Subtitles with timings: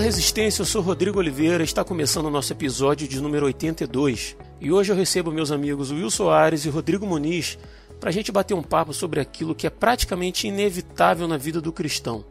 [0.00, 4.34] Fala Resistência, eu sou Rodrigo Oliveira, está começando o nosso episódio de número 82.
[4.58, 7.58] E hoje eu recebo meus amigos Will Soares e Rodrigo Muniz
[8.00, 11.70] para a gente bater um papo sobre aquilo que é praticamente inevitável na vida do
[11.70, 12.24] cristão: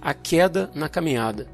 [0.00, 1.46] a queda na caminhada.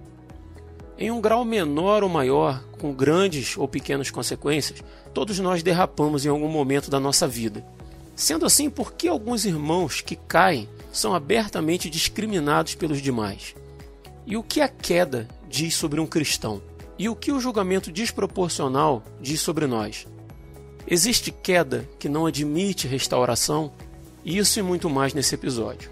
[0.97, 6.29] Em um grau menor ou maior, com grandes ou pequenas consequências, todos nós derrapamos em
[6.29, 7.67] algum momento da nossa vida.
[8.15, 13.57] Sendo assim, por que alguns irmãos que caem são abertamente discriminados pelos demais?
[14.25, 16.63] E o que a queda diz sobre um cristão?
[16.99, 20.07] E o que o julgamento desproporcional diz sobre nós?
[20.89, 23.73] Existe queda que não admite restauração?
[24.25, 25.91] Isso e muito mais nesse episódio.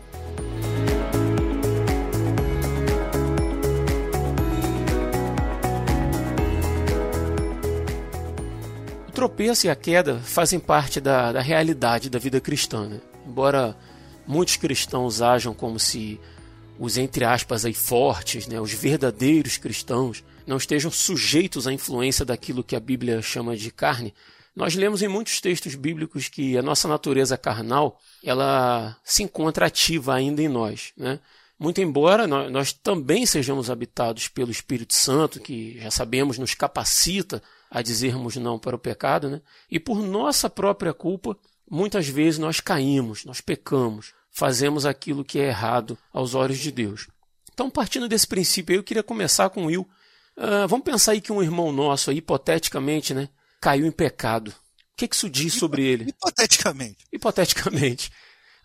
[9.09, 12.88] O tropeço e a queda fazem parte da, da realidade da vida cristã.
[12.88, 13.01] Né?
[13.26, 13.76] Embora
[14.26, 16.20] muitos cristãos ajam como se
[16.78, 22.64] os entre aspas aí fortes, né, os verdadeiros cristãos, não estejam sujeitos à influência daquilo
[22.64, 24.12] que a Bíblia chama de carne.
[24.54, 30.14] Nós lemos em muitos textos bíblicos que a nossa natureza carnal ela se encontra ativa
[30.14, 31.18] ainda em nós, né?
[31.58, 37.80] Muito embora nós também sejamos habitados pelo Espírito Santo, que já sabemos nos capacita a
[37.80, 39.40] dizermos não para o pecado, né?
[39.70, 41.36] E por nossa própria culpa,
[41.70, 47.07] muitas vezes nós caímos, nós pecamos, fazemos aquilo que é errado aos olhos de Deus.
[47.52, 49.88] Então, partindo desse princípio, eu queria começar com o Will.
[50.37, 53.29] Uh, vamos pensar aí que um irmão nosso, hipoteticamente, né,
[53.60, 54.49] caiu em pecado.
[54.49, 56.10] O que, que isso diz sobre ele?
[56.10, 57.04] Hipoteticamente.
[57.13, 58.10] Hipoteticamente.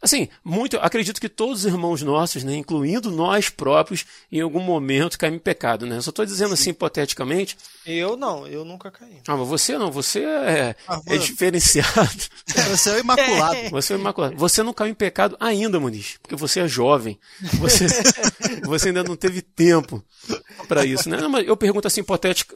[0.01, 5.17] Assim, muito, acredito que todos os irmãos nossos, né, incluindo nós próprios, em algum momento
[5.17, 5.97] caem em pecado, né?
[5.97, 6.53] Eu só estou dizendo Sim.
[6.53, 7.57] assim hipoteticamente.
[7.85, 9.17] Eu não, eu nunca caí.
[9.27, 12.09] Ah, mas você não, você é, ah, é diferenciado.
[12.69, 13.59] você é o imaculado.
[13.69, 14.35] Você é o imaculado.
[14.37, 17.19] Você não caiu em pecado ainda, Muniz, porque você é jovem.
[17.59, 17.87] Você,
[18.63, 20.03] você ainda não teve tempo
[20.67, 21.17] para isso, né?
[21.17, 22.55] Não, mas eu pergunto assim hipotética,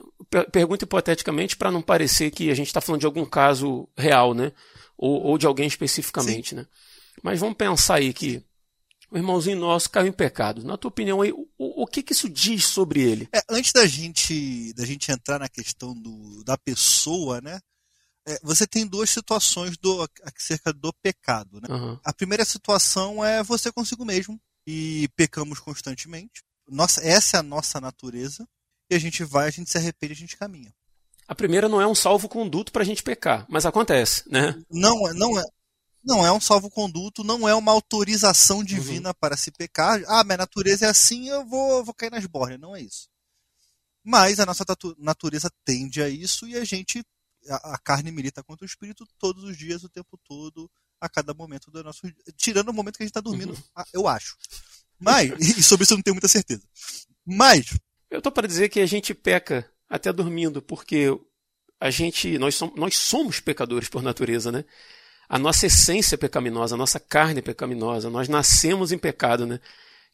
[0.52, 4.52] pergunto hipoteticamente para não parecer que a gente está falando de algum caso real, né?
[4.98, 6.56] Ou, ou de alguém especificamente, Sim.
[6.58, 6.66] né?
[7.22, 8.44] Mas vamos pensar aí que
[9.14, 10.64] o irmãozinho nosso caiu em pecado.
[10.64, 13.30] Na tua opinião, aí, o, o que, que isso diz sobre ele?
[13.32, 17.60] É, antes da gente, da gente entrar na questão do, da pessoa, né?
[18.28, 21.62] É, você tem duas situações do, acerca do pecado.
[21.62, 21.68] Né?
[21.70, 22.00] Uhum.
[22.04, 26.42] A primeira situação é você consigo mesmo e pecamos constantemente.
[26.68, 28.48] Nossa, essa é a nossa natureza.
[28.90, 30.74] E a gente vai, a gente se arrepende, a gente caminha.
[31.28, 34.62] A primeira não é um salvo-conduto para a gente pecar, mas acontece, né?
[34.70, 35.44] Não, é, não é
[36.04, 39.16] não é um salvo-conduto, não é uma autorização divina uhum.
[39.20, 40.02] para se pecar.
[40.08, 42.60] Ah, minha natureza é assim, eu vou, vou cair nas bordas.
[42.60, 43.08] Não é isso.
[44.04, 44.66] Mas a nossa
[44.98, 47.02] natureza tende a isso e a gente,
[47.48, 50.70] a, a carne milita contra o espírito todos os dias, o tempo todo,
[51.00, 52.02] a cada momento do nosso.
[52.36, 53.84] Tirando o momento que a gente está dormindo, uhum.
[53.94, 54.36] eu acho.
[55.00, 56.64] Mas, e sobre isso eu não tenho muita certeza.
[57.26, 57.68] Mas.
[58.10, 61.08] Eu estou para dizer que a gente peca até dormindo, porque
[61.80, 64.64] a gente, nós somos, nós somos pecadores por natureza, né?
[65.28, 69.60] A nossa essência é pecaminosa, a nossa carne é pecaminosa, nós nascemos em pecado, né?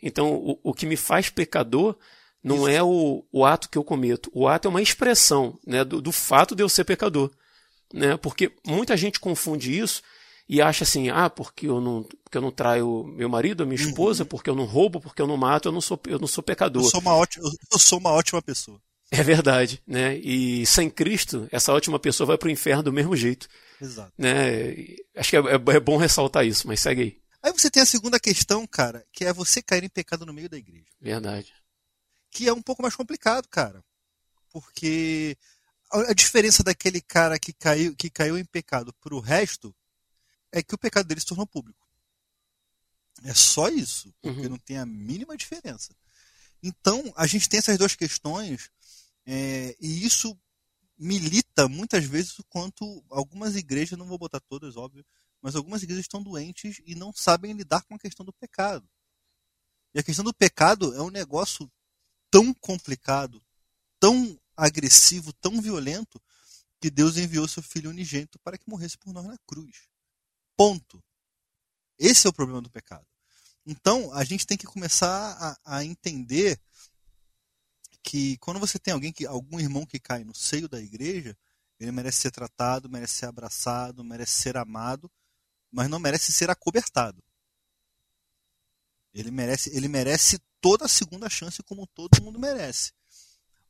[0.02, 1.96] Então, o, o que me faz pecador
[2.44, 2.68] não Isso.
[2.70, 4.32] é o, o, ato que eu cometo.
[4.34, 7.30] O ato é uma expressão né, do, do, fato de eu ser pecador.
[7.94, 8.16] Né?
[8.18, 10.02] Porque muita gente confunde isso
[10.48, 13.80] e acha assim, ah, porque eu não, porque eu não traio meu marido, a minha
[13.80, 14.30] esposa, uhum.
[14.30, 16.84] porque eu não roubo, porque eu não mato, eu não sou, eu não sou pecador.
[16.84, 18.80] Eu sou uma ótima, eu sou uma ótima pessoa.
[19.12, 20.18] É verdade, né?
[20.18, 23.48] E sem Cristo, essa ótima pessoa vai para o inferno do mesmo jeito.
[23.82, 24.14] Exato.
[24.18, 24.98] Né?
[25.16, 27.22] Acho que é, é, é, bom ressaltar isso, mas segue aí.
[27.42, 30.50] Aí você tem a segunda questão, cara, que é você cair em pecado no meio
[30.50, 30.88] da igreja.
[31.00, 31.54] Verdade.
[32.30, 33.84] Que é um pouco mais complicado, cara.
[34.52, 35.38] Porque
[35.92, 39.74] a diferença daquele cara que caiu, que caiu em pecado para o resto
[40.52, 41.88] é que o pecado dele se tornou público.
[43.24, 44.50] É só isso, porque uhum.
[44.50, 45.96] não tem a mínima diferença.
[46.62, 48.70] Então, a gente tem essas duas questões,
[49.26, 50.38] é, e isso
[51.00, 55.06] milita muitas vezes o quanto algumas igrejas, não vou botar todas, óbvio,
[55.42, 58.88] mas algumas igrejas estão doentes e não sabem lidar com a questão do pecado.
[59.94, 61.72] E a questão do pecado é um negócio
[62.30, 63.42] tão complicado,
[64.00, 66.22] tão agressivo, tão violento,
[66.82, 69.88] que Deus enviou seu filho unigênito para que morresse por nós na cruz.
[70.56, 71.04] Ponto.
[71.98, 73.06] Esse é o problema do pecado.
[73.66, 76.60] Então, a gente tem que começar a, a entender
[78.04, 81.38] que quando você tem alguém que algum irmão que cai no seio da igreja,
[81.80, 85.10] ele merece ser tratado, merece ser abraçado, merece ser amado,
[85.72, 87.24] mas não merece ser acobertado.
[89.14, 92.92] Ele merece, ele merece toda a segunda chance como todo mundo merece.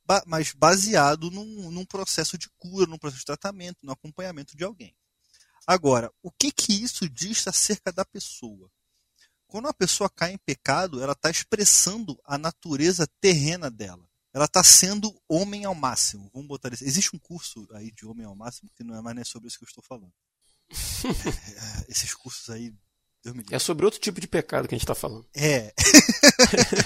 [0.04, 4.64] Ba mas baseado num, num processo de cura, num processo de tratamento, no acompanhamento de
[4.64, 4.96] alguém.
[5.68, 8.72] Agora, o que que isso diz acerca da pessoa?
[9.48, 14.64] Quando uma pessoa cai em pecado, ela está expressando a natureza terrena dela ela está
[14.64, 16.30] sendo homem ao máximo.
[16.34, 16.84] Vamos botar isso.
[16.84, 19.58] Existe um curso aí de homem ao máximo que não é mais nem sobre isso
[19.58, 20.14] que eu estou falando.
[21.04, 22.74] É, esses cursos aí.
[23.52, 25.28] É sobre outro tipo de pecado que a gente está falando.
[25.34, 25.74] É.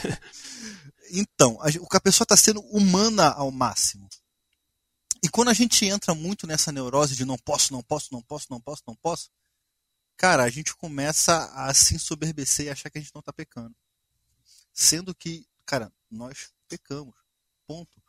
[1.11, 4.09] então, a, a pessoa está sendo humana ao máximo.
[5.23, 8.47] E quando a gente entra muito nessa neurose de não posso, não posso, não posso,
[8.49, 9.29] não posso, não posso,
[10.17, 13.75] cara, a gente começa a se ensoberbecer e achar que a gente não está pecando.
[14.73, 17.22] Sendo que, cara, nós pecamos.
[17.65, 18.01] Ponto.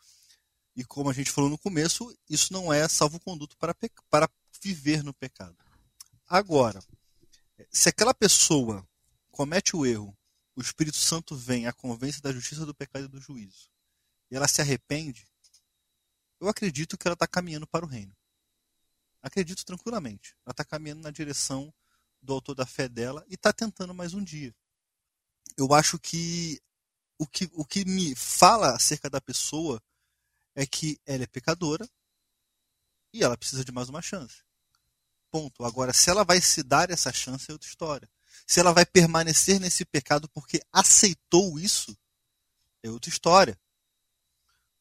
[0.77, 3.75] E como a gente falou no começo, isso não é salvo-conduto para,
[4.11, 4.29] para
[4.61, 5.57] viver no pecado.
[6.27, 6.83] Agora,
[7.71, 8.87] se aquela pessoa
[9.31, 10.17] comete o erro,
[10.57, 13.71] o Espírito Santo vem, a convence da justiça, do pecado e do juízo,
[14.31, 15.27] e ela se arrepende,
[16.41, 18.15] eu acredito que ela está caminhando para o reino.
[19.23, 20.37] Acredito tranquilamente.
[20.45, 21.73] Ela está caminhando na direção
[22.21, 24.55] do autor da fé dela e está tentando mais um dia.
[25.57, 26.61] Eu acho que
[27.19, 29.83] o, que o que me fala acerca da pessoa
[30.55, 31.89] é que ela é pecadora
[33.13, 34.43] e ela precisa de mais uma chance.
[35.31, 35.65] Ponto.
[35.65, 38.09] Agora, se ela vai se dar essa chance, é outra história.
[38.47, 41.97] Se ela vai permanecer nesse pecado porque aceitou isso,
[42.83, 43.59] é outra história.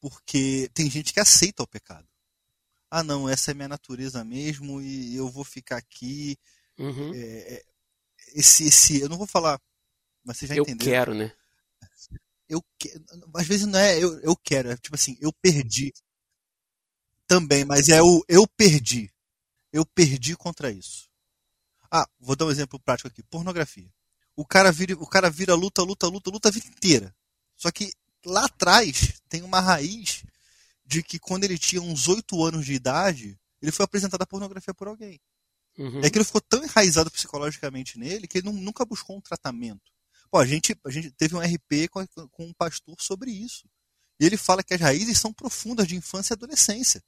[0.00, 2.06] Porque tem gente que aceita o pecado.
[2.90, 6.38] Ah, não, essa é minha natureza mesmo e eu vou ficar aqui.
[6.78, 7.12] Uhum.
[7.14, 7.64] É, é
[8.34, 9.60] esse, esse, eu não vou falar,
[10.24, 10.86] mas você já eu entendeu.
[10.86, 11.32] Eu quero, né?
[12.48, 12.62] Eu
[13.34, 15.92] às vezes não é eu, eu quero, é tipo assim, eu perdi.
[17.26, 19.14] Também, mas é o eu perdi
[19.74, 21.08] eu perdi contra isso.
[21.90, 23.24] Ah, vou dar um exemplo prático aqui.
[23.24, 23.92] Pornografia.
[24.36, 27.14] O cara vira, o cara vira luta, luta, luta, luta a vida inteira.
[27.56, 27.92] Só que
[28.24, 30.24] lá atrás tem uma raiz
[30.86, 34.72] de que quando ele tinha uns oito anos de idade, ele foi apresentado a pornografia
[34.72, 35.20] por alguém.
[35.76, 36.02] Uhum.
[36.02, 39.92] E aquilo ficou tão enraizado psicologicamente nele que ele não, nunca buscou um tratamento.
[40.30, 43.68] Pô, a gente, a gente teve um RP com, com um pastor sobre isso.
[44.18, 47.02] E ele fala que as raízes são profundas de infância e adolescência.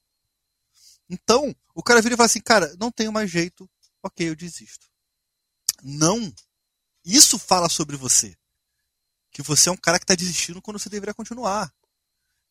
[1.08, 3.68] Então, o cara vira e fala assim, cara, não tenho mais jeito,
[4.02, 4.88] ok, eu desisto.
[5.82, 6.32] Não.
[7.04, 8.36] Isso fala sobre você.
[9.30, 11.72] Que você é um cara que está desistindo quando você deveria continuar.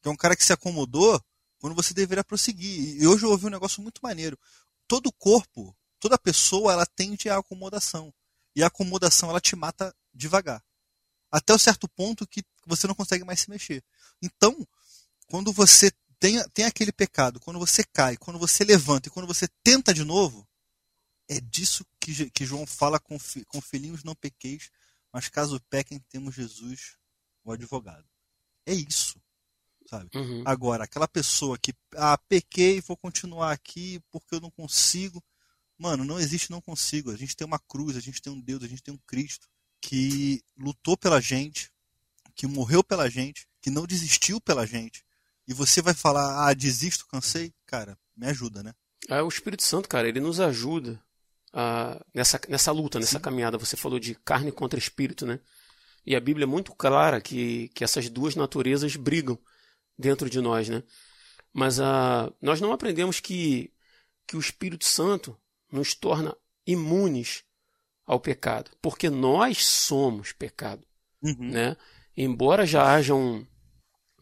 [0.01, 1.21] Que é um cara que se acomodou
[1.59, 3.01] quando você deveria prosseguir.
[3.01, 4.39] E hoje eu ouvi um negócio muito maneiro.
[4.87, 8.13] Todo corpo, toda pessoa, ela tende à acomodação.
[8.55, 10.63] E a acomodação, ela te mata devagar.
[11.31, 13.83] Até o certo ponto que você não consegue mais se mexer.
[14.21, 14.65] Então,
[15.27, 19.47] quando você tem, tem aquele pecado, quando você cai, quando você levanta e quando você
[19.63, 20.47] tenta de novo,
[21.27, 23.17] é disso que, que João fala com,
[23.47, 24.71] com filhinhos não pequeis,
[25.11, 26.97] mas caso pequem, temos Jesus,
[27.43, 28.05] o advogado.
[28.65, 29.21] É isso.
[29.87, 30.09] Sabe?
[30.15, 30.41] Uhum.
[30.45, 35.23] Agora, aquela pessoa que, ah, pequei, vou continuar aqui porque eu não consigo.
[35.77, 37.11] Mano, não existe não consigo.
[37.11, 39.47] A gente tem uma cruz, a gente tem um Deus, a gente tem um Cristo
[39.85, 41.71] que lutou pela gente,
[42.33, 45.05] que morreu pela gente, que não desistiu pela gente,
[45.47, 48.73] e você vai falar, ah, desisto, cansei, cara, me ajuda, né?
[49.07, 50.99] É o Espírito Santo, cara, ele nos ajuda
[51.53, 53.21] a, nessa, nessa luta, nessa Sim.
[53.21, 53.59] caminhada.
[53.59, 55.39] Você falou de carne contra espírito, né?
[56.03, 59.37] E a Bíblia é muito clara que, que essas duas naturezas brigam
[59.95, 60.81] dentro de nós, né?
[61.53, 63.71] Mas a, nós não aprendemos que,
[64.25, 65.39] que o Espírito Santo
[65.71, 67.43] nos torna imunes
[68.05, 70.85] ao pecado, porque nós somos pecado,
[71.23, 71.51] uhum.
[71.51, 71.75] né?
[72.15, 73.45] Embora já haja um,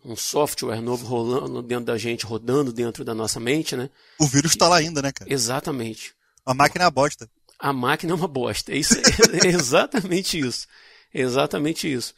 [0.03, 3.89] um software novo rolando dentro da gente, rodando dentro da nossa mente, né?
[4.19, 5.31] O vírus está lá ainda, né, cara?
[5.31, 6.13] Exatamente.
[6.45, 7.29] A máquina é uma bosta.
[7.59, 8.73] A máquina é uma bosta.
[8.73, 8.95] É, isso,
[9.43, 10.67] é exatamente isso.
[11.13, 12.13] Exatamente isso.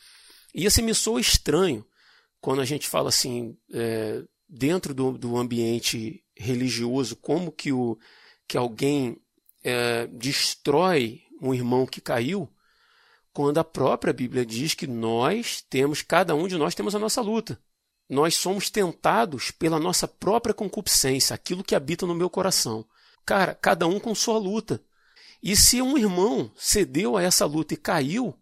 [0.53, 1.85] E assim, me soa estranho
[2.39, 7.97] quando a gente fala assim, é, dentro do, do ambiente religioso, como que, o,
[8.47, 9.17] que alguém
[9.63, 12.49] é, destrói um irmão que caiu,
[13.33, 17.21] quando a própria Bíblia diz que nós temos, cada um de nós temos a nossa
[17.21, 17.59] luta
[18.09, 22.85] nós somos tentados pela nossa própria concupiscência, aquilo que habita no meu coração.
[23.25, 24.81] Cara, cada um com sua luta.
[25.41, 28.37] E se um irmão cedeu a essa luta e caiu,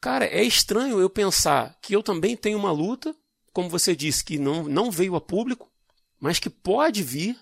[0.00, 3.14] cara, é estranho eu pensar que eu também tenho uma luta,
[3.52, 5.70] como você disse, que não, não veio a público,
[6.18, 7.38] mas que pode vir,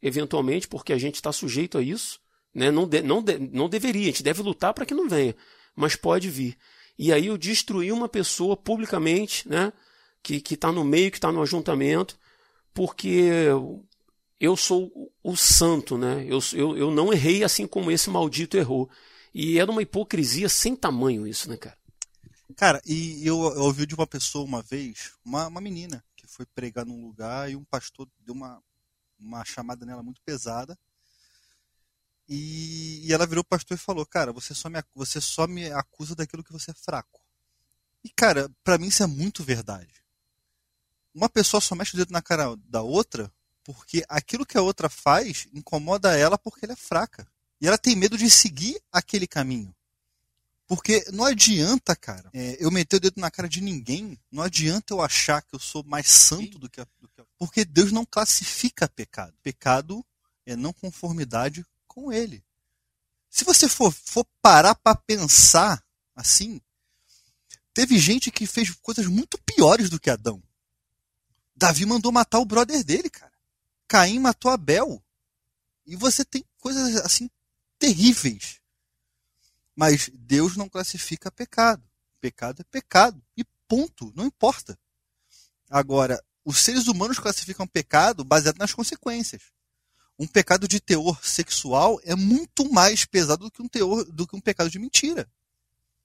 [0.00, 2.20] eventualmente, porque a gente está sujeito a isso.
[2.58, 2.70] Né?
[2.70, 5.34] Não, de, não, de, não deveria, a gente deve lutar para que não venha,
[5.74, 6.56] mas pode vir.
[6.98, 9.72] E aí eu destruir uma pessoa publicamente, né?
[10.20, 12.18] que está no meio, que está no ajuntamento,
[12.74, 13.46] porque
[14.38, 16.24] eu sou o santo, né?
[16.26, 18.90] Eu, eu, eu não errei assim como esse maldito errou.
[19.34, 21.76] E era uma hipocrisia sem tamanho isso, né, cara?
[22.56, 26.46] Cara, e eu, eu ouvi de uma pessoa uma vez, uma, uma menina, que foi
[26.46, 28.60] pregar num lugar e um pastor deu uma,
[29.18, 30.78] uma chamada nela muito pesada.
[32.28, 36.14] E, e ela virou pastor e falou: Cara, você só, me, você só me acusa
[36.14, 37.20] daquilo que você é fraco.
[38.04, 39.98] E, cara, para mim isso é muito verdade
[41.18, 43.30] uma pessoa só mexe o dedo na cara da outra
[43.64, 47.26] porque aquilo que a outra faz incomoda ela porque ela é fraca.
[47.60, 49.74] E ela tem medo de seguir aquele caminho.
[50.66, 54.94] Porque não adianta, cara, é, eu meter o dedo na cara de ninguém, não adianta
[54.94, 57.24] eu achar que eu sou mais santo do que, a, do que a...
[57.36, 59.34] Porque Deus não classifica pecado.
[59.42, 60.04] Pecado
[60.46, 61.66] é não conformidade
[61.98, 62.44] com ele.
[63.28, 66.60] Se você for, for parar para pensar assim,
[67.74, 70.42] teve gente que fez coisas muito piores do que Adão.
[71.54, 73.32] Davi mandou matar o brother dele, cara.
[73.88, 75.02] Caim matou Abel.
[75.84, 77.28] E você tem coisas assim
[77.78, 78.60] terríveis.
[79.74, 81.82] Mas Deus não classifica pecado.
[82.20, 83.22] Pecado é pecado.
[83.36, 84.12] E ponto.
[84.14, 84.78] Não importa.
[85.68, 89.42] Agora, os seres humanos classificam pecado baseado nas consequências.
[90.18, 94.34] Um pecado de teor sexual é muito mais pesado do que um teor do que
[94.34, 95.30] um pecado de mentira.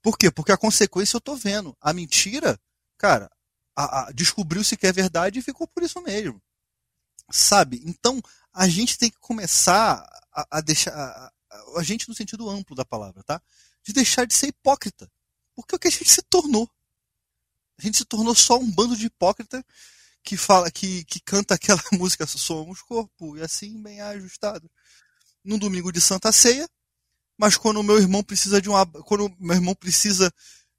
[0.00, 0.30] Por quê?
[0.30, 1.76] Porque a consequência eu estou vendo.
[1.80, 2.60] A mentira,
[2.96, 3.30] cara,
[4.14, 6.40] descobriu-se que é verdade e ficou por isso mesmo.
[7.30, 7.82] Sabe?
[7.84, 8.20] Então,
[8.52, 10.92] a gente tem que começar a, a deixar.
[10.92, 11.32] A,
[11.78, 13.40] a, gente no sentido amplo da palavra, tá?
[13.82, 15.10] De deixar de ser hipócrita.
[15.54, 16.70] Porque é o que a gente se tornou.
[17.78, 19.64] A gente se tornou só um bando de hipócrita
[20.24, 24.68] que fala, que, que canta aquela música Somos Corpo, e assim bem ajustado.
[25.44, 26.66] Num domingo de Santa Ceia,
[27.36, 30.32] mas quando o meu irmão precisa de um quando meu irmão precisa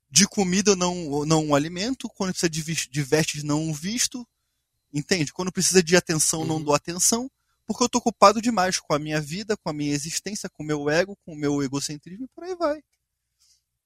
[0.09, 4.27] de comida não não um alimento, quando precisa de, de vestes não um visto,
[4.91, 5.31] entende?
[5.31, 6.47] Quando precisa de atenção uhum.
[6.47, 7.29] não dou atenção,
[7.67, 10.65] porque eu estou ocupado demais com a minha vida, com a minha existência, com o
[10.65, 12.81] meu ego, com o meu egocentrismo e por aí vai.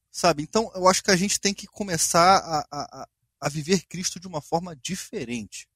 [0.09, 0.43] Sabe?
[0.43, 3.07] Então eu acho que a gente tem que começar a, a, a
[3.47, 5.69] viver Cristo de uma forma diferente.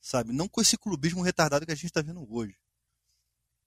[0.00, 0.32] Sabe?
[0.32, 2.56] Não com esse clubismo retardado que a gente está vendo hoje.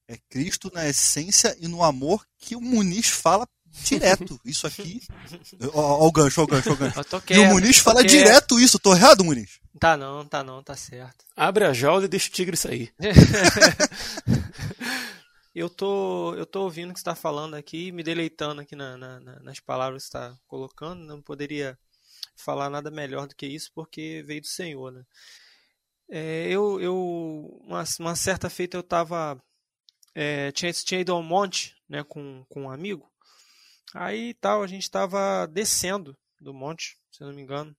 [0.08, 4.40] É Cristo na essência e no amor que o Muniz fala direto.
[4.44, 5.02] Isso aqui.
[5.74, 7.04] Ó, ó o gancho, ó o gancho, ó o gancho.
[7.22, 8.10] Quieto, e o Muniz fala quieto.
[8.10, 8.80] direto isso.
[8.80, 9.60] Tô errado, Muniz?
[9.80, 11.26] Tá não, tá não, tá certo.
[11.36, 12.92] Abre a jaula e deixa o tigre sair.
[15.54, 18.98] eu tô, eu tô ouvindo o que você está falando aqui, me deleitando aqui na,
[18.98, 21.06] na, nas palavras que você está colocando.
[21.06, 21.78] Não poderia
[22.44, 25.04] falar nada melhor do que isso, porque veio do Senhor, né?
[26.12, 29.40] É, eu, eu uma, uma certa feita eu tava
[30.16, 33.10] é, tinha, tinha ido ao monte né, com, com um amigo.
[33.94, 37.76] Aí tal, a gente estava descendo do monte, se não me engano.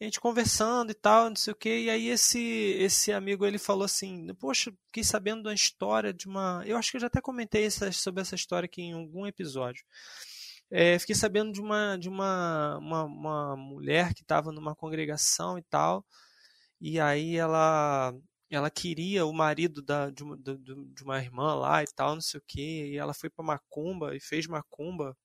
[0.00, 1.68] a gente conversando e tal, não sei o que.
[1.68, 2.40] E aí esse
[2.78, 6.62] esse amigo ele falou assim: Poxa, fiquei sabendo da história de uma.
[6.66, 9.84] Eu acho que eu já até comentei essa, sobre essa história aqui em algum episódio.
[10.70, 15.62] É, fiquei sabendo de uma de uma, uma, uma mulher que estava numa congregação e
[15.62, 16.04] tal.
[16.80, 18.14] E aí ela
[18.50, 22.40] ela queria o marido da, de, uma, de, uma irmã lá e tal, não sei
[22.40, 25.16] o que, e ela foi para Macumba e fez Macumba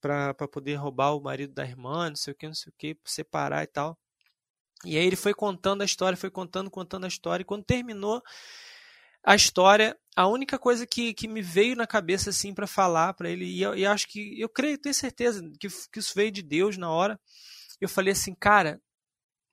[0.00, 2.96] para poder roubar o marido da irmã, não sei o que, não sei o que,
[3.04, 3.96] separar e tal.
[4.84, 8.20] E aí ele foi contando a história, foi contando, contando a história, e quando terminou
[9.24, 13.30] a história, a única coisa que, que me veio na cabeça assim para falar para
[13.30, 16.42] ele, e eu, e acho que, eu creio, tenho certeza que, que isso veio de
[16.42, 17.20] Deus na hora,
[17.80, 18.80] eu falei assim, cara,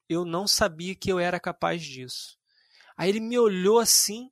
[0.07, 2.37] eu não sabia que eu era capaz disso.
[2.97, 4.29] Aí ele me olhou assim,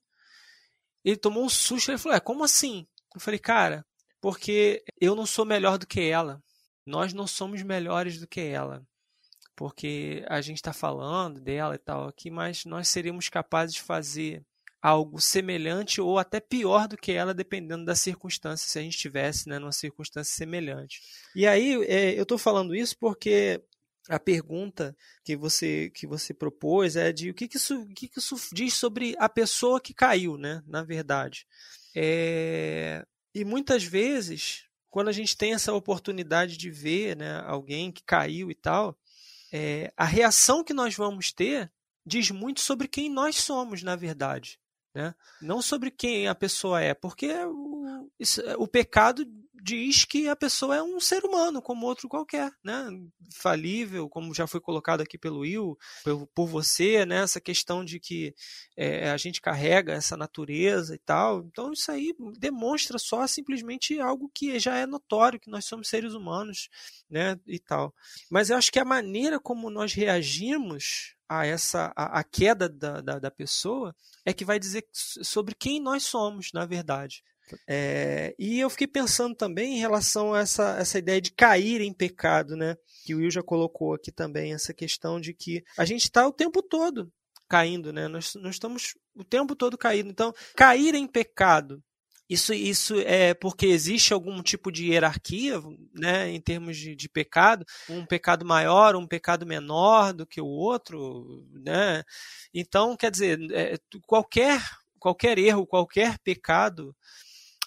[1.08, 2.86] ele tomou um susto, ele falou: É, como assim?
[3.16, 3.86] Eu falei: Cara,
[4.20, 6.44] porque eu não sou melhor do que ela.
[6.86, 8.86] Nós não somos melhores do que ela.
[9.56, 14.46] Porque a gente está falando dela e tal aqui, mas nós seríamos capazes de fazer
[14.82, 19.50] algo semelhante ou até pior do que ela, dependendo da circunstância, se a gente estivesse
[19.50, 21.02] né, numa circunstância semelhante.
[21.36, 23.62] E aí é, eu estou falando isso porque
[24.10, 28.08] a pergunta que você que você propôs é de o que, que, isso, o que,
[28.08, 30.64] que isso diz sobre a pessoa que caiu, né?
[30.66, 31.46] Na verdade.
[31.96, 33.06] É...
[33.34, 38.50] E muitas vezes, quando a gente tem essa oportunidade de ver né, alguém que caiu
[38.50, 38.98] e tal,
[39.52, 39.92] é...
[39.98, 41.72] a reação que nós vamos ter
[42.06, 44.60] diz muito sobre quem nós somos, na verdade.
[44.98, 45.14] Né?
[45.40, 48.10] Não sobre quem a pessoa é, porque o,
[48.58, 49.24] o pecado
[49.62, 52.90] diz que a pessoa é um ser humano, como outro qualquer, né?
[53.34, 57.18] Falível, como já foi colocado aqui pelo Will, por, por você, né?
[57.18, 58.34] Essa questão de que
[58.76, 61.44] é, a gente carrega essa natureza e tal.
[61.44, 66.14] Então, isso aí demonstra só simplesmente algo que já é notório, que nós somos seres
[66.14, 66.70] humanos,
[67.10, 67.40] né?
[67.46, 67.94] E tal.
[68.30, 73.02] Mas eu acho que a maneira como nós reagimos a essa a, a queda da,
[73.02, 73.96] da, da, pessoa
[74.26, 77.24] é que vai dizer sobre quem nós somos, na verdade.
[77.68, 81.94] É, e eu fiquei pensando também em relação a essa, essa ideia de cair em
[81.94, 82.76] pecado, né?
[83.06, 86.34] Que o Will já colocou aqui também, essa questão de que a gente está o
[86.34, 87.12] tempo todo
[87.48, 88.08] caindo, né?
[88.08, 90.10] Nós, nós estamos o tempo todo caindo.
[90.10, 91.82] Então, cair em pecado
[92.30, 95.62] Isso, isso é porque existe algum tipo de hierarquia,
[95.94, 100.46] né, em termos de, de pecado, um pecado maior, um pecado menor do que o
[100.46, 102.04] outro, né?
[102.54, 104.62] Então, quer dizer, é, qualquer
[105.00, 106.94] qualquer erro, qualquer pecado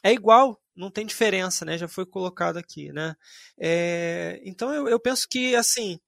[0.02, 1.76] é igual, não tem diferença, né?
[1.76, 3.14] Já foi colocado aqui, né?
[3.58, 5.98] É, então eu, eu penso que assim,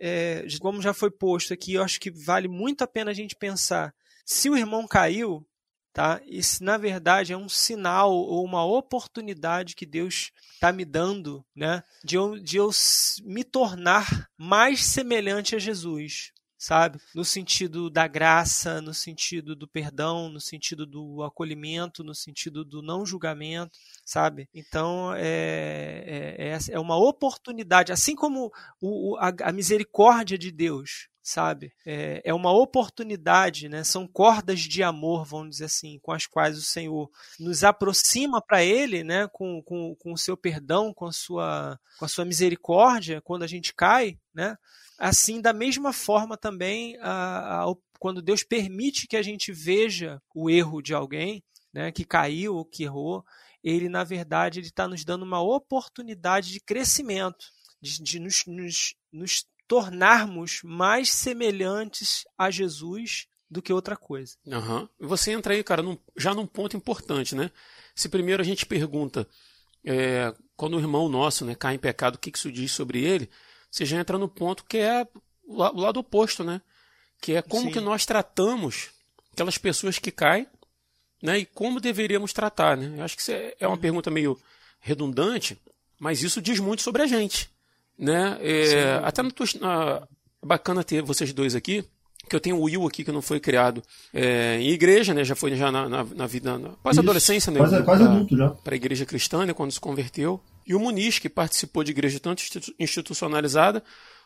[0.00, 3.36] é, como já foi posto aqui, eu acho que vale muito a pena a gente
[3.36, 5.46] pensar se o irmão caiu,
[5.92, 6.20] tá?
[6.26, 11.82] Isso na verdade é um sinal ou uma oportunidade que Deus está me dando, né?
[12.02, 12.70] De eu, de eu
[13.22, 16.32] me tornar mais semelhante a Jesus,
[16.64, 16.98] sabe?
[17.14, 22.80] No sentido da graça, no sentido do perdão, no sentido do acolhimento, no sentido do
[22.80, 24.48] não julgamento, sabe?
[24.54, 31.72] Então é, é, é uma oportunidade, assim como o, a, a misericórdia de Deus sabe?
[31.86, 33.82] É, é uma oportunidade, né?
[33.82, 38.62] São cordas de amor, vamos dizer assim, com as quais o Senhor nos aproxima para
[38.62, 39.26] Ele, né?
[39.32, 43.46] Com, com, com o seu perdão, com a sua, com a sua misericórdia, quando a
[43.46, 44.54] gente cai, né?
[44.98, 50.50] Assim, da mesma forma também, a, a, quando Deus permite que a gente veja o
[50.50, 51.90] erro de alguém, né?
[51.90, 53.24] Que caiu ou que errou,
[53.62, 57.46] ele na verdade ele está nos dando uma oportunidade de crescimento,
[57.80, 64.36] de, de nos, nos, nos tornarmos mais semelhantes a Jesus do que outra coisa.
[64.46, 64.88] Uhum.
[65.00, 67.50] Você entra aí, cara, num, já num ponto importante, né?
[67.92, 69.26] Se primeiro a gente pergunta
[69.84, 73.28] é, quando o irmão nosso né, cai em pecado, o que isso diz sobre ele,
[73.68, 75.08] você já entra no ponto que é
[75.44, 76.62] o lado oposto, né?
[77.20, 77.72] Que é como Sim.
[77.72, 78.90] que nós tratamos
[79.32, 80.46] aquelas pessoas que caem,
[81.20, 81.40] né?
[81.40, 83.00] E como deveríamos tratar, né?
[83.00, 83.80] Eu acho que isso é, é uma uhum.
[83.80, 84.40] pergunta meio
[84.78, 85.60] redundante,
[85.98, 87.52] mas isso diz muito sobre a gente.
[87.98, 88.38] Né?
[88.40, 90.02] É, até no, na,
[90.42, 91.84] bacana ter vocês dois aqui,
[92.28, 93.82] que eu tenho o Will aqui que não foi criado
[94.12, 95.24] é, em igreja, né?
[95.24, 97.58] Já foi já na, na, na vida, na, quase adolescência, né?
[97.58, 98.50] Quase, quase adulto já.
[98.50, 99.52] Para a igreja cristã, né?
[99.52, 100.40] Quando se converteu.
[100.66, 102.42] E o Muniz, que participou de igreja tanto
[102.78, 103.82] institucionalizada,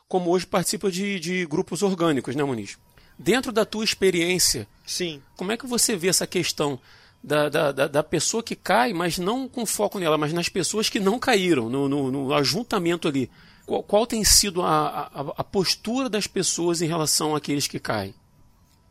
[0.06, 2.78] como hoje participa de, de grupos orgânicos, né, Muniz?
[3.18, 5.20] Dentro da tua experiência, Sim.
[5.36, 6.78] como é que você vê essa questão
[7.22, 11.00] da, da, da, pessoa que cai, mas não com foco nela, mas nas pessoas que
[11.00, 13.28] não caíram, no, no, no ajuntamento ali?
[13.68, 18.14] Qual, qual tem sido a, a, a, postura das pessoas em relação àqueles que caem?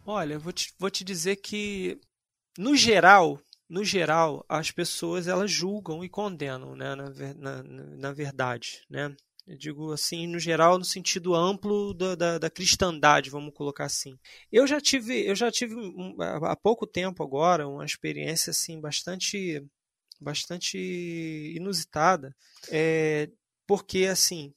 [0.05, 1.99] Olha, vou te, vou te dizer que,
[2.57, 8.83] no geral, no geral, as pessoas elas julgam e condenam, né, na, na, na verdade,
[8.89, 9.13] né?
[9.47, 14.19] Eu digo assim, no geral, no sentido amplo da, da, da, cristandade, vamos colocar assim.
[14.51, 15.73] Eu já tive, eu já tive
[16.19, 19.65] há pouco tempo agora uma experiência assim bastante,
[20.19, 20.77] bastante
[21.55, 22.35] inusitada,
[22.69, 23.29] é,
[23.65, 24.53] porque assim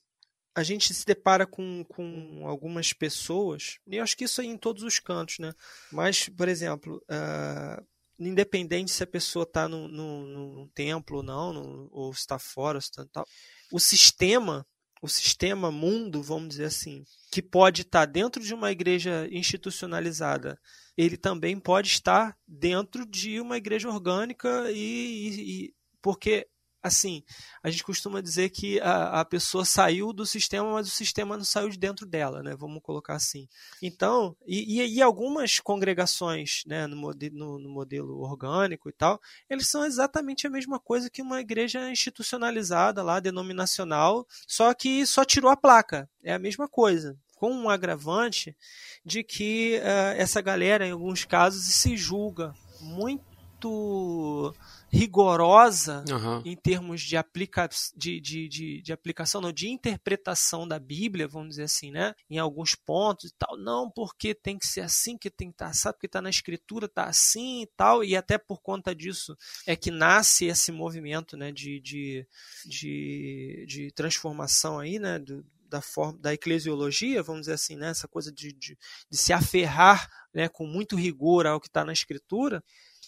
[0.54, 4.56] a gente se depara com, com algumas pessoas, e eu acho que isso é em
[4.56, 5.52] todos os cantos, né?
[5.92, 7.86] Mas, por exemplo, uh,
[8.18, 12.80] independente se a pessoa está no, no, templo ou não, no, ou está fora, ou
[12.80, 13.24] está tal,
[13.72, 14.66] o sistema,
[15.00, 20.58] o sistema mundo, vamos dizer assim, que pode estar tá dentro de uma igreja institucionalizada,
[20.96, 26.46] ele também pode estar dentro de uma igreja orgânica e, e, e porque
[26.82, 27.22] assim,
[27.62, 31.44] a gente costuma dizer que a, a pessoa saiu do sistema, mas o sistema não
[31.44, 32.54] saiu de dentro dela, né?
[32.56, 33.48] Vamos colocar assim.
[33.82, 39.66] Então, e, e, e algumas congregações, né, no, no, no, modelo orgânico e tal, eles
[39.66, 45.50] são exatamente a mesma coisa que uma igreja institucionalizada lá, denominacional, só que só tirou
[45.50, 46.08] a placa.
[46.22, 48.54] É a mesma coisa com um agravante
[49.02, 54.54] de que uh, essa galera, em alguns casos, se julga muito
[54.90, 56.42] rigorosa uhum.
[56.44, 61.50] em termos de, aplica de, de, de, de, aplicação, não, de interpretação da Bíblia, vamos
[61.50, 62.12] dizer assim, né?
[62.28, 63.56] Em alguns pontos e tal.
[63.56, 66.86] Não, porque tem que ser assim, que tem que estar assim, porque está na escritura,
[66.86, 68.02] está assim e tal.
[68.02, 72.26] E até por conta disso é que nasce esse movimento né, de, de,
[72.66, 75.20] de, de transformação aí, né?
[75.20, 77.90] Do, da forma da eclesiologia, vamos dizer assim, né?
[77.90, 78.76] essa coisa de, de,
[79.08, 82.60] de se aferrar né, com muito rigor ao que está na escritura,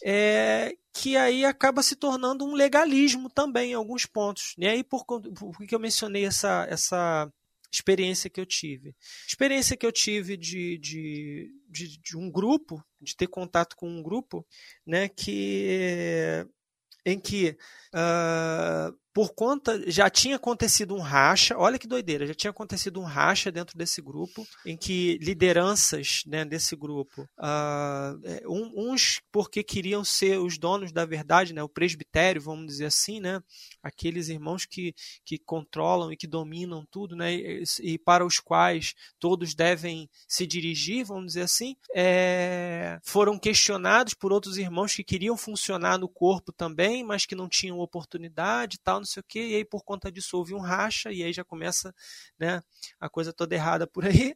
[0.05, 4.55] é, que aí acaba se tornando um legalismo também em alguns pontos.
[4.59, 7.33] E aí, por, por que eu mencionei essa, essa
[7.71, 8.95] experiência que eu tive?
[9.27, 14.03] Experiência que eu tive de, de, de, de um grupo, de ter contato com um
[14.03, 14.47] grupo,
[14.87, 16.47] né, que
[17.05, 17.57] em que
[17.93, 23.05] uh, por conta já tinha acontecido um racha, olha que doideira, já tinha acontecido um
[23.05, 30.39] racha dentro desse grupo, em que lideranças né, desse grupo, uh, uns porque queriam ser
[30.39, 33.43] os donos da verdade, né, o presbitério, vamos dizer assim, né,
[33.83, 34.95] aqueles irmãos que,
[35.25, 40.47] que controlam e que dominam tudo, né, e, e para os quais todos devem se
[40.47, 46.51] dirigir, vamos dizer assim, é, foram questionados por outros irmãos que queriam funcionar no corpo
[46.51, 50.11] também, mas que não tinham oportunidade tal não sei o quê, e aí por conta
[50.11, 51.95] disso houve um racha, e aí já começa
[52.39, 52.63] né,
[53.01, 54.35] a coisa toda errada por aí.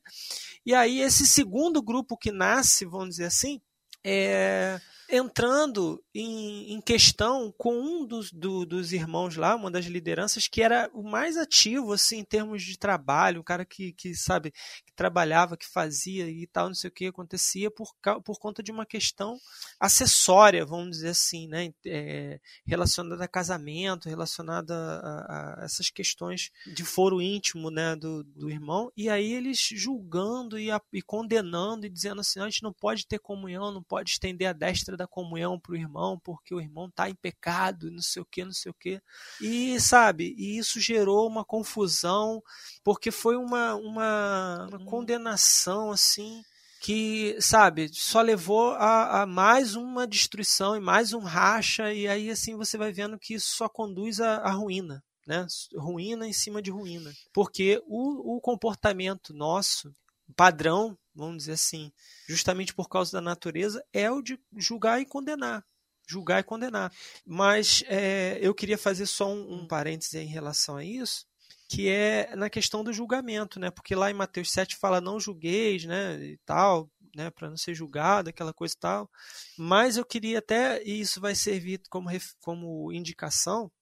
[0.65, 3.61] E aí esse segundo grupo que nasce, vamos dizer assim,
[4.05, 10.49] é, entrando em, em, questão com um dos, do, dos irmãos lá, uma das lideranças,
[10.49, 14.53] que era o mais ativo assim, em termos de trabalho, um cara que, que sabe,
[14.85, 17.89] que trabalhava, que fazia e tal, não sei o que acontecia por,
[18.25, 19.39] por conta de uma questão
[19.79, 21.73] acessória, vamos dizer assim, né?
[21.87, 28.51] É, relacionada a casamento, relacionada a, a, essas questões de foro íntimo né, do, do
[28.51, 32.73] irmão, e aí eles julgando e, a, e condenando e dizendo assim, a gente não
[32.73, 36.61] pode ter comunhão, não pode estender a destra da comunhão para o irmão, porque o
[36.61, 39.01] irmão está em pecado, não sei o que, não sei o que.
[39.41, 42.43] E, sabe, e isso gerou uma confusão,
[42.83, 46.43] porque foi uma, uma, uma condenação, assim,
[46.81, 52.31] que, sabe, só levou a, a, mais uma destruição e mais um racha, e aí,
[52.31, 55.03] assim, você vai vendo que isso só conduz à, à ruína.
[55.27, 55.45] Né?
[55.75, 57.13] Ruína em cima de ruína.
[57.33, 59.93] Porque o, o comportamento nosso,
[60.37, 61.91] padrão, vamos dizer assim,
[62.29, 65.65] justamente por causa da natureza, é o de julgar e condenar.
[66.07, 66.93] Julgar e condenar.
[67.25, 71.27] Mas é, eu queria fazer só um, um parêntese em relação a isso,
[71.69, 73.71] que é na questão do julgamento, né?
[73.71, 77.75] Porque lá em Mateus 7 fala não julgueis, né, e tal, né, para não ser
[77.75, 79.11] julgado, aquela coisa e tal.
[79.59, 82.09] Mas eu queria até, e isso vai servir como,
[82.41, 83.73] como indicação,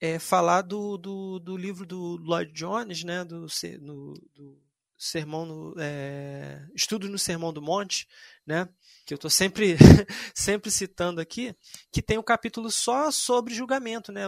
[0.00, 3.46] é, falar do, do, do livro do Lloyd Jones, né, do,
[3.80, 4.63] no, do
[4.98, 8.06] sermão no, é, estudo no Sermão do Monte,
[8.46, 8.68] né,
[9.06, 9.76] que eu estou sempre,
[10.34, 11.54] sempre citando aqui,
[11.92, 14.22] que tem um capítulo só sobre julgamento, né,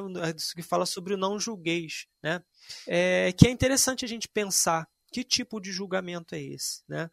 [0.54, 2.42] que fala sobre o não julgueis, né,
[2.86, 7.10] é, que é interessante a gente pensar que tipo de julgamento é esse, né.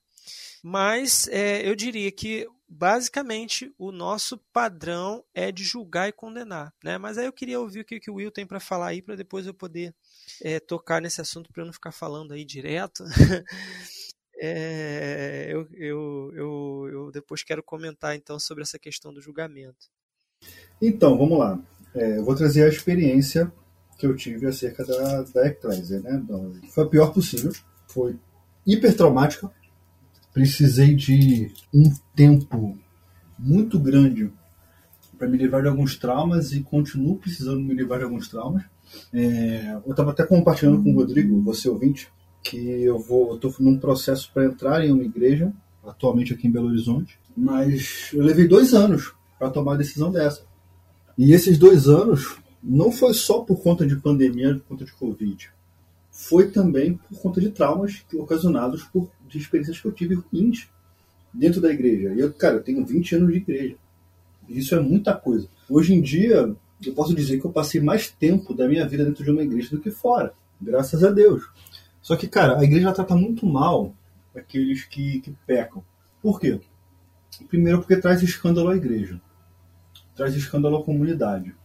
[0.63, 6.97] Mas é, eu diria que basicamente o nosso padrão é de julgar e condenar, né?
[6.97, 9.15] Mas aí eu queria ouvir o que, que o Will tem para falar aí para
[9.15, 9.93] depois eu poder
[10.41, 13.03] é, tocar nesse assunto para eu não ficar falando aí direto.
[14.39, 19.87] é, eu, eu, eu, eu, depois quero comentar então sobre essa questão do julgamento.
[20.81, 21.59] Então, vamos lá.
[21.95, 23.51] É, eu vou trazer a experiência
[23.97, 26.21] que eu tive acerca da, da Ecclesia, né?
[26.71, 27.53] Foi a pior possível,
[27.87, 28.17] foi
[28.65, 29.51] hiper traumática.
[30.33, 32.77] Precisei de um tempo
[33.37, 34.31] muito grande
[35.17, 38.63] para me livrar de alguns traumas e continuo precisando me livrar de alguns traumas.
[39.13, 42.11] É, eu estava até compartilhando com o Rodrigo, você ouvinte,
[42.43, 45.51] que eu vou, estou num processo para entrar em uma igreja,
[45.85, 50.43] atualmente aqui em Belo Horizonte, mas eu levei dois anos para tomar a decisão dessa.
[51.17, 55.51] E esses dois anos não foi só por conta de pandemia, por conta de Covid,
[56.11, 60.69] foi também por conta de traumas ocasionados por de experiências que eu tive ruins
[61.33, 62.13] dentro da igreja.
[62.13, 63.75] E eu, cara, eu tenho 20 anos de igreja.
[64.47, 65.47] Isso é muita coisa.
[65.67, 66.55] Hoje em dia,
[66.89, 69.69] eu posso dizer que eu passei mais tempo da minha vida dentro de uma igreja
[69.71, 71.49] do que fora, graças a Deus.
[72.01, 73.93] Só que, cara, a igreja trata muito mal
[74.35, 75.83] aqueles que, que pecam.
[76.21, 76.59] Por quê?
[77.47, 79.19] Primeiro, porque traz escândalo à igreja,
[80.15, 81.55] traz escândalo à comunidade.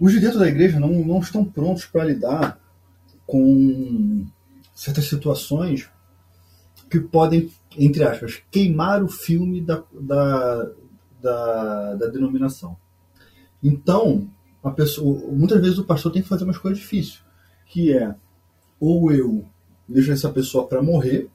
[0.00, 2.60] Os de dentro da igreja não, não estão prontos para lidar
[3.26, 4.26] com
[4.74, 5.90] certas situações
[6.88, 10.70] que podem, entre aspas, queimar o filme da, da,
[11.20, 12.76] da, da denominação.
[13.62, 14.28] Então,
[14.62, 17.20] a pessoa, muitas vezes o pastor tem que fazer uma escolha difícil,
[17.66, 18.14] que é
[18.80, 19.44] ou eu
[19.88, 21.30] deixo essa pessoa para morrer,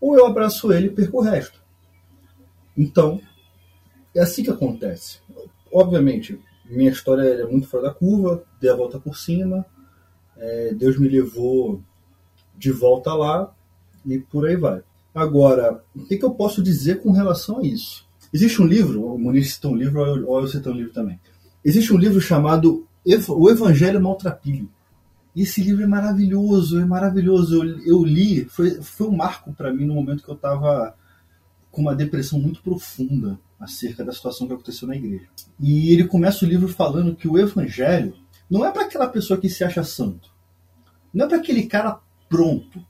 [0.00, 1.62] ou eu abraço ele e perco o resto.
[2.76, 3.20] Então,
[4.14, 5.20] é assim que acontece.
[5.72, 9.64] Obviamente, minha história é muito fora da curva, dei a volta por cima,
[10.36, 11.82] é, Deus me levou
[12.56, 13.54] de volta lá
[14.04, 14.82] e por aí vai.
[15.14, 18.06] Agora, o que, que eu posso dizer com relação a isso?
[18.32, 21.20] Existe um livro, o Muniz citou um livro, ou eu cito um livro também,
[21.64, 22.86] Existe um livro chamado
[23.28, 24.68] O Evangelho Maltrapilho.
[25.34, 27.64] E esse livro é maravilhoso, é maravilhoso.
[27.64, 30.94] Eu, eu li, foi, foi um marco para mim no momento que eu estava
[31.70, 35.26] com uma depressão muito profunda acerca da situação que aconteceu na igreja.
[35.58, 38.14] E ele começa o livro falando que o Evangelho
[38.50, 40.30] não é para aquela pessoa que se acha santo,
[41.14, 41.98] não é para aquele cara
[42.28, 42.84] pronto.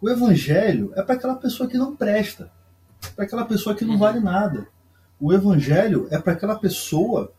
[0.00, 2.52] O Evangelho é para aquela pessoa que não presta,
[3.16, 4.68] para aquela pessoa que não vale nada.
[5.18, 7.32] O Evangelho é para aquela pessoa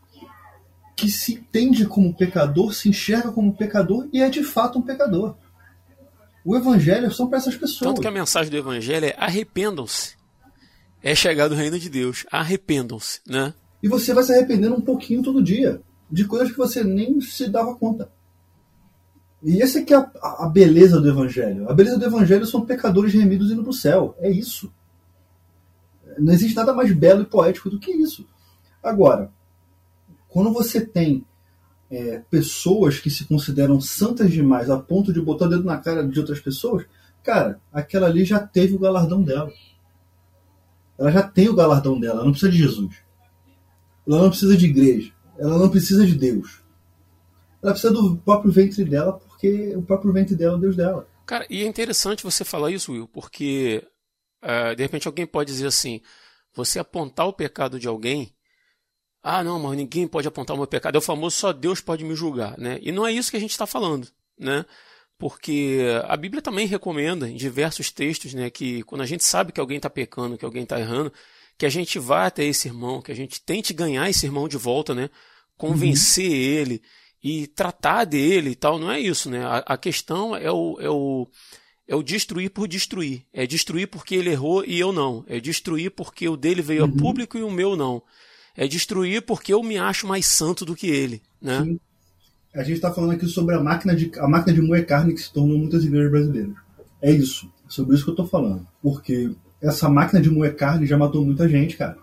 [1.02, 5.36] que se entende como pecador, se enxerga como pecador e é de fato um pecador.
[6.46, 7.90] O evangelho são para essas pessoas.
[7.90, 10.16] Tanto que a mensagem do evangelho é arrependam-se.
[11.02, 12.24] É chegado o reino de Deus.
[12.32, 13.52] Arrependam-se, né?
[13.82, 17.50] E você vai se arrependendo um pouquinho todo dia de coisas que você nem se
[17.50, 18.12] dava conta.
[19.42, 21.68] E essa é que é a, a beleza do evangelho.
[21.68, 24.16] A beleza do evangelho são pecadores remidos indo para o céu.
[24.20, 24.72] É isso.
[26.20, 28.28] Não existe nada mais belo e poético do que isso.
[28.84, 29.32] Agora,
[30.32, 31.26] quando você tem
[31.90, 36.08] é, pessoas que se consideram santas demais a ponto de botar o dedo na cara
[36.08, 36.86] de outras pessoas,
[37.22, 39.52] cara, aquela ali já teve o galardão dela.
[40.98, 42.96] Ela já tem o galardão dela, ela não precisa de Jesus.
[44.08, 45.12] Ela não precisa de igreja.
[45.38, 46.62] Ela não precisa de Deus.
[47.62, 51.08] Ela precisa do próprio ventre dela, porque o próprio ventre dela é o Deus dela.
[51.26, 53.84] Cara, e é interessante você falar isso, Will, porque
[54.44, 56.02] uh, de repente alguém pode dizer assim:
[56.54, 58.34] você apontar o pecado de alguém.
[59.24, 60.96] Ah, não, mas ninguém pode apontar o meu pecado.
[60.96, 62.80] É o famoso só Deus pode me julgar, né?
[62.82, 64.08] E não é isso que a gente está falando,
[64.38, 64.66] né?
[65.18, 69.60] Porque a Bíblia também recomenda em diversos textos, né, que quando a gente sabe que
[69.60, 71.14] alguém está pecando, que alguém está errando,
[71.56, 74.58] que a gente vá até esse irmão, que a gente tente ganhar esse irmão de
[74.58, 75.12] volta, né?
[75.56, 76.36] Convencer uhum.
[76.36, 76.82] ele
[77.24, 78.80] e tratar dele e tal.
[78.80, 79.46] Não é isso, né?
[79.46, 81.28] A, a questão é o, é o
[81.88, 83.26] é o destruir por destruir.
[83.32, 85.24] É destruir porque ele errou e eu não.
[85.28, 86.94] É destruir porque o dele veio uhum.
[86.96, 88.02] a público e o meu não.
[88.62, 91.64] É destruir porque eu me acho mais santo do que ele, né?
[91.64, 91.80] Sim.
[92.54, 95.22] A gente está falando aqui sobre a máquina de a máquina de moer carne que
[95.22, 96.54] se tornou muitas igrejas brasileiras.
[97.02, 97.52] É isso.
[97.66, 98.68] É sobre isso que eu estou falando.
[98.80, 101.98] Porque essa máquina de moer carne já matou muita gente, cara.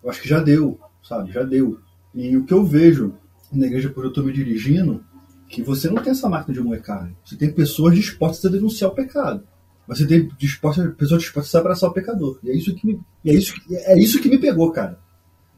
[0.00, 1.32] Eu acho que já deu, sabe?
[1.32, 1.80] Já deu.
[2.14, 3.12] E o que eu vejo
[3.50, 5.04] na igreja por eu estou me dirigindo,
[5.48, 7.16] que você não tem essa máquina de moer carne.
[7.24, 9.42] Você tem pessoas dispostas a denunciar o pecado.
[9.88, 12.38] Você tem pessoas dispostas a abraçar o pecador.
[12.44, 15.04] E é isso que me, é isso, é isso que me pegou, cara.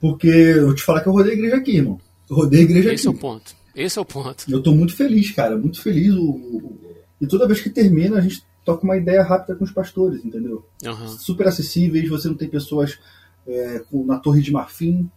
[0.01, 2.01] Porque eu te falar que eu rodei a igreja aqui, irmão.
[2.31, 3.09] Eu rodei a igreja Esse aqui.
[3.09, 3.57] Esse é o ponto.
[3.75, 4.45] Esse é o ponto.
[4.49, 5.57] Eu tô muito feliz, cara.
[5.57, 6.15] Muito feliz.
[6.15, 6.79] O,
[7.21, 10.65] e toda vez que termina, a gente toca uma ideia rápida com os pastores, entendeu?
[10.85, 11.09] Uhum.
[11.09, 12.99] Super acessíveis, você não tem pessoas
[13.47, 15.11] é, na torre de marfim.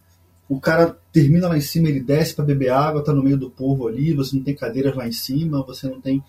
[0.48, 3.50] O cara termina lá em cima, ele desce para beber água, tá no meio do
[3.50, 6.22] povo ali, você não tem cadeiras lá em cima, você não tem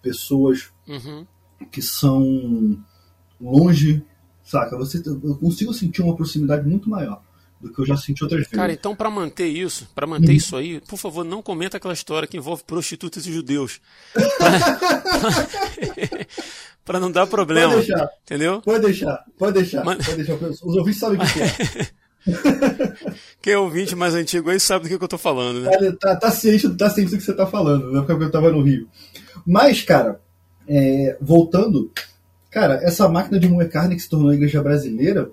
[0.00, 1.26] pessoas uhum.
[1.70, 2.78] que são
[3.40, 4.02] longe,
[4.42, 4.76] saca?
[4.78, 7.22] Você, eu consigo sentir uma proximidade muito maior
[7.60, 8.54] do que eu já senti outras vezes.
[8.54, 10.36] Cara, então para manter isso, para manter uhum.
[10.36, 13.80] isso aí, por favor, não comenta aquela história que envolve prostitutas e judeus.
[16.84, 17.74] para não dar problema.
[17.74, 18.10] Pode deixar.
[18.24, 18.62] Entendeu?
[18.62, 19.98] Pode deixar, pode deixar, Man...
[19.98, 20.34] pode deixar.
[20.34, 21.90] Os ouvintes sabem o que é.
[23.40, 25.70] Quem é ouvinte mais antigo aí sabe do que, eu tô falando, né?
[25.70, 28.02] Tá, tá, tá, ciente, tá ciente do que você tá falando, né?
[28.06, 28.88] Porque eu tava no Rio.
[29.46, 30.20] Mas, cara,
[30.68, 31.90] é, voltando,
[32.50, 35.30] cara, essa máquina de moer carne que se tornou a igreja brasileira,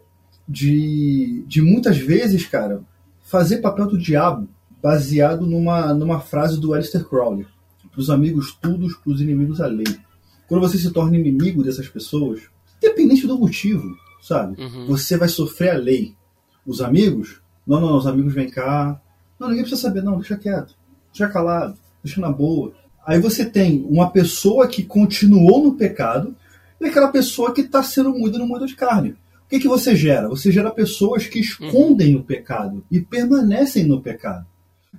[0.47, 2.81] de, de muitas vezes, cara,
[3.23, 4.47] fazer papel do diabo
[4.81, 7.45] baseado numa, numa frase do Alistair Crowley.
[7.91, 9.87] Para os amigos tudo, para os inimigos a lei.
[10.47, 12.41] Quando você se torna inimigo dessas pessoas,
[12.77, 14.61] independente do motivo, sabe?
[14.61, 14.87] Uhum.
[14.87, 16.15] Você vai sofrer a lei.
[16.65, 19.01] Os amigos, não, não, os amigos vêm cá.
[19.39, 20.75] Não, ninguém precisa saber, não, deixa quieto.
[21.11, 22.73] Deixa calado, deixa na boa.
[23.05, 26.35] Aí você tem uma pessoa que continuou no pecado
[26.79, 29.15] e aquela pessoa que está sendo moída no moído de carne.
[29.47, 30.27] O que, que você gera?
[30.27, 32.21] Você gera pessoas que escondem uhum.
[32.21, 34.45] o pecado e permanecem no pecado.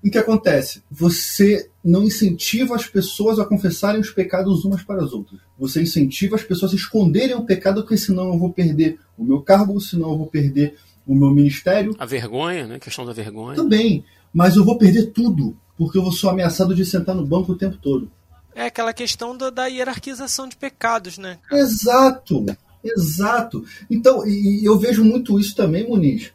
[0.02, 0.82] E o que acontece?
[0.90, 5.38] Você não incentiva as pessoas a confessarem os pecados umas para as outras.
[5.58, 9.42] Você incentiva as pessoas a esconderem o pecado, porque senão eu vou perder o meu
[9.42, 11.94] cargo, senão eu vou perder o meu ministério.
[11.98, 12.76] A vergonha, né?
[12.76, 13.56] A questão da vergonha.
[13.56, 14.02] Também.
[14.32, 17.58] Mas eu vou perder tudo, porque eu vou ser ameaçado de sentar no banco o
[17.58, 18.10] tempo todo.
[18.54, 21.38] É aquela questão da, da hierarquização de pecados, né?
[21.52, 22.46] Exato.
[22.90, 23.64] Exato.
[23.90, 26.32] Então, e, eu vejo muito isso também, Muniz,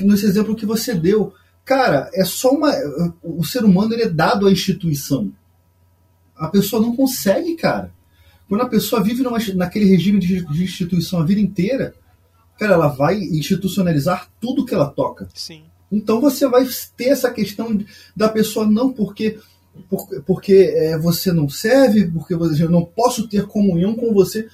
[0.00, 1.32] nesse exemplo que você deu.
[1.64, 2.72] Cara, é só uma.
[3.22, 5.32] O ser humano ele é dado à instituição.
[6.36, 7.92] A pessoa não consegue, cara.
[8.48, 11.94] Quando a pessoa vive numa, naquele regime de, de instituição a vida inteira,
[12.58, 15.28] cara, ela vai institucionalizar tudo que ela toca.
[15.34, 15.64] Sim.
[15.92, 17.78] Então você vai ter essa questão
[18.16, 19.38] da pessoa não porque
[20.26, 24.48] porque é, você não serve, porque você, eu não posso ter comunhão com você.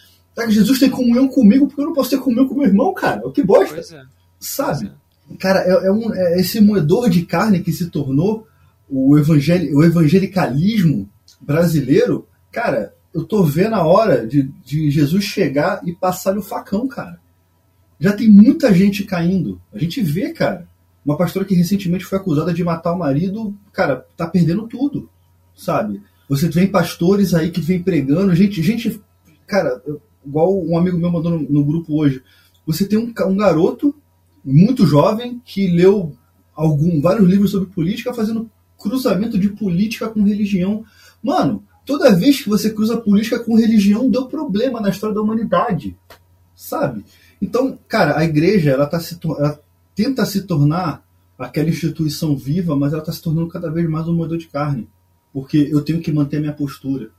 [0.49, 3.27] Jesus tem comunhão comigo porque eu não posso ter comunhão com meu irmão, cara.
[3.27, 3.75] O que bosta.
[3.75, 4.03] Pois é.
[4.39, 4.93] Sabe?
[5.31, 5.37] É.
[5.37, 8.47] Cara, é, é, um, é, esse moedor de carne que se tornou
[8.89, 11.09] o, evangel, o evangelicalismo
[11.41, 12.27] brasileiro.
[12.53, 17.19] Cara, eu tô vendo a hora de, de Jesus chegar e passar-lhe o facão, cara.
[17.99, 19.61] Já tem muita gente caindo.
[19.73, 20.69] A gente vê, cara.
[21.05, 25.09] Uma pastora que recentemente foi acusada de matar o marido, cara, tá perdendo tudo,
[25.55, 26.03] sabe?
[26.29, 28.99] Você tem pastores aí que vem pregando, gente, gente,
[29.47, 29.83] cara,
[30.25, 32.23] igual um amigo meu mandou no, no grupo hoje.
[32.67, 33.95] Você tem um, um, garoto
[34.45, 36.17] muito jovem que leu
[36.55, 40.85] algum, vários livros sobre política fazendo cruzamento de política com religião.
[41.23, 45.97] Mano, toda vez que você cruza política com religião, deu problema na história da humanidade.
[46.55, 47.05] Sabe?
[47.41, 49.61] Então, cara, a igreja, ela, tá se, ela
[49.95, 51.05] tenta se tornar
[51.39, 54.89] aquela instituição viva, mas ela está se tornando cada vez mais um moedor de carne.
[55.33, 57.11] Porque eu tenho que manter minha postura.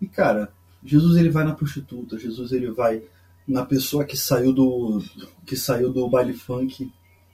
[0.00, 0.52] E, cara,
[0.84, 3.02] Jesus ele vai na prostituta, Jesus ele vai
[3.46, 5.02] na pessoa que saiu do
[5.44, 6.90] que saiu do baile funk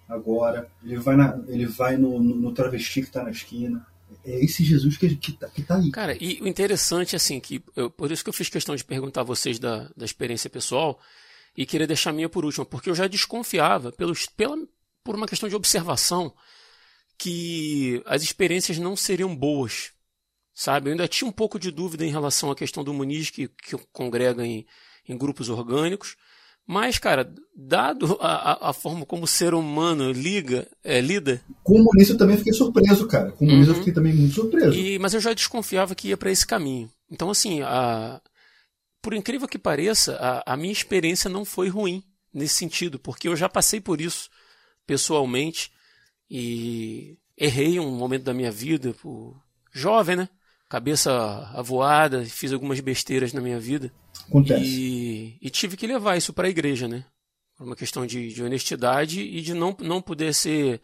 [0.08, 3.86] agora, ele vai, na, ele vai no, no, no travesti que está na esquina.
[4.24, 5.90] É esse Jesus que, que, tá, que tá aí.
[5.90, 9.22] Cara, e o interessante, assim, que eu, por isso que eu fiz questão de perguntar
[9.22, 11.00] a vocês da, da experiência pessoal
[11.56, 14.56] e queria deixar a minha por última, porque eu já desconfiava, pelos, pela,
[15.02, 16.32] por uma questão de observação,
[17.18, 19.92] que as experiências não seriam boas.
[20.58, 20.88] Sabe?
[20.88, 23.76] Eu ainda tinha um pouco de dúvida em relação à questão do Muniz, que, que
[23.92, 24.64] congrega em,
[25.06, 26.16] em grupos orgânicos.
[26.66, 31.42] Mas, cara, dado a, a, forma como o ser humano liga, é, lida.
[31.62, 33.32] Com o eu também fiquei surpreso, cara.
[33.32, 33.64] Com o uhum.
[33.64, 34.74] eu fiquei também muito surpreso.
[34.74, 36.90] E, mas eu já desconfiava que ia para esse caminho.
[37.10, 38.18] Então, assim, a,
[39.02, 43.36] por incrível que pareça, a, a minha experiência não foi ruim nesse sentido, porque eu
[43.36, 44.30] já passei por isso
[44.86, 45.70] pessoalmente
[46.30, 49.36] e errei um momento da minha vida, por...
[49.70, 50.28] jovem, né?
[50.68, 51.12] Cabeça
[51.54, 53.92] avoada, fiz algumas besteiras na minha vida.
[54.28, 54.64] Acontece.
[54.64, 57.04] E, e tive que levar isso para a igreja, né?
[57.56, 60.80] Por uma questão de, de honestidade e de não, não poder ser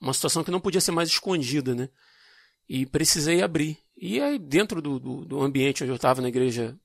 [0.00, 1.88] uma situação que não podia ser mais escondida, né?
[2.68, 3.78] E precisei abrir.
[3.96, 6.76] E aí, dentro do, do, do ambiente onde eu estava na igreja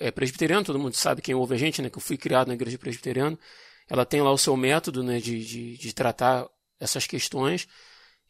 [0.00, 1.90] é, presbiteriana, todo mundo sabe quem ouve a gente, né?
[1.90, 3.38] Que eu fui criado na igreja presbiteriana
[3.88, 6.46] ela tem lá o seu método né, de, de, de tratar
[6.78, 7.66] essas questões.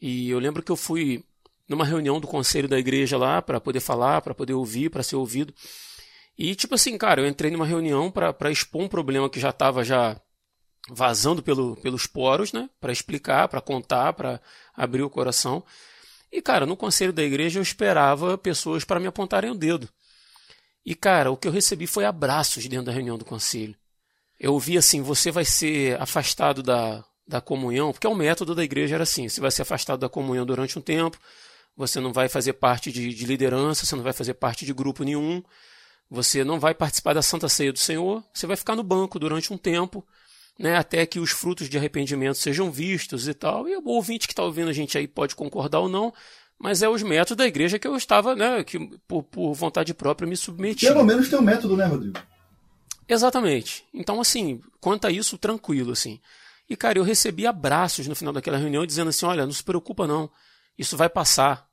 [0.01, 1.25] E eu lembro que eu fui
[1.69, 5.17] numa reunião do conselho da igreja lá para poder falar, para poder ouvir, para ser
[5.17, 5.55] ouvido.
[6.37, 9.85] E tipo assim, cara, eu entrei numa reunião para expor um problema que já estava
[9.85, 10.21] já
[10.89, 12.71] vazando pelo, pelos poros, né?
[12.81, 14.41] Para explicar, para contar, para
[14.75, 15.63] abrir o coração.
[16.33, 19.89] E cara, no conselho da igreja eu esperava pessoas para me apontarem o dedo.
[20.87, 23.77] E cara, o que eu recebi foi abraços dentro da reunião do conselho
[24.39, 28.95] eu ouvi assim: você vai ser afastado da, da comunhão, porque o método da igreja
[28.95, 31.19] era assim: você vai ser afastado da comunhão durante um tempo,
[31.79, 35.05] você não vai fazer parte de, de liderança, você não vai fazer parte de grupo
[35.05, 35.41] nenhum,
[36.11, 39.53] você não vai participar da Santa Ceia do Senhor, você vai ficar no banco durante
[39.53, 40.05] um tempo,
[40.59, 43.69] né, até que os frutos de arrependimento sejam vistos e tal.
[43.69, 46.13] E o ouvinte que está ouvindo a gente aí pode concordar ou não,
[46.59, 50.29] mas é os métodos da igreja que eu estava, né, que por, por vontade própria
[50.29, 50.85] me submeti.
[50.85, 52.19] Pelo menos tem um método, né, Rodrigo?
[53.09, 53.85] Exatamente.
[53.95, 56.21] Então, assim, quanto a isso, tranquilo, assim.
[56.69, 60.09] E, cara, eu recebi abraços no final daquela reunião dizendo assim: olha, não se preocupa,
[60.09, 60.29] não.
[60.77, 61.68] Isso vai passar.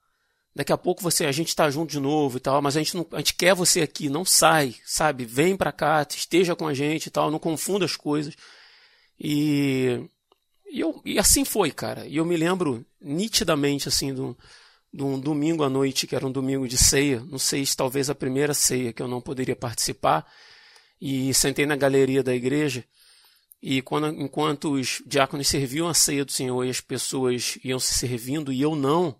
[0.55, 2.95] Daqui a pouco você, a gente está junto de novo e tal, mas a gente,
[2.95, 5.25] não, a gente quer você aqui, não sai, sabe?
[5.25, 8.33] Vem para cá, esteja com a gente e tal, não confunda as coisas.
[9.19, 9.99] E,
[10.65, 12.07] e, eu, e assim foi, cara.
[12.07, 14.33] E eu me lembro nitidamente, assim, de um,
[14.93, 18.09] de um domingo à noite, que era um domingo de ceia, não sei se talvez
[18.09, 20.25] a primeira ceia que eu não poderia participar,
[21.01, 22.85] e sentei na galeria da igreja.
[23.61, 27.93] E quando, enquanto os diáconos serviam a ceia do Senhor e as pessoas iam se
[27.93, 29.19] servindo e eu não,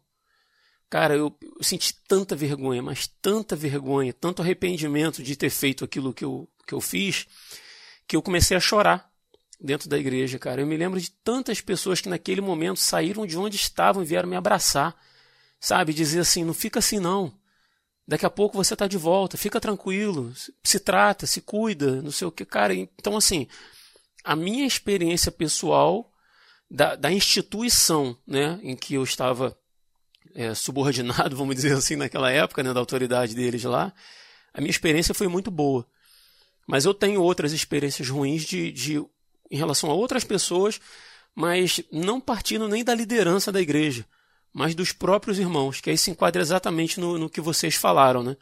[0.96, 6.14] cara, eu, eu senti tanta vergonha, mas tanta vergonha, tanto arrependimento de ter feito aquilo
[6.14, 7.28] que eu, que eu fiz,
[8.08, 9.12] que eu comecei a chorar
[9.60, 10.62] dentro da igreja, cara.
[10.62, 14.30] Eu me lembro de tantas pessoas que naquele momento saíram de onde estavam e vieram
[14.30, 14.96] me abraçar,
[15.60, 15.94] sabe?
[15.94, 17.38] Dizer assim: não fica assim não.
[18.08, 22.26] Daqui a pouco você está de volta, fica tranquilo, se trata, se cuida, não sei
[22.26, 22.74] o que, cara.
[22.74, 23.50] Então, assim,
[24.24, 26.10] a minha experiência pessoal
[26.72, 29.60] da, da instituição né, em que eu estava
[30.36, 33.92] é, subordinado, vamos dizer assim, naquela época, né, da autoridade deles lá,
[34.54, 35.88] a minha experiência foi muito boa.
[36.68, 38.98] Mas eu tenho outras experiências ruins de, de,
[39.50, 40.80] em relação a outras pessoas,
[41.34, 44.06] mas não partindo nem da liderança da igreja
[44.56, 48.38] mas dos próprios irmãos, que aí se enquadra exatamente no, no que vocês falaram, né?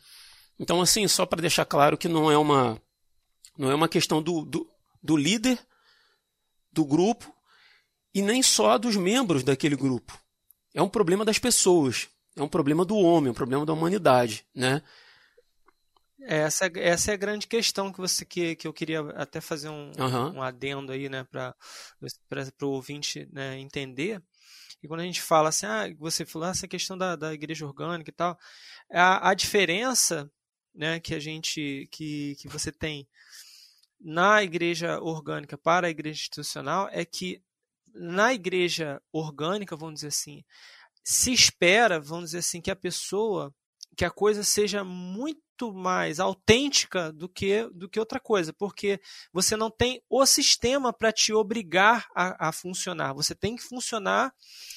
[0.60, 2.80] Então, assim, só para deixar claro que não é uma,
[3.58, 4.70] não é uma questão do, do,
[5.02, 5.58] do líder
[6.72, 7.34] do grupo
[8.14, 10.16] e nem só dos membros daquele grupo.
[10.74, 14.46] É um problema das pessoas, é um problema do homem, é um problema da humanidade,
[14.56, 14.82] né?
[16.26, 19.92] Essa, essa é a grande questão que você que, que eu queria até fazer um,
[20.00, 20.36] uhum.
[20.36, 21.54] um adendo aí, né, para
[22.62, 24.22] o ouvinte né, entender
[24.84, 27.66] e quando a gente fala assim, ah, você falou ah, essa questão da, da igreja
[27.66, 28.38] orgânica e tal,
[28.92, 30.30] a, a diferença
[30.76, 33.08] né, que a gente que, que você tem
[34.00, 37.42] na igreja orgânica para a igreja institucional é que
[37.94, 40.44] na igreja orgânica, vamos dizer assim,
[41.04, 43.54] se espera, vamos dizer assim, que a pessoa
[43.96, 49.00] que a coisa seja muito mais autêntica do que, do que outra coisa, porque
[49.32, 53.14] você não tem o sistema para te obrigar a, a, funcionar.
[53.14, 54.34] Você tem que funcionar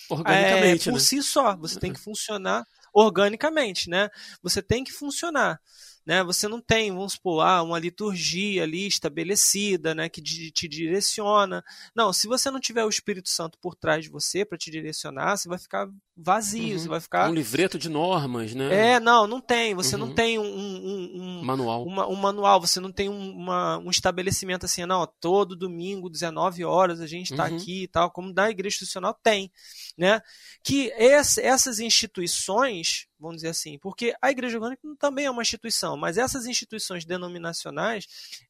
[0.08, 1.04] organicamente é, por né?
[1.04, 1.56] si só.
[1.56, 4.10] Você tem que funcionar organicamente, né?
[4.42, 5.60] Você tem que funcionar.
[6.07, 6.22] Né?
[6.22, 11.64] Você não tem, vamos supor, ah, uma liturgia ali estabelecida, né, que te direciona.
[11.94, 15.36] Não, se você não tiver o Espírito Santo por trás de você para te direcionar,
[15.36, 16.78] você vai ficar vazio, uhum.
[16.78, 18.92] você vai ficar um livreto de normas, né?
[18.92, 19.74] É, não, não tem.
[19.74, 20.07] Você uhum.
[20.07, 22.61] não tem um, um, um manual, uma, um manual.
[22.61, 25.07] Você não tem uma, um estabelecimento assim, não.
[25.20, 27.57] Todo domingo, 19 horas, a gente está uhum.
[27.57, 29.50] aqui e tal, como da igreja institucional tem,
[29.98, 30.22] né?
[30.64, 35.96] Que esse, essas instituições vamos dizer assim, porque a Igreja Orgânica também é uma instituição,
[35.96, 38.06] mas essas instituições denominacionais,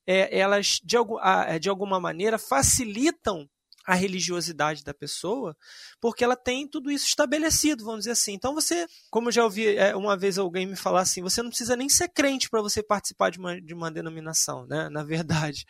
[0.07, 3.49] é, elas de, algum, é, de alguma maneira facilitam
[3.87, 5.57] a religiosidade da pessoa,
[6.01, 8.33] porque ela tem tudo isso estabelecido, vamos dizer assim.
[8.33, 11.51] Então você, como eu já ouvi é, uma vez alguém me falar assim, você não
[11.51, 14.89] precisa nem ser crente para você participar de uma, de uma denominação, né?
[14.89, 15.65] Na verdade.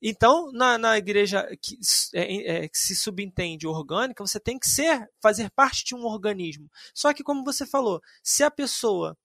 [0.00, 1.78] Então, na, na igreja que,
[2.14, 6.70] é, é, que, se subentende orgânica, você tem que ser, fazer parte de um organismo.
[6.94, 9.16] Só que, como você falou, se a pessoa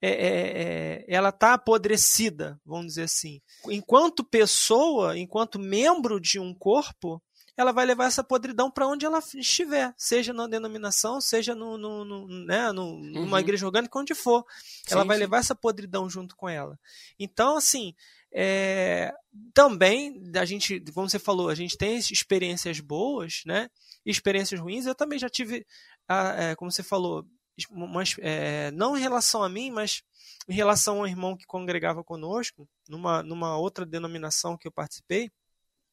[0.00, 6.54] é, é, é ela está apodrecida, vamos dizer assim, enquanto pessoa, enquanto membro de um
[6.54, 7.22] corpo,
[7.56, 12.04] ela vai levar essa podridão para onde ela estiver, seja na denominação, seja no, no,
[12.04, 13.38] no né, no, numa uhum.
[13.38, 14.44] igreja orgânica, onde for.
[14.90, 15.22] Ela sim, vai sim.
[15.22, 16.78] levar essa podridão junto com ela.
[17.18, 17.94] Então, assim,
[18.34, 19.12] é,
[19.52, 23.68] também a gente, como você falou, a gente tem experiências boas, né?
[24.04, 24.86] Experiências ruins.
[24.86, 25.66] Eu também já tive,
[26.08, 27.26] é, como você falou,
[28.20, 30.02] é, não em relação a mim, mas
[30.48, 35.30] em relação ao irmão que congregava conosco, numa, numa outra denominação que eu participei,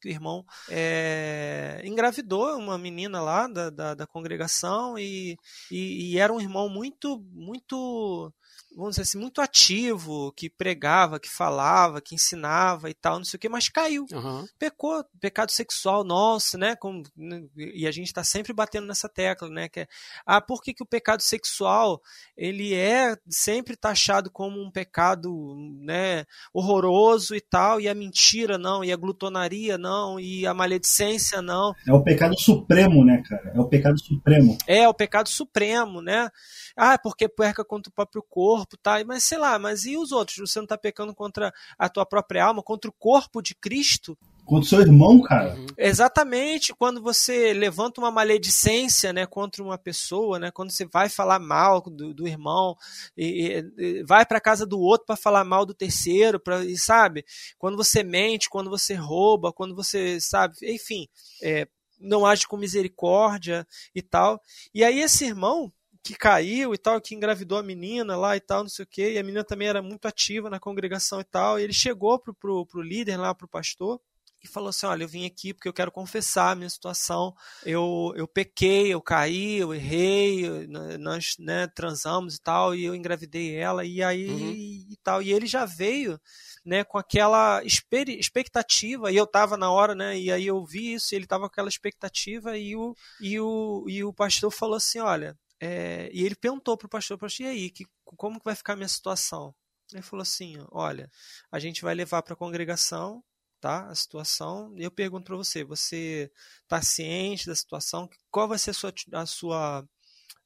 [0.00, 5.36] que o irmão é, engravidou uma menina lá da, da, da congregação e,
[5.70, 8.32] e, e, era um irmão muito, muito
[8.74, 13.36] vamos dizer assim, muito ativo, que pregava, que falava, que ensinava e tal, não sei
[13.36, 14.06] o que, mas caiu.
[14.12, 14.46] Uhum.
[14.58, 16.76] Pecou, pecado sexual nosso, né?
[16.76, 19.68] Com, né, e a gente está sempre batendo nessa tecla, né?
[19.68, 19.88] Que é,
[20.24, 22.00] ah, por que, que o pecado sexual
[22.36, 28.84] ele é sempre taxado como um pecado né, horroroso e tal, e a mentira não,
[28.84, 31.74] e a glutonaria não, e a maledicência não.
[31.86, 33.52] É o pecado supremo, né, cara?
[33.54, 34.56] É o pecado supremo.
[34.66, 36.30] É, o pecado supremo, né?
[36.76, 38.49] Ah, porque peca contra o próprio corpo,
[38.82, 39.02] tá?
[39.06, 40.38] Mas sei lá, mas e os outros?
[40.38, 44.16] Você não está pecando contra a tua própria alma, contra o corpo de Cristo?
[44.44, 45.54] Contra o seu irmão, cara.
[45.54, 45.66] Uhum.
[45.78, 51.38] Exatamente, quando você levanta uma maledicência, né, contra uma pessoa, né, quando você vai falar
[51.38, 52.76] mal do, do irmão,
[53.16, 57.24] e, e vai para casa do outro para falar mal do terceiro, para sabe?
[57.58, 61.06] Quando você mente, quando você rouba, quando você, sabe, enfim,
[61.42, 61.68] é,
[62.00, 64.40] não age com misericórdia e tal.
[64.74, 65.72] E aí esse irmão,
[66.02, 69.12] que caiu e tal, que engravidou a menina lá e tal, não sei o quê,
[69.12, 72.34] e a menina também era muito ativa na congregação e tal, e ele chegou pro,
[72.34, 74.00] pro, pro líder lá, pro pastor,
[74.42, 77.34] e falou assim: Olha, eu vim aqui porque eu quero confessar a minha situação.
[77.64, 80.66] Eu, eu pequei, eu caí, eu errei,
[80.98, 84.52] nós né, transamos e tal, e eu engravidei ela, e aí uhum.
[84.90, 85.22] e tal.
[85.22, 86.18] E ele já veio
[86.64, 91.14] né, com aquela expectativa, e eu estava na hora, né, e aí eu vi isso,
[91.14, 95.00] e ele estava com aquela expectativa, e o, e, o, e o pastor falou assim:
[95.00, 98.56] Olha, é, e ele perguntou para o pastor, pastor, e aí, que, como que vai
[98.56, 99.54] ficar a minha situação?
[99.92, 101.10] Ele falou assim, olha,
[101.50, 103.22] a gente vai levar para a congregação,
[103.60, 106.32] tá, a situação, e eu pergunto para você, você
[106.62, 108.08] está ciente da situação?
[108.30, 109.88] Qual vai ser a sua, a sua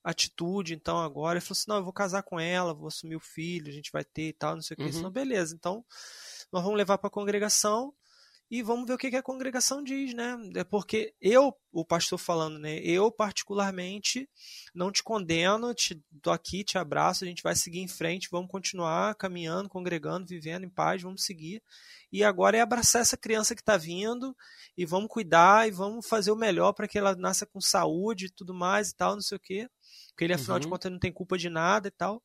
[0.02, 1.38] atitude, então, agora?
[1.38, 3.92] Ele falou assim, não, eu vou casar com ela, vou assumir o filho, a gente
[3.92, 4.82] vai ter e tal, não sei o que.
[4.82, 4.90] Uhum.
[4.90, 5.84] Disse, beleza, então,
[6.50, 7.94] nós vamos levar para a congregação,
[8.50, 10.36] e vamos ver o que a congregação diz, né?
[10.54, 12.78] É porque eu, o pastor falando, né?
[12.78, 14.28] Eu particularmente
[14.74, 18.50] não te condeno, te tô aqui, te abraço, a gente vai seguir em frente, vamos
[18.50, 21.62] continuar caminhando, congregando, vivendo em paz, vamos seguir.
[22.12, 24.36] E agora é abraçar essa criança que está vindo
[24.76, 28.30] e vamos cuidar e vamos fazer o melhor para que ela nasça com saúde e
[28.30, 29.68] tudo mais e tal, não sei o quê.
[30.08, 30.60] Porque ele, afinal uhum.
[30.60, 32.22] de contas, não tem culpa de nada e tal.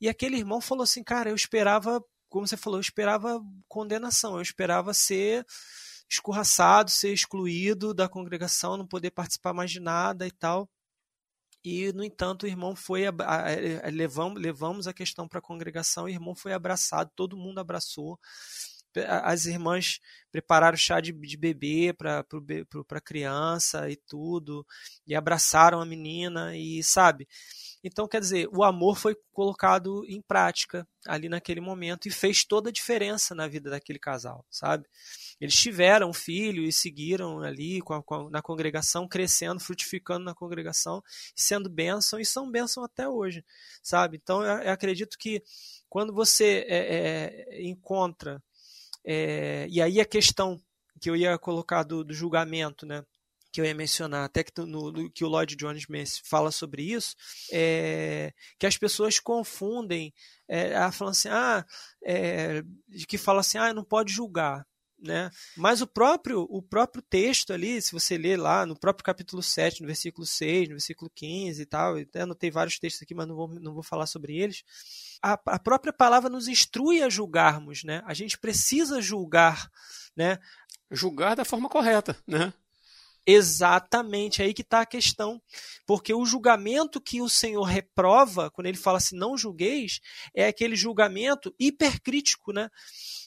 [0.00, 4.42] E aquele irmão falou assim, cara, eu esperava como você falou, eu esperava condenação, eu
[4.42, 5.44] esperava ser
[6.10, 10.68] escorraçado, ser excluído da congregação, não poder participar mais de nada e tal.
[11.64, 13.02] E, no entanto, o irmão foi.
[13.92, 18.18] Levamos, levamos a questão para a congregação, o irmão foi abraçado, todo mundo abraçou.
[19.22, 20.00] As irmãs
[20.32, 22.24] prepararam chá de, de bebê para
[22.90, 24.66] a criança e tudo,
[25.06, 27.28] e abraçaram a menina, e sabe?
[27.82, 32.70] Então, quer dizer, o amor foi colocado em prática ali naquele momento e fez toda
[32.70, 34.86] a diferença na vida daquele casal, sabe?
[35.40, 40.34] Eles tiveram um filho e seguiram ali com a, com, na congregação, crescendo, frutificando na
[40.34, 41.02] congregação,
[41.36, 43.44] sendo bênção e são bênção até hoje,
[43.82, 44.18] sabe?
[44.20, 45.42] Então, eu, eu acredito que
[45.88, 48.42] quando você é, é, encontra,
[49.04, 50.60] é, e aí a questão
[51.00, 53.04] que eu ia colocar do, do julgamento, né?
[53.58, 55.84] Que eu ia mencionar, até que, no, no, que o Lloyd Jones
[56.22, 57.16] fala sobre isso,
[57.52, 60.14] é, que as pessoas confundem,
[60.46, 61.66] é, falando assim, ah,
[62.04, 62.62] é,
[63.08, 64.64] que fala assim, ah, não pode julgar.
[64.96, 65.28] Né?
[65.56, 69.80] Mas o próprio, o próprio texto ali, se você ler lá no próprio capítulo 7,
[69.80, 73.34] no versículo 6, no versículo 15 e tal, até anotei vários textos aqui, mas não
[73.34, 74.62] vou, não vou falar sobre eles.
[75.20, 78.02] A, a própria palavra nos instrui a julgarmos, né?
[78.06, 79.68] A gente precisa julgar,
[80.16, 80.38] né?
[80.90, 82.52] Julgar da forma correta, né?
[83.30, 85.38] Exatamente, aí que está a questão.
[85.86, 90.00] Porque o julgamento que o Senhor reprova, quando ele fala assim, não julgueis,
[90.34, 92.70] é aquele julgamento hipercrítico, né?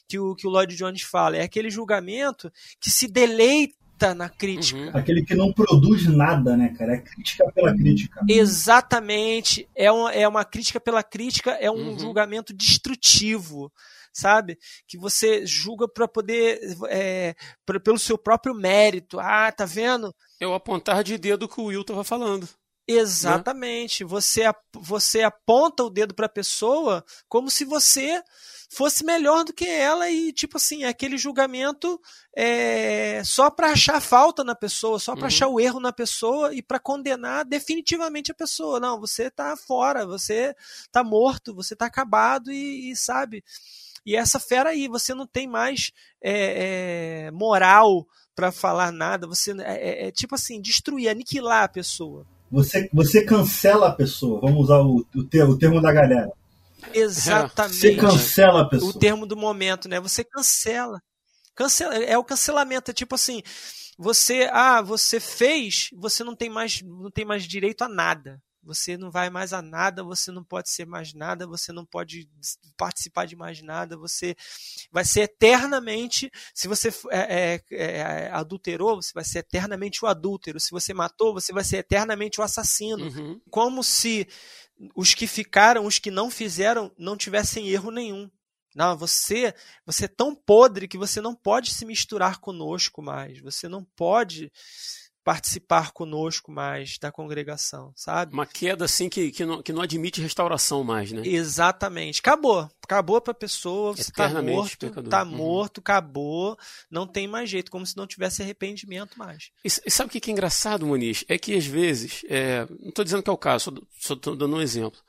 [0.08, 1.36] Que o, que o Lloyd Jones fala.
[1.36, 4.80] É aquele julgamento que se deleita na crítica.
[4.80, 4.90] Uhum.
[4.92, 6.94] Aquele que não produz nada, né, cara?
[6.94, 8.20] É crítica pela crítica.
[8.28, 9.68] Exatamente.
[9.72, 11.98] É uma, é uma crítica pela crítica, é um uhum.
[11.98, 13.72] julgamento destrutivo
[14.12, 14.58] sabe?
[14.86, 17.34] Que você julga para poder, é,
[17.64, 19.18] pra, pelo seu próprio mérito.
[19.18, 20.14] Ah, tá vendo?
[20.40, 22.48] É o apontar de dedo que o Will tava falando.
[22.86, 24.02] Exatamente.
[24.02, 24.10] Né?
[24.10, 24.42] Você,
[24.74, 28.22] você aponta o dedo para a pessoa como se você
[28.70, 32.00] fosse melhor do que ela e tipo assim é aquele julgamento
[32.34, 35.26] é, só para achar falta na pessoa, só para uhum.
[35.26, 38.80] achar o erro na pessoa e para condenar definitivamente a pessoa.
[38.80, 40.54] Não, você tá fora, você
[40.90, 43.44] tá morto, você tá acabado e, e sabe
[44.04, 45.92] e essa fera aí, você não tem mais
[46.22, 51.68] é, é, moral para falar nada, você é, é, é, tipo assim, destruir, aniquilar a
[51.68, 52.26] pessoa.
[52.50, 56.30] Você, você cancela a pessoa, vamos usar o, o, termo, o termo da galera.
[56.92, 57.76] Exatamente.
[57.76, 58.90] Você cancela a pessoa.
[58.90, 60.00] O termo do momento, né?
[60.00, 61.00] Você cancela.
[61.54, 63.42] Cancela, é o cancelamento, é tipo assim,
[63.98, 68.40] você, ah, você fez, você não tem mais, não tem mais direito a nada.
[68.62, 72.28] Você não vai mais a nada, você não pode ser mais nada, você não pode
[72.76, 74.36] participar de mais nada, você
[74.90, 76.30] vai ser eternamente.
[76.54, 80.60] Se você é, é, é, adulterou, você vai ser eternamente o adúltero.
[80.60, 83.04] Se você matou, você vai ser eternamente o assassino.
[83.04, 83.40] Uhum.
[83.50, 84.28] Como se
[84.94, 88.30] os que ficaram, os que não fizeram, não tivessem erro nenhum.
[88.74, 89.54] Não, você,
[89.84, 93.38] você é tão podre que você não pode se misturar conosco mais.
[93.40, 94.50] Você não pode
[95.24, 98.34] participar conosco mais da congregação, sabe?
[98.34, 101.22] Uma queda assim que, que, não, que não admite restauração mais, né?
[101.24, 102.20] Exatamente.
[102.20, 102.68] Acabou.
[102.82, 105.10] Acabou para a pessoa, você está morto, pecador.
[105.10, 105.30] tá uhum.
[105.30, 106.58] morto, acabou,
[106.90, 109.50] não tem mais jeito, como se não tivesse arrependimento mais.
[109.64, 111.24] E, e sabe o que é engraçado, Muniz?
[111.28, 114.56] É que às vezes, é, não estou dizendo que é o caso, só estou dando
[114.56, 115.00] um exemplo.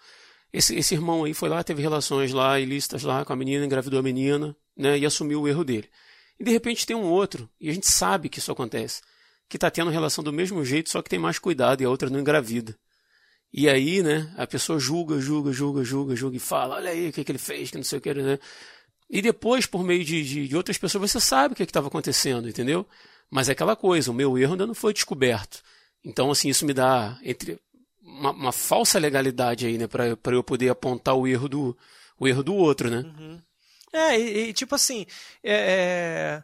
[0.51, 3.99] Esse, esse irmão aí foi lá, teve relações lá ilícitas lá com a menina, engravidou
[3.99, 5.89] a menina, né, e assumiu o erro dele.
[6.39, 9.01] E de repente tem um outro, e a gente sabe que isso acontece
[9.49, 12.09] que está tendo relação do mesmo jeito, só que tem mais cuidado e a outra
[12.09, 12.75] não engravida.
[13.51, 17.13] E aí, né, a pessoa julga, julga, julga, julga, julga e fala, olha aí o
[17.13, 18.39] que, que ele fez, que não sei o que, né?
[19.07, 22.49] E depois, por meio de, de, de outras pessoas, você sabe o que estava acontecendo,
[22.49, 22.87] entendeu?
[23.29, 25.61] Mas é aquela coisa, o meu erro ainda não foi descoberto.
[26.03, 27.59] Então, assim, isso me dá entre
[28.01, 31.77] uma, uma falsa legalidade aí, né, para eu poder apontar o erro do,
[32.19, 32.99] o erro do outro, né?
[32.99, 33.39] Uhum.
[33.93, 35.05] É, e, e, tipo assim,
[35.43, 36.43] é, é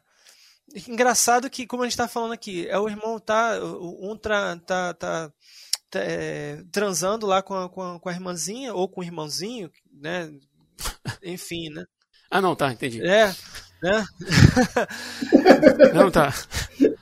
[0.87, 4.93] Engraçado que, como a gente está falando aqui, é o irmão tá, um tá, tá,
[4.93, 5.31] tá,
[5.95, 10.31] é, transando lá com a, com, a, com a irmãzinha, ou com o irmãozinho, né?
[11.23, 11.83] Enfim, né?
[12.29, 13.01] Ah, não, tá, entendi.
[13.03, 13.33] É,
[13.81, 14.05] né?
[15.93, 16.33] não, tá.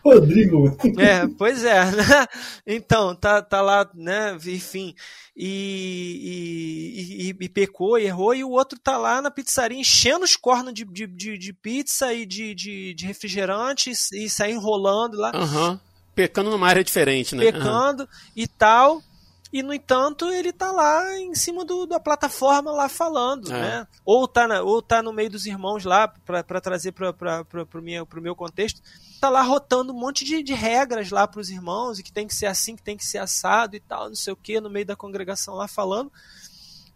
[0.04, 0.78] Rodrigo.
[1.00, 1.84] É, pois é.
[1.92, 2.28] Né?
[2.66, 4.38] Então, tá, tá lá, né?
[4.46, 4.96] Enfim.
[5.40, 10.36] E, e, e, e, pecou errou, e o outro tá lá na pizzaria enchendo os
[10.36, 15.16] cornos de, de, de, de pizza e de, de, de refrigerante e, e sai enrolando
[15.16, 15.32] lá.
[15.36, 15.80] Uhum.
[16.16, 17.52] Pecando numa área diferente, né?
[17.52, 18.10] Pecando uhum.
[18.36, 19.04] e tal
[19.52, 23.60] e no entanto ele tá lá em cima do, da plataforma lá falando, é.
[23.60, 23.88] né?
[24.04, 28.06] Ou tá, na, ou tá no meio dos irmãos lá para trazer para o meu,
[28.06, 28.82] pro meu contexto,
[29.22, 32.28] tá lá rotando um monte de, de regras lá para os irmãos e que tem
[32.28, 34.70] que ser assim, que tem que ser assado e tal, não sei o que, no
[34.70, 36.12] meio da congregação lá falando.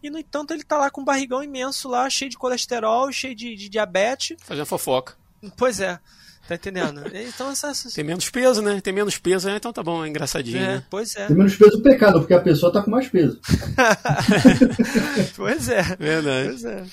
[0.02, 3.34] E no entanto ele tá lá com um barrigão imenso lá, cheio de colesterol, cheio
[3.34, 4.36] de, de diabetes.
[4.42, 5.16] Fazendo fofoca.
[5.56, 5.98] Pois é.
[6.48, 7.02] Tá entendendo?
[7.14, 7.92] Então, essas...
[7.94, 8.80] Tem menos peso, né?
[8.80, 9.56] Tem menos peso, né?
[9.56, 10.58] então tá bom, é engraçadinho.
[10.58, 10.84] É, né?
[10.90, 11.26] Pois é.
[11.26, 13.40] Tem menos peso o pecado, porque a pessoa tá com mais peso.
[15.36, 15.82] pois é.
[15.96, 16.48] Verdade.
[16.48, 16.84] Pois é.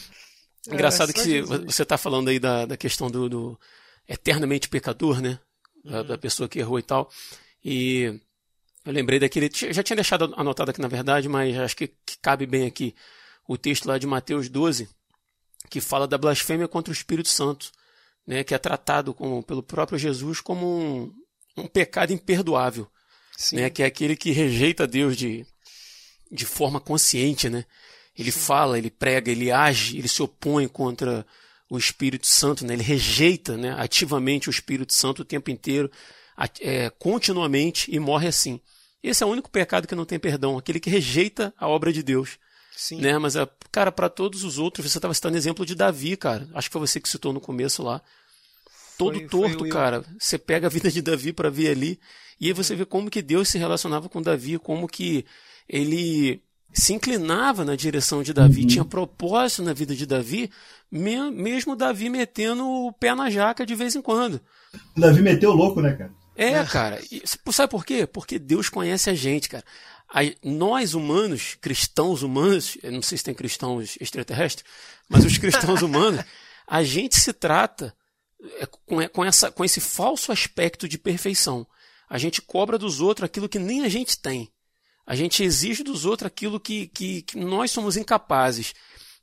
[0.72, 3.60] Engraçado é, que se, você tá falando aí da, da questão do, do
[4.08, 5.39] eternamente pecador, né?
[5.84, 6.08] Da, uhum.
[6.08, 7.10] da, pessoa que errou e tal.
[7.64, 8.20] E
[8.86, 9.50] Eu lembrei daquele.
[9.52, 12.93] Já tinha deixado anotado aqui na verdade, mas acho que, que cabe bem aqui
[13.47, 14.88] o texto lá de Mateus 12,
[15.70, 17.72] que fala da blasfêmia contra o Espírito Santo,
[18.26, 21.14] né, que é tratado como, pelo próprio Jesus como um,
[21.58, 22.88] um pecado imperdoável,
[23.52, 25.46] né, que é aquele que rejeita Deus de,
[26.32, 27.50] de forma consciente.
[27.50, 27.66] Né?
[28.18, 28.40] Ele Sim.
[28.40, 31.26] fala, ele prega, ele age, ele se opõe contra
[31.70, 32.74] o Espírito Santo, né?
[32.74, 35.90] ele rejeita né, ativamente o Espírito Santo o tempo inteiro,
[36.62, 38.60] é, continuamente, e morre assim.
[39.04, 42.04] Esse é o único pecado que não tem perdão, aquele que rejeita a obra de
[42.04, 42.38] Deus.
[42.80, 43.02] Sim.
[43.02, 43.18] Né?
[43.18, 46.48] Mas, é, cara, para todos os outros, você estava citando exemplo de Davi, cara.
[46.54, 48.02] Acho que foi você que citou no começo lá.
[48.98, 50.06] Todo foi, torto, foi cara.
[50.18, 52.00] Você pega a vida de Davi para ver ali.
[52.40, 55.26] E aí você vê como que Deus se relacionava com Davi, como que
[55.68, 58.68] ele se inclinava na direção de Davi, uhum.
[58.68, 60.50] tinha propósito na vida de Davi,
[60.90, 64.40] mesmo Davi metendo o pé na jaca de vez em quando.
[64.96, 66.14] Davi meteu louco, né, cara?
[66.42, 67.02] É, cara.
[67.12, 67.22] E,
[67.52, 68.08] sabe por quê?
[68.08, 69.64] Porque Deus conhece a gente, cara
[70.44, 74.66] nós humanos, cristãos humanos, não sei se tem cristãos extraterrestres,
[75.08, 76.24] mas os cristãos humanos,
[76.66, 77.96] a gente se trata
[78.60, 81.66] é, com, com, essa, com esse falso aspecto de perfeição.
[82.10, 84.52] A gente cobra dos outros aquilo que nem a gente tem.
[85.06, 88.74] A gente exige dos outros aquilo que, que, que nós somos incapazes.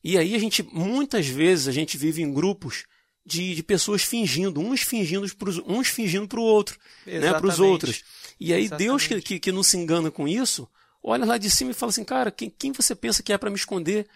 [0.02, 2.84] E aí a gente, muitas vezes, a gente vive em grupos
[3.26, 7.58] de, de pessoas fingindo, uns fingindo para uns fingindo para o outro, né, para os
[7.58, 8.04] outros.
[8.38, 8.86] E aí Exatamente.
[8.86, 10.68] Deus que, que, que não se engana com isso,
[11.02, 13.50] olha lá de cima e fala assim, cara, quem, quem você pensa que é para
[13.50, 14.06] me esconder?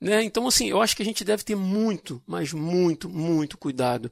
[0.00, 0.24] Né?
[0.24, 4.10] Então, assim, eu acho que a gente deve ter muito, mas muito, muito cuidado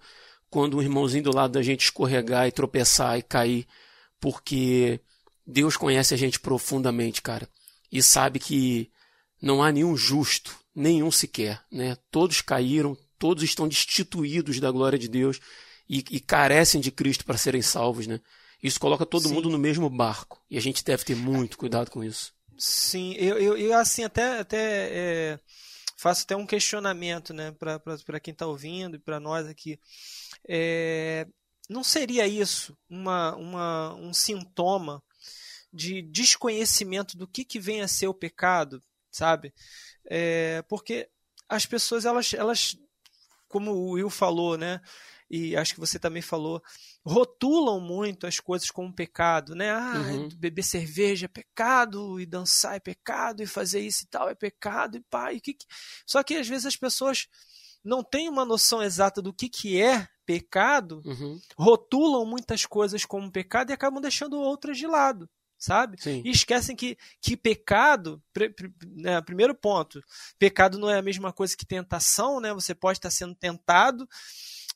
[0.49, 3.67] quando um irmãozinho do lado da gente escorregar e tropeçar e cair,
[4.21, 5.01] porque
[5.47, 7.49] Deus conhece a gente profundamente, cara,
[7.91, 8.91] e sabe que
[9.41, 11.97] não há nenhum justo, nenhum sequer, né?
[12.11, 15.39] Todos caíram, todos estão destituídos da glória de Deus
[15.89, 18.19] e, e carecem de Cristo para serem salvos, né?
[18.63, 19.35] Isso coloca todo Sim.
[19.35, 20.43] mundo no mesmo barco.
[20.51, 22.33] E a gente deve ter muito cuidado com isso.
[22.59, 25.41] Sim, eu, eu, eu assim até, até é,
[25.97, 29.79] faço até um questionamento né, para quem está ouvindo e para nós aqui.
[30.49, 31.27] É,
[31.69, 35.03] não seria isso uma, uma, um sintoma
[35.73, 39.53] de desconhecimento do que, que vem a ser o pecado, sabe?
[40.05, 41.09] É, porque
[41.49, 42.77] as pessoas, elas, elas,
[43.51, 44.81] como o Will falou, né?
[45.29, 46.63] E acho que você também falou,
[47.05, 49.71] rotulam muito as coisas como pecado, né?
[49.71, 50.29] Ah, uhum.
[50.37, 54.97] beber cerveja é pecado, e dançar é pecado, e fazer isso e tal é pecado,
[54.97, 55.67] e pá, e que, que...
[56.07, 57.29] Só que às vezes as pessoas
[57.85, 61.41] não têm uma noção exata do que, que é pecado, uhum.
[61.57, 65.29] rotulam muitas coisas como pecado e acabam deixando outras de lado,
[65.61, 66.01] sabe?
[66.01, 66.23] Sim.
[66.25, 68.21] E esquecem que, que pecado,
[68.97, 70.03] né, primeiro ponto,
[70.39, 72.53] pecado não é a mesma coisa que tentação, né?
[72.55, 74.09] Você pode estar sendo tentado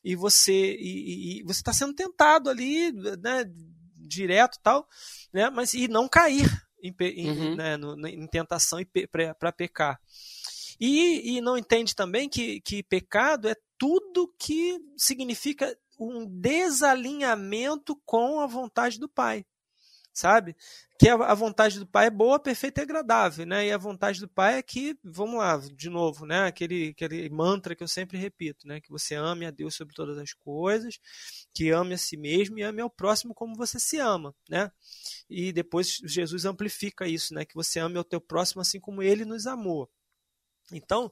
[0.03, 3.51] e você e, e você está sendo tentado ali, né,
[3.97, 4.87] direto tal,
[5.33, 6.47] né, mas e não cair
[6.81, 7.55] em, em, uhum.
[7.55, 8.79] né, no, em tentação
[9.39, 9.99] para pecar.
[10.79, 18.41] E, e não entende também que, que pecado é tudo que significa um desalinhamento com
[18.41, 19.45] a vontade do Pai
[20.15, 20.55] sabe?
[20.97, 23.67] Que a, vontade do pai é boa, perfeita e agradável, né?
[23.67, 26.45] E a vontade do pai é que, vamos lá, de novo, né?
[26.47, 28.79] Aquele, aquele mantra que eu sempre repito, né?
[28.79, 30.97] Que você ame a Deus sobre todas as coisas,
[31.53, 34.71] que ame a si mesmo e ame ao próximo como você se ama, né?
[35.29, 37.43] E depois Jesus amplifica isso, né?
[37.43, 39.89] Que você ame ao teu próximo assim como ele nos amou.
[40.71, 41.11] Então,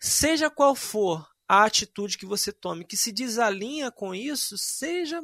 [0.00, 5.20] seja qual for a atitude que você tome que se desalinha com isso, seja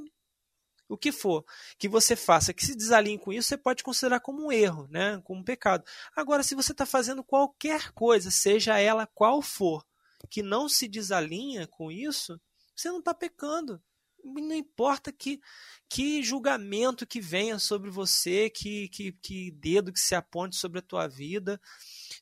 [0.90, 1.44] o que for
[1.78, 5.20] que você faça que se desalinhe com isso, você pode considerar como um erro, né?
[5.24, 5.84] como um pecado.
[6.14, 9.86] Agora, se você está fazendo qualquer coisa, seja ela qual for,
[10.28, 12.40] que não se desalinha com isso,
[12.74, 13.80] você não está pecando.
[14.22, 15.40] Não importa que,
[15.88, 20.82] que julgamento que venha sobre você, que, que, que dedo que se aponte sobre a
[20.82, 21.58] tua vida,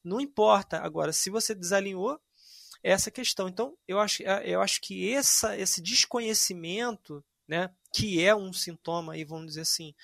[0.04, 0.78] não importa.
[0.78, 2.20] Agora, se você desalinhou,
[2.84, 3.48] é essa questão.
[3.48, 9.24] Então, eu acho, eu acho que essa, esse desconhecimento né, que é um sintoma, aí,
[9.24, 9.94] vamos dizer assim,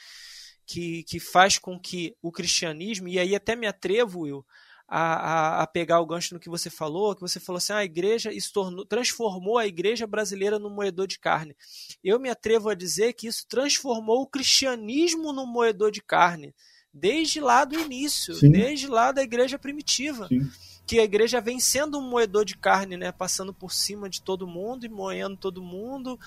[0.66, 4.44] que, que faz com que o cristianismo, e aí até me atrevo, Will,
[4.86, 7.78] a, a, a, pegar o gancho no que você falou, que você falou assim, ah,
[7.78, 11.56] a igreja tornou, transformou a igreja brasileira num moedor de carne.
[12.02, 16.54] Eu me atrevo a dizer que isso transformou o cristianismo num moedor de carne,
[16.92, 18.50] desde lá do início, Sim.
[18.50, 20.28] desde lá da igreja primitiva.
[20.28, 20.48] Sim
[20.86, 24.46] que a igreja vem sendo um moedor de carne, né, passando por cima de todo
[24.46, 26.18] mundo e moendo todo mundo,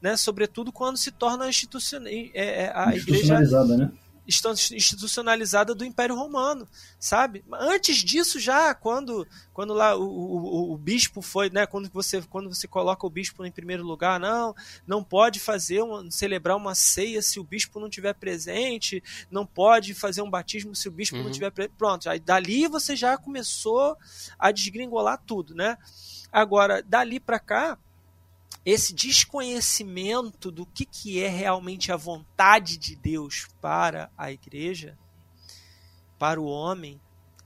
[0.00, 3.90] né, sobretudo quando se torna institucional, é, é, a igreja né?
[4.26, 6.66] Institucionalizada do Império Romano,
[6.98, 7.44] sabe?
[7.52, 12.48] Antes disso já, quando quando lá o, o, o, bispo foi, né, quando você quando
[12.52, 14.54] você coloca o bispo em primeiro lugar, não,
[14.86, 19.94] não pode fazer uma, celebrar uma ceia se o bispo não tiver presente, não pode
[19.94, 21.24] fazer um batismo se o bispo uhum.
[21.24, 21.74] não tiver presente.
[21.76, 23.96] Pronto, aí dali você já começou
[24.38, 25.76] a desgringolar tudo, né?
[26.32, 27.78] Agora, dali para cá,
[28.64, 34.98] esse desconhecimento do que, que é realmente a vontade de Deus para a igreja,
[36.18, 37.00] para o homem,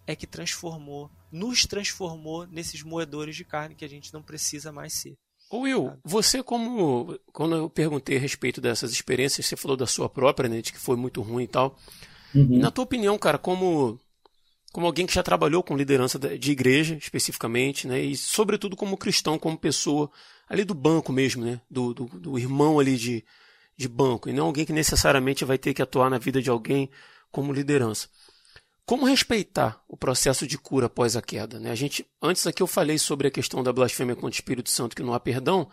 [0.06, 4.94] é que transformou, nos transformou nesses moedores de carne que a gente não precisa mais
[4.94, 5.16] ser.
[5.50, 10.08] Ô Will, você como quando eu perguntei a respeito dessas experiências, você falou da sua
[10.08, 11.76] própria, né, de que foi muito ruim e tal.
[12.34, 12.54] Uhum.
[12.54, 13.98] E na tua opinião, cara, como
[14.72, 19.38] como alguém que já trabalhou com liderança de igreja especificamente, né, e sobretudo como cristão,
[19.38, 20.10] como pessoa,
[20.48, 21.60] ali do banco mesmo, né?
[21.70, 23.24] Do, do, do, irmão ali de,
[23.76, 26.90] de banco, e não alguém que necessariamente vai ter que atuar na vida de alguém
[27.30, 28.08] como liderança.
[28.86, 31.60] Como respeitar o processo de cura após a queda?
[31.60, 31.70] Né?
[31.70, 34.96] A gente, antes aqui eu falei sobre a questão da blasfêmia contra o Espírito Santo,
[34.96, 35.68] que não há perdão.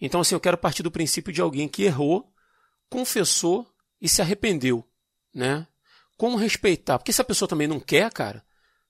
[0.00, 2.32] Então, assim, eu quero partir do princípio de alguém que errou,
[2.88, 3.66] confessou
[4.00, 4.82] e se arrependeu,
[5.34, 5.66] né?
[6.16, 6.98] Como respeitar?
[6.98, 8.42] Porque se a pessoa também não quer, cara,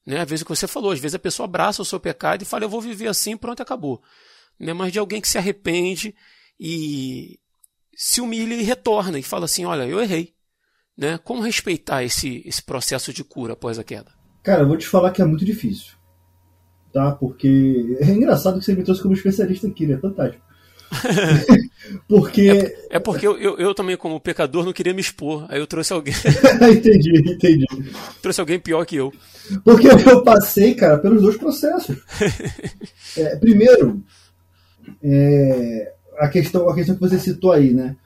[0.07, 0.21] né?
[0.21, 2.45] Às vezes o que você falou, às vezes a pessoa abraça o seu pecado e
[2.45, 4.01] fala, eu vou viver assim, pronto, acabou
[4.59, 6.14] né, mas de alguém que se arrepende
[6.59, 7.38] e
[7.96, 10.32] se humilha e retorna e fala assim: Olha, eu errei.
[10.96, 11.18] Né?
[11.22, 14.11] Como respeitar esse, esse processo de cura após a queda?
[14.42, 15.92] Cara, eu vou te falar que é muito difícil.
[16.92, 17.12] Tá?
[17.12, 19.96] Porque é engraçado que você me trouxe como especialista aqui, né?
[19.98, 20.42] Fantástico.
[22.09, 22.76] porque.
[22.90, 25.46] É, é porque eu, eu, eu, também, como pecador, não queria me expor.
[25.48, 26.14] Aí eu trouxe alguém.
[26.72, 27.66] entendi, entendi.
[28.22, 29.12] Trouxe alguém pior que eu.
[29.62, 31.96] Porque eu passei, cara, pelos dois processos.
[33.16, 34.04] É, primeiro,
[35.03, 37.97] é, a, questão, a questão que você citou aí, né?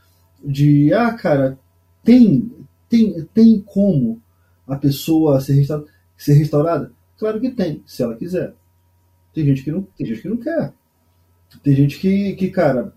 [0.44, 1.58] De, ah, cara,
[2.02, 2.50] tem,
[2.88, 4.20] tem, tem como
[4.66, 6.92] a pessoa ser, restaurada, ser restaurada?
[7.18, 8.54] Claro que tem, se ela quiser.
[9.32, 10.72] Tem gente que não, tem gente que não quer.
[11.62, 12.92] Tem gente que, que, cara,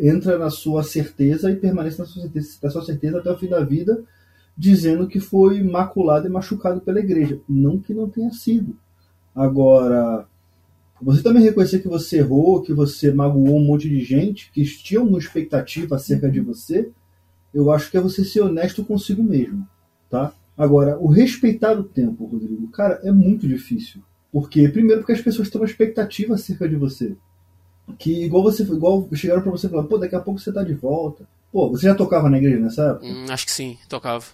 [0.00, 3.48] entra na sua certeza e permanece na sua certeza, na sua certeza até o fim
[3.48, 4.02] da vida,
[4.56, 7.40] dizendo que foi maculado e machucado pela igreja.
[7.48, 8.76] Não que não tenha sido.
[9.34, 10.26] Agora,
[11.00, 15.00] você também reconhecer que você errou, que você magoou um monte de gente, que tinha
[15.00, 16.90] uma expectativa acerca de você,
[17.52, 19.66] eu acho que é você ser honesto consigo mesmo,
[20.10, 20.32] tá?
[20.56, 24.02] Agora, o respeitar o tempo, Rodrigo, cara, é muito difícil.
[24.32, 27.16] Porque, primeiro, porque as pessoas têm uma expectativa acerca de você.
[27.98, 30.62] Que igual você igual chegaram para você e falaram, pô, daqui a pouco você tá
[30.62, 31.26] de volta.
[31.50, 33.06] Pô, você já tocava na igreja nessa época?
[33.06, 34.24] Hum, acho que sim, tocava.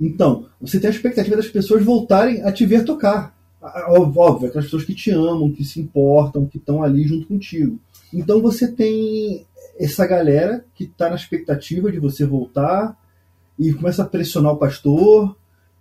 [0.00, 3.36] Então, você tem a expectativa das pessoas voltarem a te ver tocar.
[3.62, 7.78] Óbvio, aquelas pessoas que te amam, que se importam, que estão ali junto contigo.
[8.12, 9.46] Então você tem
[9.78, 12.96] essa galera que está na expectativa de você voltar
[13.58, 15.36] e começa a pressionar o pastor,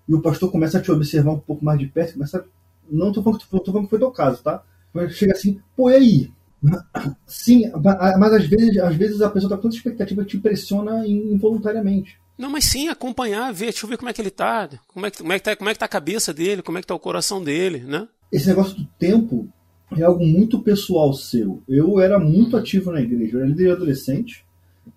[0.08, 2.44] e o pastor começa a te observar um pouco mais de perto, começa a...
[2.90, 4.64] não estou falando, falando que foi teu caso, tá?
[4.94, 6.32] Mas chega assim, pô, e aí?
[7.26, 7.72] Sim,
[8.20, 12.20] mas às vezes, às vezes a pessoa está com tanta expectativa que te pressiona involuntariamente.
[12.42, 15.12] Não, mas sim, acompanhar, ver, deixa eu ver como é que ele tá, como é
[15.12, 16.88] que, como é que, tá, como é que tá a cabeça dele, como é que
[16.88, 18.08] tá o coração dele, né?
[18.32, 19.48] Esse negócio do tempo
[19.96, 21.62] é algo muito pessoal seu.
[21.70, 24.44] Eu era muito ativo na igreja, eu era líder adolescente,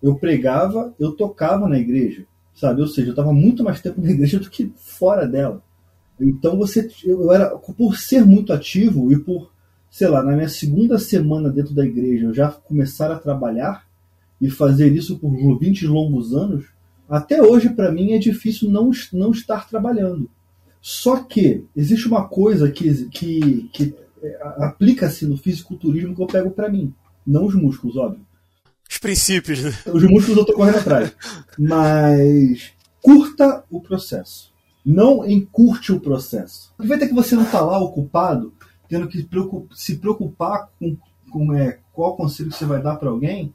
[0.01, 2.25] eu pregava, eu tocava na igreja,
[2.55, 2.81] sabe?
[2.81, 5.61] Ou seja, eu estava muito mais tempo na igreja do que fora dela.
[6.19, 9.51] Então você, eu era, por ser muito ativo e por,
[9.91, 13.85] sei lá, na minha segunda semana dentro da igreja eu já começar a trabalhar
[14.41, 16.73] e fazer isso por 20 longos anos,
[17.09, 20.29] até hoje, para mim, é difícil não, não estar trabalhando.
[20.81, 26.51] Só que existe uma coisa que, que, que é, aplica-se no fisiculturismo que eu pego
[26.51, 26.93] para mim.
[27.25, 28.25] Não os músculos, óbvio.
[28.89, 29.71] Os princípios, né?
[29.91, 31.15] Os músculos eu tô correndo atrás.
[31.57, 34.53] Mas curta o processo.
[34.85, 36.71] Não encurte o processo.
[36.73, 38.53] Aproveita que você não está lá ocupado,
[38.87, 39.27] tendo que
[39.73, 40.95] se preocupar com,
[41.31, 43.51] com é, qual conselho que você vai dar para alguém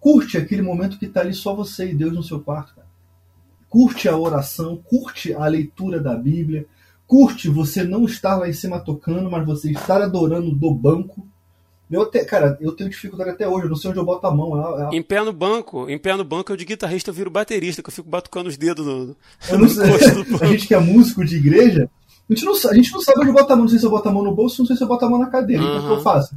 [0.00, 2.74] Curte aquele momento que está ali só você e Deus no seu quarto.
[2.74, 2.86] Cara.
[3.68, 6.66] Curte a oração, curte a leitura da Bíblia,
[7.06, 11.26] curte você não estar lá em cima tocando, mas você estar adorando do banco.
[11.90, 14.34] Eu te, cara, eu tenho dificuldade até hoje, eu não sei onde eu boto a
[14.34, 14.78] mão.
[14.78, 14.96] É, é...
[14.98, 17.88] Em pé no banco, em pé no banco eu de guitarrista eu viro baterista, que
[17.88, 19.16] eu fico batucando os dedos no,
[19.50, 19.84] eu não sei.
[20.40, 21.90] a gente que é músico de igreja,
[22.28, 23.90] a gente, não, a gente não sabe onde botar a mão, não sei se eu
[23.90, 25.62] boto a mão no bolso, não sei se eu boto a mão na cadeira.
[25.62, 25.68] Uhum.
[25.70, 26.36] Então o que eu faço?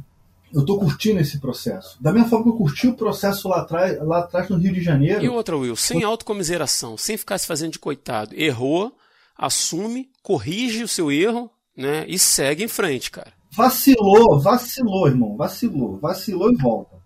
[0.52, 1.96] Eu estou curtindo esse processo.
[2.00, 4.82] Da mesma forma que eu curti o processo lá atrás, lá atrás no Rio de
[4.82, 5.24] Janeiro.
[5.24, 8.34] E outra, Will, sem autocomiseração, sem ficar se fazendo de coitado.
[8.34, 8.94] Errou,
[9.36, 12.04] assume, corrige o seu erro, né?
[12.06, 13.32] E segue em frente, cara.
[13.50, 15.36] Vacilou, vacilou, irmão.
[15.36, 15.98] Vacilou.
[15.98, 16.96] Vacilou e volta.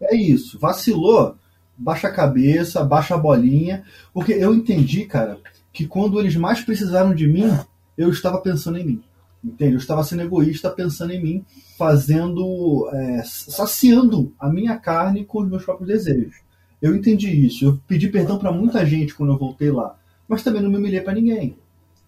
[0.00, 0.58] É isso.
[0.58, 1.36] Vacilou,
[1.76, 3.84] baixa a cabeça, baixa a bolinha.
[4.12, 5.38] Porque eu entendi, cara,
[5.72, 7.50] que quando eles mais precisaram de mim,
[7.96, 9.02] eu estava pensando em mim.
[9.44, 9.74] Entende?
[9.74, 11.44] Eu estava sendo egoísta pensando em mim,
[11.76, 16.36] fazendo, é, saciando a minha carne com os meus próprios desejos.
[16.80, 17.64] Eu entendi isso.
[17.64, 21.02] Eu pedi perdão para muita gente quando eu voltei lá, mas também não me humilhei
[21.02, 21.58] para ninguém,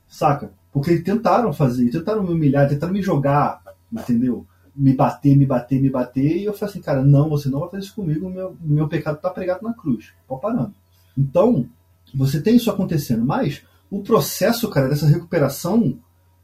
[0.09, 0.51] saca?
[0.73, 3.63] Porque tentaram fazer, tentaram me humilhar, tentaram me jogar,
[3.93, 4.47] entendeu?
[4.75, 7.71] Me bater, me bater, me bater, e eu falei assim, cara, não, você não vai
[7.71, 10.13] fazer isso comigo, meu, meu pecado está pregado na cruz.
[10.27, 10.75] Pode parando.
[11.17, 11.67] Então,
[12.15, 15.99] você tem isso acontecendo, mas o processo, cara, dessa recuperação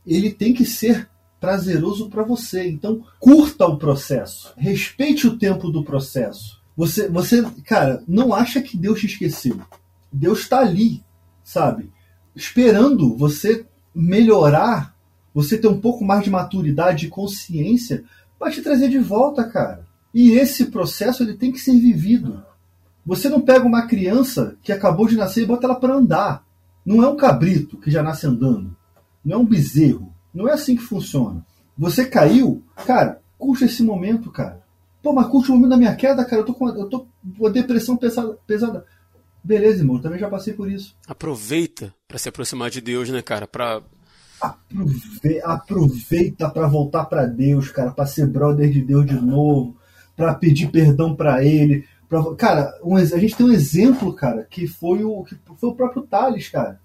[0.07, 1.09] ele tem que ser
[1.41, 2.69] prazeroso para você.
[2.69, 4.53] Então, curta o processo.
[4.57, 6.61] Respeite o tempo do processo.
[6.77, 9.61] Você, você, cara, não acha que Deus te esqueceu.
[10.13, 11.03] Deus está ali,
[11.43, 11.91] sabe?
[12.35, 14.95] Esperando você melhorar,
[15.35, 18.05] você ter um pouco mais de maturidade e consciência
[18.39, 19.87] para te trazer de volta, cara.
[20.15, 22.43] E esse processo ele tem que ser vivido.
[23.05, 26.45] Você não pega uma criança que acabou de nascer e bota ela para andar.
[26.85, 28.77] Não é um cabrito que já nasce andando
[29.25, 30.13] não é um bezerro.
[30.33, 31.45] Não é assim que funciona.
[31.77, 34.63] Você caiu, cara, curte esse momento, cara.
[35.03, 36.43] Pô, mas curte o momento da minha queda, cara.
[36.43, 37.09] Eu tô com, eu tô com
[37.39, 38.39] uma depressão pesada.
[38.47, 38.85] pesada.
[39.45, 40.95] Beleza, irmão, também já passei por isso.
[41.07, 43.47] Aproveita para se aproximar de Deus, né, cara?
[43.47, 43.83] Pra...
[44.41, 49.77] Aprove aproveita para voltar para Deus, cara, para ser brother de Deus de novo,
[50.17, 51.85] para pedir perdão para Ele.
[52.09, 52.35] Pra...
[52.37, 56.03] Cara, um, a gente tem um exemplo, cara, que foi o, que foi o próprio
[56.03, 56.81] Thales, cara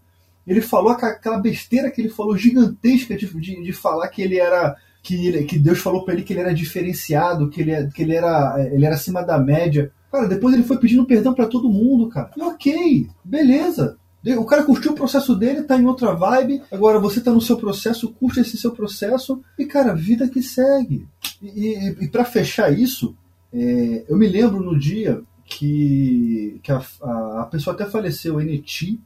[0.47, 4.75] ele falou aquela besteira que ele falou gigantesca de, de, de falar que ele era
[5.03, 8.15] que, ele, que Deus falou para ele que ele era diferenciado, que ele, que ele
[8.15, 9.91] era ele era acima da média.
[10.11, 12.31] Cara, depois ele foi pedindo perdão para todo mundo, cara.
[12.35, 13.97] E ok, beleza.
[14.37, 16.61] O cara curtiu o processo dele, tá em outra vibe.
[16.71, 19.41] Agora você tá no seu processo, curte esse seu processo.
[19.57, 21.07] E, cara, vida que segue.
[21.41, 23.15] E, e, e para fechar isso,
[23.53, 28.99] é, eu me lembro no dia que, que a, a, a pessoa até faleceu, NT,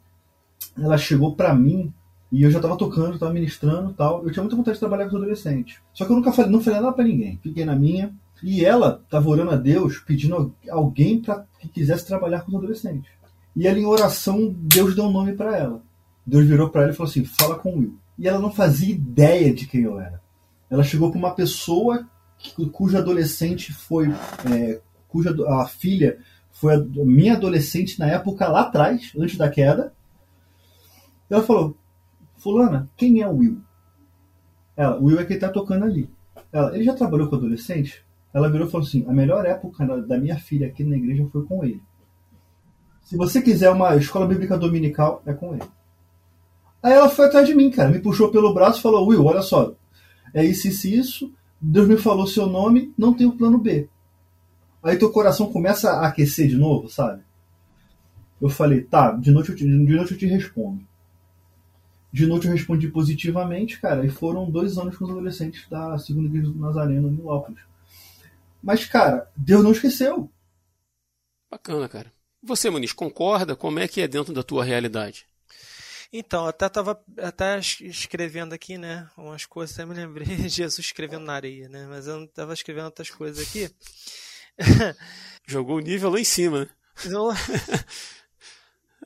[0.78, 1.94] ela chegou para mim
[2.32, 4.24] e eu já tava tocando, tava ministrando tal.
[4.24, 5.80] Eu tinha muita vontade de trabalhar com os adolescentes.
[5.94, 7.38] Só que eu nunca falei, não falei nada para ninguém.
[7.44, 8.14] Fiquei na minha.
[8.42, 13.12] E ela tava orando a Deus, pedindo alguém para que quisesse trabalhar com os adolescentes.
[13.56, 15.84] E ela, em oração, Deus deu um nome para ela.
[16.26, 18.00] Deus virou para ela e falou assim: fala com o Will.
[18.18, 20.22] E ela não fazia ideia de quem eu era.
[20.70, 22.08] Ela chegou para uma pessoa
[22.72, 24.10] cuja adolescente foi.
[24.50, 26.18] É, cuja a filha
[26.50, 29.92] foi a minha adolescente na época lá atrás, antes da queda
[31.34, 31.78] ela falou,
[32.38, 33.62] fulana, quem é o Will?
[34.76, 36.10] Ela, o Will é quem tá tocando ali.
[36.52, 38.04] Ela, ele já trabalhou com adolescente?
[38.34, 41.46] Ela virou e falou assim, a melhor época da minha filha aqui na igreja foi
[41.46, 41.82] com ele.
[43.04, 45.64] Se você quiser uma escola bíblica dominical, é com ele.
[46.84, 49.42] Aí ela foi atrás de mim, cara, me puxou pelo braço e falou, Will, olha
[49.42, 49.74] só,
[50.34, 53.88] é isso, isso, isso, Deus me falou seu nome, não tem o plano B.
[54.82, 57.22] Aí teu coração começa a aquecer de novo, sabe?
[58.42, 60.82] Eu falei, tá, de noite eu te, de noite eu te respondo.
[62.12, 66.28] De noite eu respondi positivamente, cara, e foram dois anos com os adolescentes da segunda
[66.28, 67.62] igreja do Nazareno em Milópolis.
[68.62, 70.30] Mas, cara, Deus não esqueceu.
[71.50, 72.12] Bacana, cara.
[72.44, 73.56] Você, Muniz, concorda?
[73.56, 75.26] Como é que é dentro da tua realidade?
[76.14, 81.24] Então, até estava até escrevendo aqui, né, umas coisas, até me lembrei de Jesus escrevendo
[81.24, 83.70] na areia, né, mas eu não estava escrevendo outras coisas aqui.
[85.48, 86.70] Jogou o nível lá em cima, né?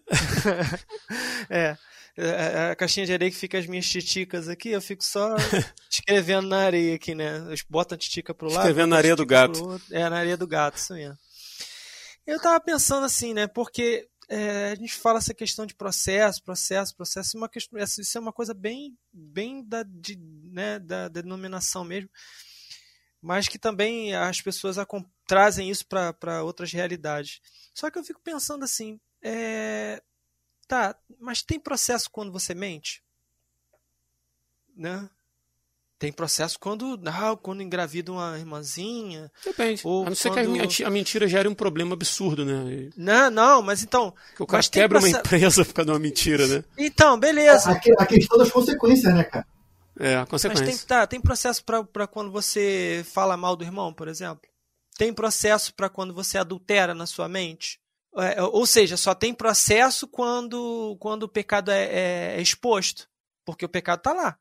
[1.50, 1.78] é,
[2.18, 5.36] é, é, a caixinha de areia que fica as minhas titicas aqui, eu fico só
[5.92, 7.42] escrevendo na areia aqui, né?
[7.70, 8.60] Bota a titica pro lado.
[8.60, 9.82] Escrevendo na areia do gato.
[9.92, 11.18] É, na areia do gato, isso mesmo.
[12.26, 13.48] Eu tava pensando assim, né?
[13.48, 18.22] Porque é, a gente fala essa questão de processo, processo, processo, uma questão, isso é
[18.22, 20.18] uma coisa bem, bem da, de,
[20.52, 22.10] né, da, da denominação mesmo,
[23.22, 24.78] mas que também as pessoas
[25.28, 27.40] trazem isso para outras realidades.
[27.74, 30.02] Só que eu fico pensando assim, é,
[30.68, 33.04] Tá, mas tem processo quando você mente?
[34.76, 35.10] Né?
[35.98, 39.32] Tem processo quando, ah, quando engravida uma irmãzinha.
[39.44, 39.82] Depende.
[39.86, 40.68] Ou a não ser quando...
[40.68, 42.90] que a mentira gere um problema absurdo, né?
[42.98, 44.14] Não, não, mas então.
[44.36, 46.64] Que o cara quebra uma empresa por causa de uma mentira, né?
[46.78, 47.72] Então, beleza.
[47.72, 49.48] A, a, questão das consequências, né, cara?
[49.98, 50.66] É, a consequência.
[50.66, 54.42] Mas tem, tá, tem processo para quando você fala mal do irmão, por exemplo?
[54.98, 57.80] Tem processo para quando você adultera na sua mente?
[58.18, 63.10] É, ou seja, só tem processo quando, quando o pecado é, é, é exposto.
[63.44, 64.40] Porque o pecado está lá.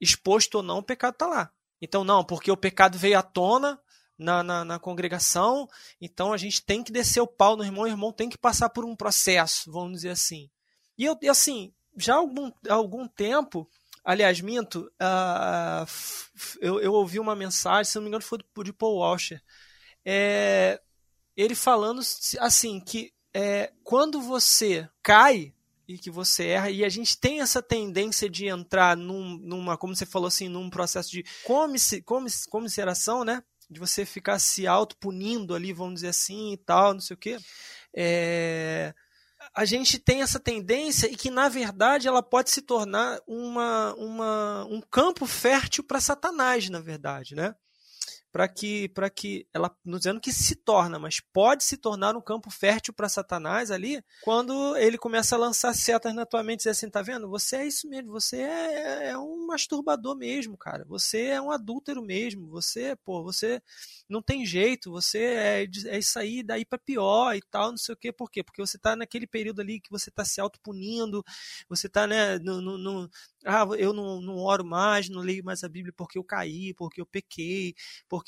[0.00, 1.50] Exposto ou não, o pecado está lá.
[1.80, 3.80] Então, não, porque o pecado veio à tona
[4.18, 5.68] na, na, na, congregação,
[6.00, 8.70] então a gente tem que descer o pau no irmão, o irmão tem que passar
[8.70, 10.50] por um processo, vamos dizer assim.
[10.96, 13.68] E eu, assim, já há algum, algum tempo,
[14.02, 15.86] aliás, minto, uh,
[16.60, 19.42] eu, eu ouvi uma mensagem, se não me engano, foi de Paul Washer,
[20.04, 20.80] é,
[21.36, 22.00] ele falando
[22.38, 25.52] assim que é, quando você cai,
[25.88, 29.94] e que você erra, e a gente tem essa tendência de entrar num, numa, como
[29.94, 32.02] você falou assim, num processo de comice,
[33.24, 33.42] né?
[33.70, 37.38] De você ficar se auto-punindo ali, vamos dizer assim, e tal, não sei o quê.
[37.94, 38.94] É,
[39.54, 44.64] a gente tem essa tendência e que, na verdade, ela pode se tornar uma, uma,
[44.66, 47.54] um campo fértil para Satanás, na verdade, né?
[48.36, 52.20] Para que para que ela não dizendo que se torna, mas pode se tornar um
[52.20, 56.68] campo fértil para Satanás ali, quando ele começa a lançar setas na tua mente e
[56.68, 57.30] assim, tá vendo?
[57.30, 60.84] Você é isso mesmo, você é, é um masturbador mesmo, cara.
[60.84, 63.58] Você é um adúltero mesmo, você, pô, você
[64.06, 67.94] não tem jeito, você é, é isso aí, daí para pior e tal, não sei
[67.94, 68.12] o quê.
[68.12, 68.42] Por quê?
[68.44, 71.24] Porque você tá naquele período ali que você tá se autopunindo,
[71.70, 73.10] você tá, né, no, no, no
[73.46, 77.00] ah, eu não, não oro mais, não leio mais a Bíblia porque eu caí, porque
[77.00, 77.74] eu pequei,
[78.08, 78.25] porque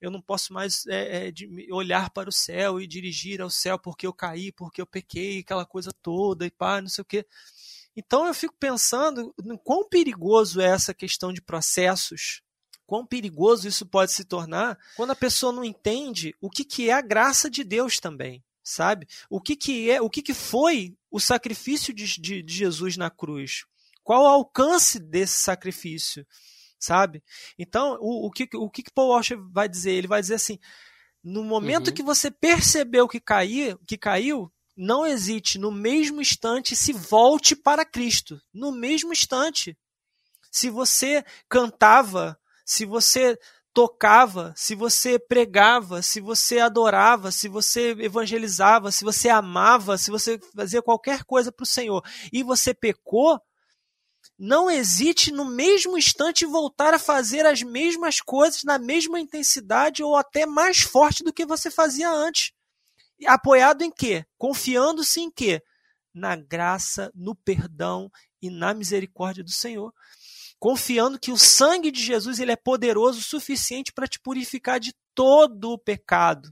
[0.00, 1.32] eu não posso mais é, é,
[1.72, 5.64] olhar para o céu e dirigir ao céu porque eu caí, porque eu pequei, aquela
[5.64, 7.26] coisa toda e pá, não sei o quê.
[7.96, 12.42] Então eu fico pensando em quão perigoso é essa questão de processos,
[12.86, 16.92] quão perigoso isso pode se tornar quando a pessoa não entende o que, que é
[16.92, 19.06] a graça de Deus também sabe?
[19.28, 23.10] O que, que é, o que, que foi o sacrifício de, de, de Jesus na
[23.10, 23.64] cruz?
[24.02, 26.26] Qual o alcance desse sacrifício?
[26.80, 27.22] Sabe?
[27.58, 29.92] Então, o, o, que, o que Paul Washer vai dizer?
[29.92, 30.58] Ele vai dizer assim:
[31.22, 31.94] no momento uhum.
[31.94, 37.84] que você percebeu que, caiu, que caiu, não hesite, no mesmo instante se volte para
[37.84, 38.40] Cristo.
[38.52, 39.76] No mesmo instante.
[40.50, 43.38] Se você cantava, se você
[43.74, 50.40] tocava, se você pregava, se você adorava, se você evangelizava, se você amava, se você
[50.56, 52.02] fazia qualquer coisa para o Senhor
[52.32, 53.40] e você pecou,
[54.42, 60.16] não hesite no mesmo instante voltar a fazer as mesmas coisas na mesma intensidade ou
[60.16, 62.50] até mais forte do que você fazia antes.
[63.26, 64.24] Apoiado em quê?
[64.38, 65.62] Confiando-se em quê?
[66.14, 68.10] Na graça, no perdão
[68.40, 69.92] e na misericórdia do Senhor.
[70.58, 74.94] Confiando que o sangue de Jesus ele é poderoso o suficiente para te purificar de
[75.14, 76.50] todo o pecado.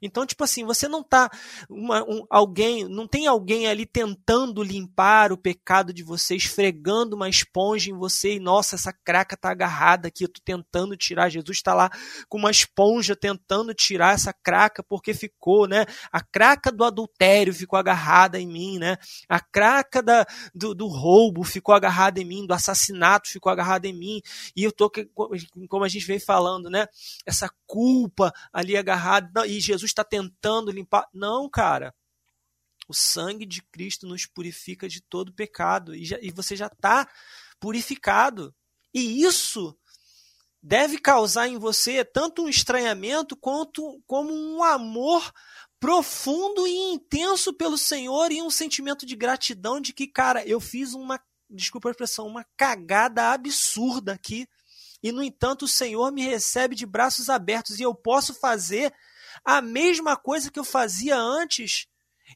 [0.00, 1.30] Então, tipo assim, você não tá
[1.68, 7.28] uma, um, alguém, não tem alguém ali tentando limpar o pecado de você, esfregando uma
[7.28, 11.28] esponja em você e nossa, essa craca tá agarrada aqui, eu tô tentando tirar.
[11.28, 11.90] Jesus está lá
[12.28, 15.86] com uma esponja tentando tirar essa craca porque ficou, né?
[16.12, 18.96] A craca do adultério ficou agarrada em mim, né?
[19.28, 23.92] A craca da, do, do roubo ficou agarrada em mim, do assassinato ficou agarrada em
[23.92, 24.20] mim.
[24.54, 24.90] E eu tô,
[25.68, 26.86] como a gente vem falando, né?
[27.24, 29.46] Essa culpa ali agarrada.
[29.46, 31.08] E Jesus está tentando limpar.
[31.12, 31.94] Não, cara.
[32.88, 35.94] O sangue de Cristo nos purifica de todo pecado.
[35.94, 37.08] E, já, e você já está
[37.58, 38.54] purificado.
[38.94, 39.76] E isso
[40.62, 45.32] deve causar em você tanto um estranhamento quanto como um amor
[45.78, 50.94] profundo e intenso pelo Senhor e um sentimento de gratidão de que, cara, eu fiz
[50.94, 54.48] uma, desculpa a expressão, uma cagada absurda aqui.
[55.02, 58.92] E no entanto, o Senhor me recebe de braços abertos e eu posso fazer
[59.44, 61.86] a mesma coisa que eu fazia antes.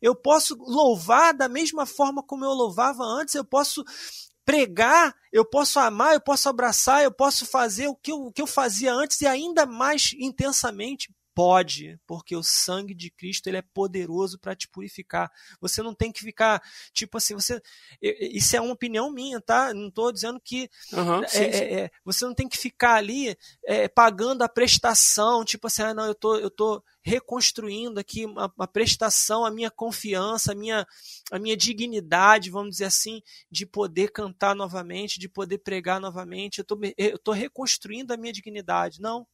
[0.01, 3.85] Eu posso louvar da mesma forma como eu louvava antes, eu posso
[4.45, 8.43] pregar, eu posso amar, eu posso abraçar, eu posso fazer o que eu, o que
[8.43, 11.09] eu fazia antes e ainda mais intensamente.
[11.33, 15.31] Pode, porque o sangue de Cristo ele é poderoso para te purificar.
[15.61, 16.61] Você não tem que ficar
[16.93, 17.63] tipo assim, você
[18.03, 19.73] isso é uma opinião minha, tá?
[19.73, 21.43] Não estou dizendo que uhum, é, sim, sim.
[21.45, 25.95] É, é, você não tem que ficar ali é, pagando a prestação, tipo assim, ah,
[25.95, 30.87] não, eu tô, eu tô reconstruindo aqui uma, uma, prestação, a minha confiança, a minha,
[31.33, 36.63] a minha dignidade, vamos dizer assim, de poder cantar novamente, de poder pregar novamente.
[36.97, 39.01] Eu tô reconstruindo a minha dignidade.
[39.01, 39.27] Não.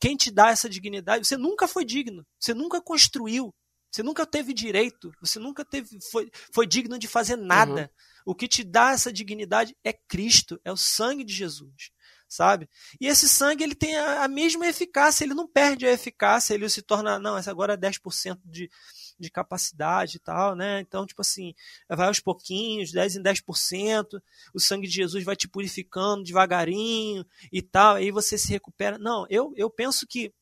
[0.00, 1.26] Quem te dá essa dignidade?
[1.26, 3.54] Você nunca foi digno, você nunca construiu,
[3.90, 7.82] você nunca teve direito, você nunca teve, foi, foi digno de fazer nada.
[7.82, 8.32] Uhum.
[8.32, 11.90] O que te dá essa dignidade é Cristo, é o sangue de Jesus,
[12.28, 12.68] sabe?
[13.00, 16.68] E esse sangue ele tem a, a mesma eficácia, ele não perde a eficácia, ele
[16.68, 18.70] se torna, não, agora é 10% de,
[19.18, 20.80] de capacidade e tal, né?
[20.80, 21.54] Então, tipo assim,
[21.88, 24.20] vai aos pouquinhos, 10 em 10%,
[24.54, 28.98] o sangue de Jesus vai te purificando devagarinho e tal, aí você se recupera.
[28.98, 30.32] Não, eu, eu penso que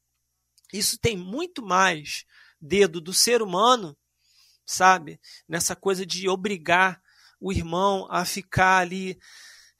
[0.72, 2.24] isso tem muito mais
[2.60, 3.96] dedo do ser humano,
[4.66, 5.20] sabe?
[5.48, 7.00] Nessa coisa de obrigar
[7.38, 9.18] o irmão a ficar ali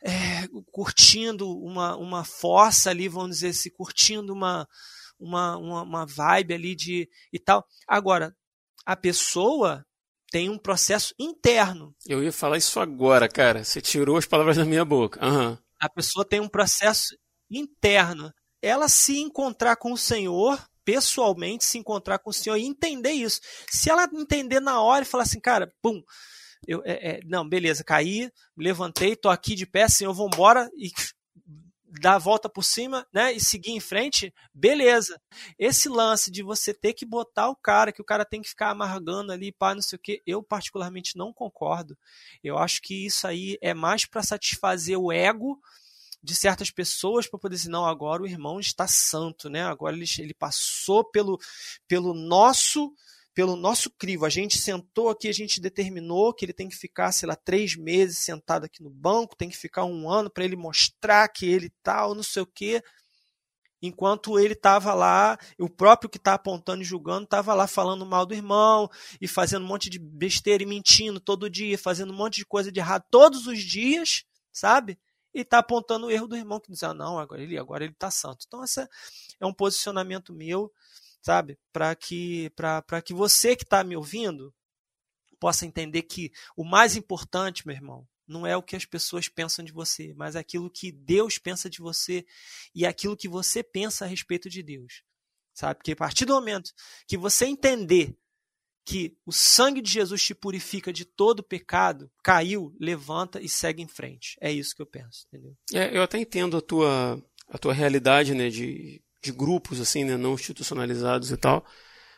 [0.05, 4.69] é, curtindo uma, uma fossa ali, vamos dizer assim, curtindo uma,
[5.19, 7.65] uma, uma, uma vibe ali de e tal.
[7.89, 8.37] Agora,
[8.85, 9.85] a pessoa
[10.31, 11.95] tem um processo interno.
[12.07, 13.65] Eu ia falar isso agora, cara.
[13.65, 15.25] Você tirou as palavras da minha boca.
[15.25, 15.57] Uhum.
[15.81, 17.17] A pessoa tem um processo
[17.51, 18.33] interno.
[18.61, 23.41] Ela se encontrar com o Senhor, pessoalmente, se encontrar com o Senhor e entender isso.
[23.71, 26.03] Se ela entender na hora e falar assim, cara, pum,
[26.67, 30.91] eu, é, é, não, beleza, caí, levantei, tô aqui de pé, Senhor, vambora e
[32.01, 35.21] dar a volta por cima, né, e seguir em frente, beleza.
[35.59, 38.71] Esse lance de você ter que botar o cara, que o cara tem que ficar
[38.71, 41.97] amargando ali, pá, não sei o que, eu particularmente não concordo.
[42.43, 45.61] Eu acho que isso aí é mais para satisfazer o ego
[46.23, 49.63] de certas pessoas para poder dizer, não, agora o irmão está santo, né?
[49.63, 51.39] Agora ele, ele passou pelo,
[51.87, 52.93] pelo nosso
[53.35, 54.25] pelo nosso crivo.
[54.25, 57.75] A gente sentou aqui, a gente determinou que ele tem que ficar, sei lá, três
[57.77, 61.71] meses sentado aqui no banco, tem que ficar um ano para ele mostrar que ele
[61.83, 62.83] tal, não sei o quê.
[63.83, 68.25] Enquanto ele estava lá, o próprio que está apontando e julgando estava lá falando mal
[68.25, 68.89] do irmão
[69.21, 72.73] e fazendo um monte de besteira e mentindo todo dia, fazendo um monte de coisa
[72.73, 74.99] de errado todos os dias, sabe?
[75.35, 77.93] E está apontando o erro do irmão que diz: ah, não, agora ele agora ele
[77.93, 78.45] está santo.
[78.47, 78.81] Então, esse
[79.39, 80.73] é um posicionamento meu
[81.25, 81.59] sabe?
[81.73, 84.55] Para que, para que você que está me ouvindo
[85.41, 89.65] possa entender que o mais importante, meu irmão, não é o que as pessoas pensam
[89.65, 92.25] de você, mas aquilo que Deus pensa de você
[92.75, 95.03] e aquilo que você pensa a respeito de Deus.
[95.55, 95.77] Sabe?
[95.77, 96.73] Porque a partir do momento
[97.07, 98.15] que você entender
[98.87, 103.89] que o sangue de Jesus te purifica de todo pecado, caiu, levanta e segue em
[103.89, 104.37] frente.
[104.41, 105.57] É isso que eu penso, entendeu?
[105.73, 110.17] É, eu até entendo a tua, a tua realidade, né, de de grupos assim, né,
[110.17, 111.65] não institucionalizados e tal.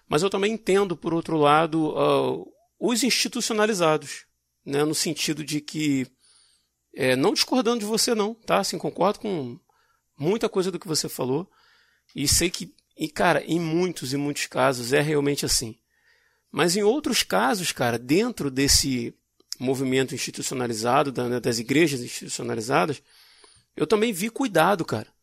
[0.09, 2.47] Mas eu também entendo, por outro lado, uh,
[2.79, 4.27] os institucionalizados,
[4.65, 6.07] né, no sentido de que,
[6.95, 8.59] é, não discordando de você não, tá?
[8.59, 9.59] Assim, concordo com
[10.19, 11.49] muita coisa do que você falou
[12.15, 15.77] e sei que, e cara, em muitos e muitos casos é realmente assim.
[16.51, 19.15] Mas em outros casos, cara, dentro desse
[19.61, 23.03] movimento institucionalizado, da, né, das igrejas institucionalizadas,
[23.77, 25.16] eu também vi cuidado, cara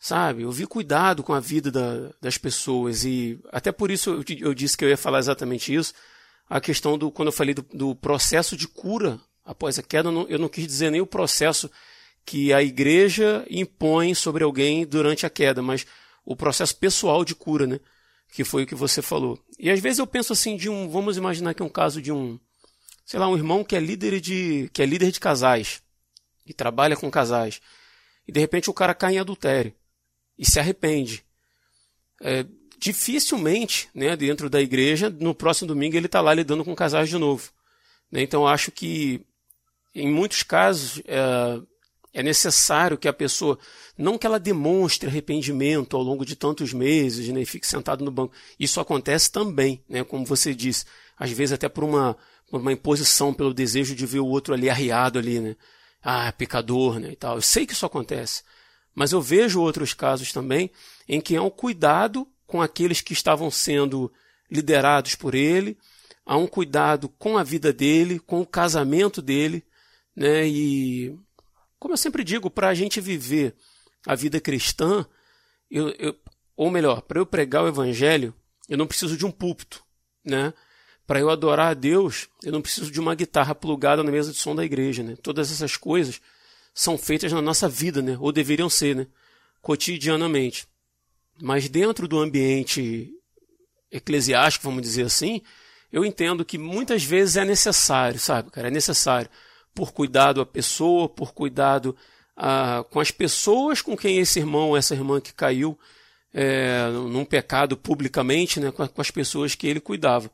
[0.00, 0.42] sabe?
[0.42, 4.54] Eu vi cuidado com a vida da, das pessoas e até por isso eu, eu,
[4.54, 5.92] disse que eu ia falar exatamente isso.
[6.48, 10.12] A questão do quando eu falei do, do processo de cura após a queda, eu
[10.12, 11.70] não, eu não quis dizer nem o processo
[12.24, 15.86] que a igreja impõe sobre alguém durante a queda, mas
[16.24, 17.78] o processo pessoal de cura, né?
[18.32, 19.38] Que foi o que você falou.
[19.58, 22.12] E às vezes eu penso assim de um, vamos imaginar que é um caso de
[22.12, 22.38] um,
[23.04, 25.82] sei lá, um irmão que é líder de, que é líder de casais,
[26.46, 27.60] e trabalha com casais.
[28.26, 29.74] E de repente o cara cai em adultério
[30.40, 31.22] e se arrepende.
[32.22, 32.46] É,
[32.78, 37.18] dificilmente, né, dentro da igreja, no próximo domingo ele está lá lidando com casais de
[37.18, 37.50] novo.
[38.10, 38.22] Né?
[38.22, 39.20] Então acho que
[39.94, 41.60] em muitos casos é,
[42.14, 43.58] é, necessário que a pessoa,
[43.98, 48.32] não que ela demonstre arrependimento ao longo de tantos meses, né, fique sentado no banco.
[48.58, 50.86] Isso acontece também, né, como você disse,
[51.18, 52.16] às vezes até por uma,
[52.50, 55.54] por uma imposição, pelo desejo de ver o outro ali arriado ali, né?
[56.02, 57.36] Ah, pecador, né, e tal.
[57.36, 58.42] Eu sei que isso acontece.
[58.94, 60.70] Mas eu vejo outros casos também
[61.08, 64.12] em que há um cuidado com aqueles que estavam sendo
[64.50, 65.78] liderados por ele,
[66.26, 69.64] há um cuidado com a vida dele, com o casamento dele,
[70.14, 70.46] né?
[70.46, 71.16] E
[71.78, 73.54] como eu sempre digo, para a gente viver
[74.06, 75.06] a vida cristã,
[75.70, 76.16] eu, eu,
[76.56, 78.34] ou melhor, para eu pregar o evangelho,
[78.68, 79.82] eu não preciso de um púlpito,
[80.24, 80.52] né?
[81.06, 84.38] Para eu adorar a Deus, eu não preciso de uma guitarra plugada na mesa de
[84.38, 85.16] som da igreja, né?
[85.22, 86.20] Todas essas coisas
[86.74, 88.16] são feitas na nossa vida, né?
[88.20, 89.06] ou deveriam ser, né?
[89.60, 90.66] cotidianamente.
[91.40, 93.10] Mas dentro do ambiente
[93.90, 95.42] eclesiástico, vamos dizer assim,
[95.92, 98.68] eu entendo que muitas vezes é necessário, sabe, cara?
[98.68, 99.28] É necessário
[99.74, 101.96] por cuidado à pessoa, por cuidado
[102.36, 105.78] a, com as pessoas com quem esse irmão essa irmã que caiu
[106.32, 110.30] é, num pecado publicamente, né, com, com, as pessoas que ele cuidava.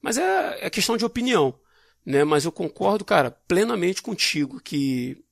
[0.00, 1.54] Mas é, é questão de opinião,
[2.04, 2.24] né?
[2.24, 5.22] Mas eu concordo, cara, plenamente contigo que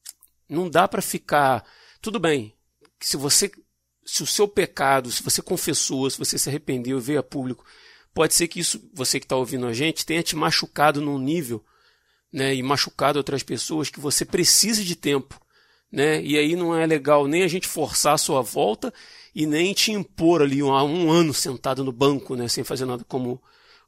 [0.55, 1.65] não dá para ficar.
[2.01, 2.55] Tudo bem,
[3.01, 3.51] se você.
[4.07, 7.65] Se o seu pecado, se você confessou, se você se arrependeu, veio a público,
[8.13, 11.65] pode ser que isso, você que está ouvindo a gente, tenha te machucado num nível,
[12.31, 15.41] né, e machucado outras pessoas, que você precise de tempo.
[15.91, 16.23] Né?
[16.23, 18.93] E aí não é legal nem a gente forçar a sua volta
[19.35, 23.05] e nem te impor ali um, um ano sentado no banco, né, sem fazer nada
[23.05, 23.43] como,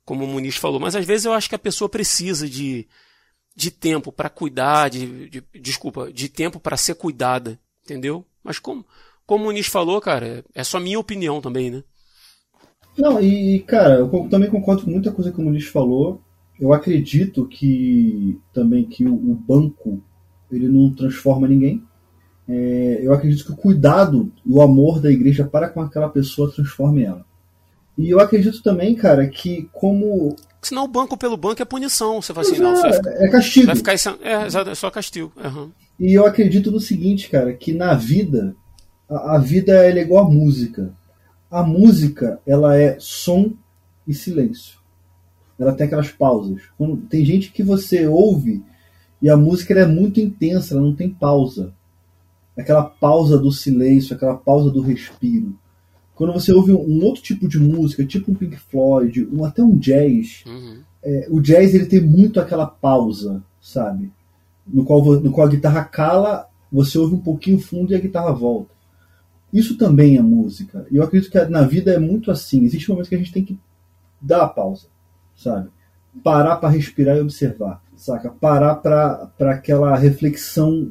[0.05, 0.81] como o Muniz falou.
[0.81, 2.89] Mas às vezes eu acho que a pessoa precisa de,
[3.57, 8.23] de tempo para cuidar, de, de, desculpa, de tempo para ser cuidada, entendeu?
[8.45, 8.85] Mas como,
[9.27, 11.83] como o Muniz falou, cara, é só minha opinião também, né?
[12.99, 16.21] Não, e cara, eu também concordo com muita coisa que o Muniz falou.
[16.61, 20.03] Eu acredito que também que o, o banco
[20.51, 21.83] ele não transforma ninguém.
[22.49, 26.53] É, eu acredito que o cuidado e o amor da igreja para com aquela pessoa
[26.53, 27.25] transforme ela.
[27.99, 30.37] E eu acredito também, cara, que como
[30.67, 32.21] Senão o banco pelo banco é punição.
[32.21, 33.67] Você fala assim, não, é, é castigo.
[33.67, 35.33] Vai ficar, é, é só castigo.
[35.37, 35.71] Uhum.
[36.01, 38.57] E eu acredito no seguinte, cara, que na vida,
[39.09, 40.93] a, a vida é igual a música.
[41.49, 43.53] A música, ela é som
[44.09, 44.79] e silêncio.
[45.57, 46.63] ela tem aquelas pausas.
[46.77, 48.61] Quando, tem gente que você ouve
[49.23, 51.73] e a música é muito intensa, ela não tem pausa.
[52.59, 55.57] Aquela pausa do silêncio, aquela pausa do respiro.
[56.17, 59.77] Quando você ouve um outro tipo de música, tipo um Pink Floyd, um, até um
[59.77, 60.81] jazz, uhum.
[61.05, 64.11] é, o jazz ele tem muito aquela pausa, sabe?
[64.67, 68.33] No qual, no qual a guitarra cala, você ouve um pouquinho fundo e a guitarra
[68.33, 68.71] volta.
[69.53, 70.87] Isso também é música.
[70.91, 72.65] E eu acredito que na vida é muito assim.
[72.65, 73.59] Existe um momento que a gente tem que
[74.19, 74.87] dar a pausa,
[75.37, 75.69] sabe?
[76.25, 78.31] Parar para respirar e observar, saca?
[78.31, 80.91] Parar para aquela reflexão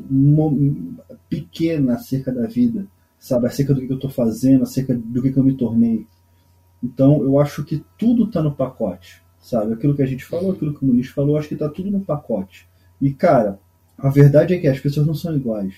[1.27, 2.85] pequena acerca da vida,
[3.25, 3.47] sabe?
[3.47, 6.05] Acerca do que eu estou fazendo, acerca do que eu me tornei.
[6.83, 9.73] Então, eu acho que tudo está no pacote, sabe?
[9.73, 12.01] Aquilo que a gente falou, aquilo que o Muniz falou, acho que está tudo no
[12.01, 12.67] pacote.
[13.01, 13.59] E, cara,
[13.97, 15.73] a verdade é que as pessoas não são iguais.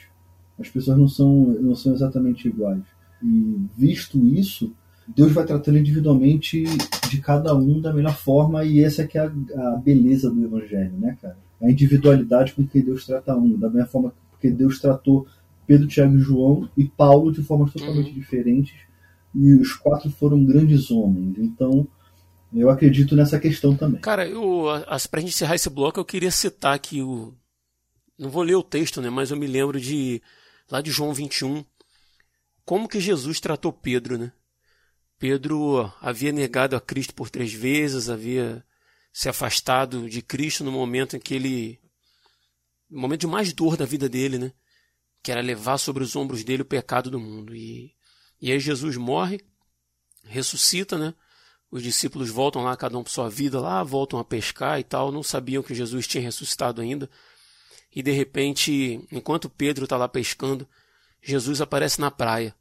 [0.60, 2.84] As pessoas não são, não são exatamente iguais.
[3.24, 4.74] E, visto isso,
[5.07, 6.65] Deus vai tratando individualmente
[7.10, 9.32] de cada um da melhor forma, e essa é que é a,
[9.69, 11.38] a beleza do Evangelho, né, cara?
[11.61, 15.26] A individualidade com que Deus trata um, da mesma forma que Deus tratou
[15.68, 18.14] Pedro, Tiago e João e Paulo de formas totalmente uhum.
[18.14, 18.73] diferentes,
[19.35, 21.38] e os quatro foram grandes homens.
[21.38, 21.85] Então,
[22.53, 23.99] eu acredito nessa questão também.
[23.99, 24.64] Cara, eu,
[25.11, 27.34] pra gente encerrar esse bloco, eu queria citar aqui o.
[28.18, 29.10] Não vou ler o texto, né?
[29.10, 30.22] Mas eu me lembro de.
[30.72, 31.64] Lá de João 21.
[32.65, 34.31] Como que Jesus tratou Pedro, né?
[35.19, 38.64] Pedro havia negado a Cristo por três vezes, havia
[39.11, 41.80] se afastado de Cristo no momento em que ele.
[42.89, 44.52] no momento de mais dor da vida dele, né?
[45.27, 47.53] Que era levar sobre os ombros dele o pecado do mundo.
[47.53, 47.93] E,
[48.41, 49.41] e aí Jesus morre,
[50.23, 51.13] ressuscita, né?
[51.69, 55.11] Os discípulos voltam lá, cada um por sua vida lá, voltam a pescar e tal,
[55.11, 57.09] não sabiam que Jesus tinha ressuscitado ainda.
[57.93, 60.65] E de repente, enquanto Pedro está lá pescando,
[61.21, 62.55] Jesus aparece na praia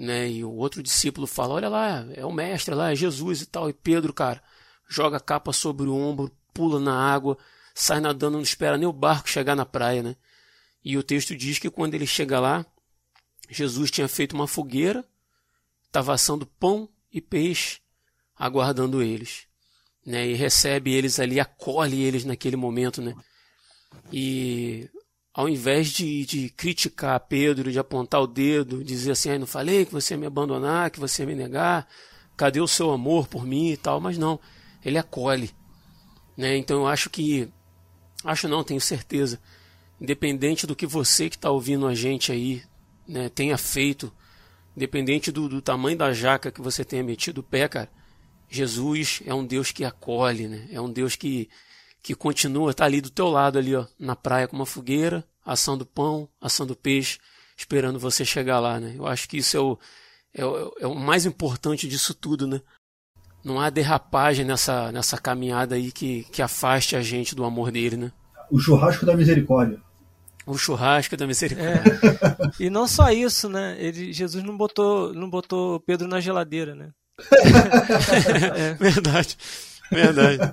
[0.00, 0.30] né?
[0.30, 3.68] E o outro discípulo fala: Olha lá, é o mestre lá, é Jesus e tal.
[3.68, 4.42] E Pedro, cara,
[4.88, 7.36] joga a capa sobre o ombro, pula na água,
[7.74, 10.16] sai nadando, não espera nem o barco chegar na praia, né?
[10.84, 12.64] E o texto diz que quando ele chega lá,
[13.48, 15.04] Jesus tinha feito uma fogueira,
[15.86, 17.80] estava assando pão e peixe,
[18.36, 19.48] aguardando eles.
[20.06, 23.14] Né, e recebe eles ali, acolhe eles naquele momento, né?
[24.10, 24.88] E
[25.32, 29.84] ao invés de, de criticar Pedro, de apontar o dedo, dizer assim, ah, não falei
[29.84, 31.86] que você ia me abandonar, que você ia me negar,
[32.36, 34.40] cadê o seu amor por mim e tal, mas não,
[34.84, 35.50] ele acolhe.
[36.36, 36.56] Né?
[36.56, 37.48] Então eu acho que,
[38.24, 39.40] acho não, tenho certeza,
[40.00, 42.62] independente do que você que está ouvindo a gente aí
[43.06, 44.12] né, tenha feito,
[44.76, 47.90] independente do, do tamanho da jaca que você tenha metido o pé, cara,
[48.48, 50.66] Jesus é um Deus que acolhe, né?
[50.70, 51.48] é um Deus que,
[52.02, 55.84] que continua, está ali do teu lado ali, ó, na praia com uma fogueira, assando
[55.84, 57.18] pão, assando peixe,
[57.56, 58.94] esperando você chegar lá, né?
[58.96, 59.78] Eu acho que isso é o,
[60.34, 62.60] é o, é o mais importante disso tudo, né?
[63.44, 67.96] Não há derrapagem nessa, nessa caminhada aí que, que afaste a gente do amor dele,
[67.96, 68.12] né?
[68.50, 69.80] O churrasco da misericórdia.
[70.50, 71.98] O churrasco da misericórdia.
[72.58, 72.64] É.
[72.64, 73.76] E não só isso, né?
[73.78, 76.90] Ele, Jesus não botou, não botou Pedro na geladeira, né?
[78.56, 78.74] é.
[78.74, 79.36] Verdade,
[79.92, 80.52] verdade.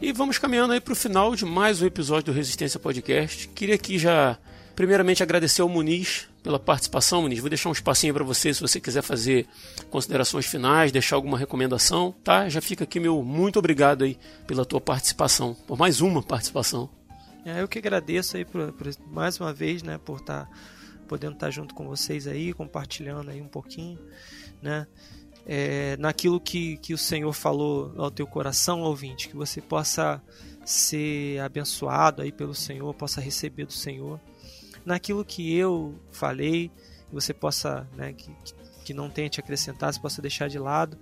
[0.00, 3.46] E vamos caminhando aí para o final de mais um episódio do Resistência Podcast.
[3.48, 4.38] Queria aqui já,
[4.74, 7.40] primeiramente, agradecer ao Muniz pela participação, Muniz.
[7.40, 9.46] Vou deixar um espacinho para você se você quiser fazer
[9.90, 12.48] considerações finais, deixar alguma recomendação, tá?
[12.48, 16.88] Já fica aqui meu muito obrigado aí pela tua participação, por mais uma participação.
[17.44, 20.50] É, eu que agradeço aí por, por mais uma vez, né, por estar tá,
[21.08, 23.98] podendo estar tá junto com vocês aí, compartilhando aí um pouquinho,
[24.62, 24.86] né?
[25.46, 30.22] é, naquilo que, que o Senhor falou ao teu coração, ouvinte, que você possa
[30.64, 34.20] ser abençoado aí pelo Senhor, possa receber do Senhor.
[34.84, 36.70] Naquilo que eu falei,
[37.12, 38.30] você possa, né, que,
[38.84, 40.98] que não tenha te acrescentar, você possa deixar de lado.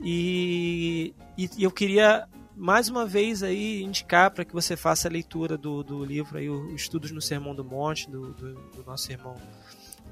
[0.00, 2.26] E, e, eu queria
[2.56, 6.48] mais uma vez aí indicar para que você faça a leitura do, do livro aí,
[6.48, 9.36] o Estudos no Sermão do Monte, do, do, do nosso irmão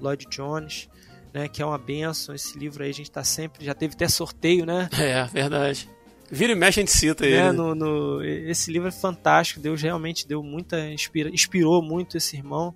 [0.01, 0.89] Lloyd Jones
[1.33, 1.49] né?
[1.49, 2.35] Que é uma benção.
[2.35, 3.65] Esse livro aí a gente tá sempre.
[3.65, 4.89] Já teve até sorteio, né?
[4.99, 5.89] É, verdade.
[6.35, 7.37] Vira e mexe a gente cita ele.
[7.37, 9.61] É, no, no, esse livro é fantástico.
[9.61, 10.91] Deus realmente deu muita.
[10.91, 12.75] Inspira, inspirou muito esse irmão.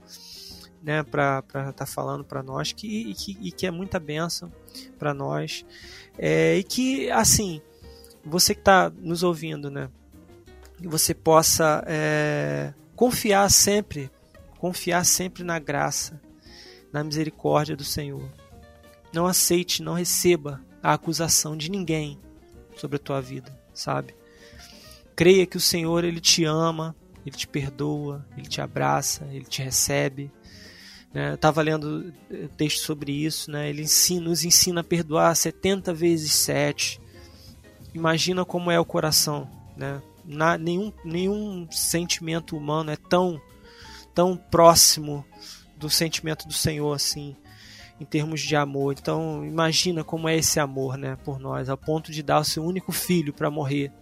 [0.83, 4.53] Né, para estar tá falando para nós que, e, que, e que é muita benção
[4.97, 5.65] para nós
[6.17, 7.61] é, e que assim
[8.25, 9.91] você que está nos ouvindo né
[10.77, 14.09] que você possa é, confiar sempre
[14.61, 16.21] confiar sempre na graça
[16.93, 18.31] na misericórdia do Senhor
[19.13, 22.21] não aceite, não receba a acusação de ninguém
[22.77, 24.15] sobre a tua vida, sabe?
[25.15, 26.95] Creia que o Senhor ele te ama,
[27.25, 30.31] ele te perdoa, ele te abraça, ele te recebe.
[31.13, 31.31] Né?
[31.31, 33.69] Eu estava lendo eh, texto sobre isso, né?
[33.69, 37.01] ele ensina, nos ensina a perdoar 70 vezes 7.
[37.95, 39.51] Imagina como é o coração.
[39.77, 40.03] Né?
[40.25, 43.41] Na, nenhum, nenhum sentimento humano é tão,
[44.15, 45.25] tão próximo
[45.77, 47.37] do sentimento do Senhor assim
[48.01, 48.95] em termos de amor.
[48.99, 52.65] Então, imagina como é esse amor, né, por nós, a ponto de dar o seu
[52.65, 53.93] único filho para morrer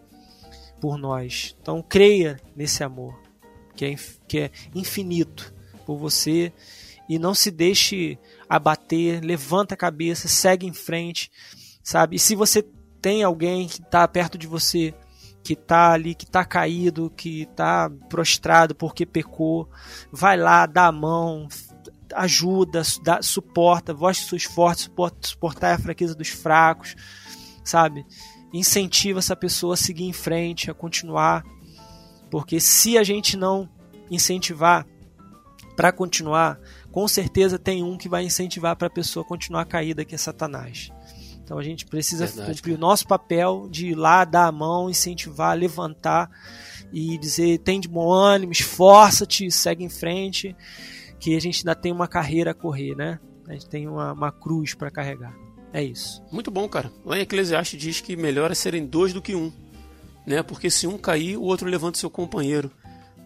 [0.80, 1.56] por nós.
[1.60, 3.18] Então, creia nesse amor,
[3.76, 3.94] que é,
[4.26, 5.54] que é infinito
[5.86, 6.52] por você
[7.08, 8.18] e não se deixe
[8.48, 11.30] abater, levanta a cabeça, segue em frente,
[11.82, 12.16] sabe?
[12.16, 12.64] E se você
[13.00, 14.94] tem alguém que está perto de você,
[15.42, 19.68] que está ali, que está caído, que está prostrado porque pecou,
[20.10, 21.46] vai lá, dá a mão,
[22.14, 26.94] ajuda, dá, suporta, voz sois fortes, suporta, suportar a fraqueza dos fracos,
[27.64, 28.04] sabe?
[28.52, 31.44] Incentiva essa pessoa a seguir em frente, a continuar,
[32.30, 33.68] porque se a gente não
[34.10, 34.86] incentivar
[35.76, 36.58] para continuar,
[36.92, 40.90] com certeza tem um que vai incentivar para a pessoa continuar caída, que é Satanás.
[41.42, 42.76] Então a gente precisa Verdade, cumprir cara.
[42.76, 46.30] o nosso papel de ir lá, dar a mão, incentivar, levantar
[46.92, 50.56] e dizer: tem de bom ânimo, esforça-te, segue em frente,
[51.24, 53.18] que a gente ainda tem uma carreira a correr, né?
[53.48, 55.34] A gente tem uma, uma cruz para carregar.
[55.72, 56.22] É isso.
[56.30, 56.92] Muito bom, cara.
[57.02, 59.50] Lá em Eclesiastes diz que melhor é serem dois do que um,
[60.26, 60.42] né?
[60.42, 62.70] Porque se um cair, o outro levanta seu companheiro.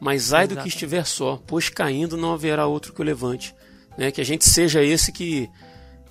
[0.00, 3.52] Mas ai do que estiver só, pois caindo não haverá outro que o levante.
[3.96, 4.12] Né?
[4.12, 5.50] Que a gente seja esse que,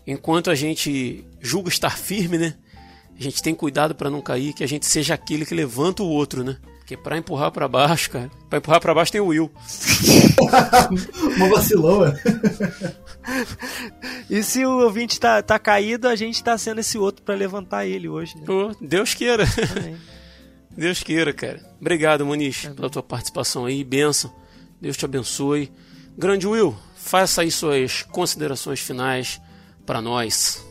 [0.06, 2.56] enquanto a gente julga estar firme, né?
[3.18, 6.10] A gente tem cuidado para não cair, que a gente seja aquele que levanta o
[6.10, 6.58] outro, né?
[6.88, 9.52] Porque para empurrar para baixo, cara, para empurrar para baixo tem o Will.
[11.36, 12.14] Uma vacilão, é.
[14.30, 17.86] E se o ouvinte tá, tá caído, a gente tá sendo esse outro para levantar
[17.86, 18.46] ele hoje, né?
[18.48, 19.44] Oh, Deus queira.
[19.78, 19.98] Amém.
[20.78, 21.60] Deus queira, cara.
[21.82, 22.78] Obrigado, Muniz, Amém.
[22.78, 23.84] pela tua participação aí.
[23.84, 24.32] Benção.
[24.80, 25.70] Deus te abençoe.
[26.18, 29.42] Grande Will, faça aí suas considerações finais
[29.86, 30.66] para nós.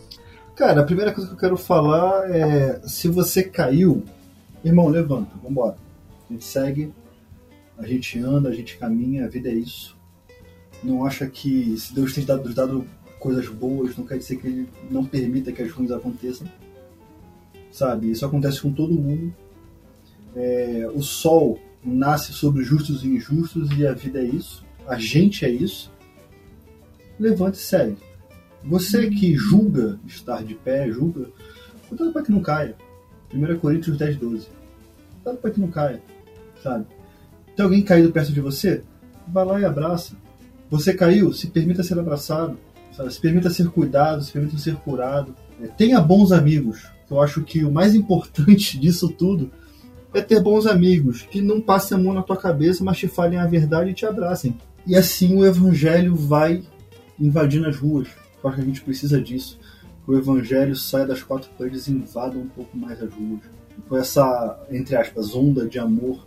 [0.54, 4.02] Cara, a primeira coisa que eu quero falar é: se você caiu,
[4.64, 5.84] irmão, levanta, vambora.
[6.28, 6.92] A gente segue,
[7.78, 9.96] a gente anda, a gente caminha, a vida é isso.
[10.82, 12.86] Não acha que se Deus tem dado, dado
[13.18, 16.46] coisas boas, não quer dizer que Ele não permita que as ruins aconteçam.
[17.70, 18.10] Sabe?
[18.10, 19.32] Isso acontece com todo mundo
[20.36, 24.64] é, o sol nasce sobre justos e injustos e a vida é isso.
[24.86, 25.90] A gente é isso.
[27.18, 27.96] Levante e segue.
[28.62, 31.30] Você que julga estar de pé, julga,
[31.88, 32.76] cuidado para que não caia.
[33.32, 34.48] 1 Coríntios 10, 12.
[35.22, 36.02] Cuidado para que não caia.
[36.62, 36.86] Sabe?
[37.54, 38.82] Tem alguém caído perto de você?
[39.26, 40.14] Vai lá e abraça.
[40.70, 41.32] Você caiu?
[41.32, 42.58] Se permita ser abraçado.
[42.92, 43.12] Sabe?
[43.12, 45.34] Se permita ser cuidado, se permita ser curado.
[45.62, 46.86] É, tenha bons amigos.
[47.10, 49.50] Eu acho que o mais importante disso tudo
[50.12, 53.38] é ter bons amigos que não passem a mão na tua cabeça, mas te falem
[53.38, 54.56] a verdade e te abracem.
[54.86, 56.62] E assim o evangelho vai
[57.18, 58.08] invadindo as ruas.
[58.42, 59.58] Eu acho que a gente precisa disso.
[60.04, 63.40] Que o evangelho saia das quatro paredes e invada um pouco mais as ruas.
[63.88, 66.24] Com essa, entre aspas, onda de amor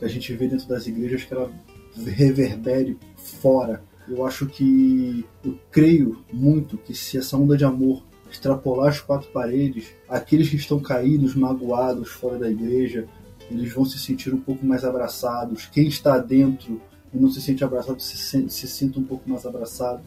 [0.00, 1.52] que a gente vê dentro das igrejas, que ela
[1.94, 3.82] reverbere fora.
[4.08, 9.30] Eu acho que, eu creio muito que se essa onda de amor extrapolar as quatro
[9.30, 13.06] paredes, aqueles que estão caídos, magoados fora da igreja,
[13.50, 15.66] eles vão se sentir um pouco mais abraçados.
[15.66, 16.80] Quem está dentro
[17.12, 20.00] e não se sente abraçado se, sente, se sinta um pouco mais abraçado.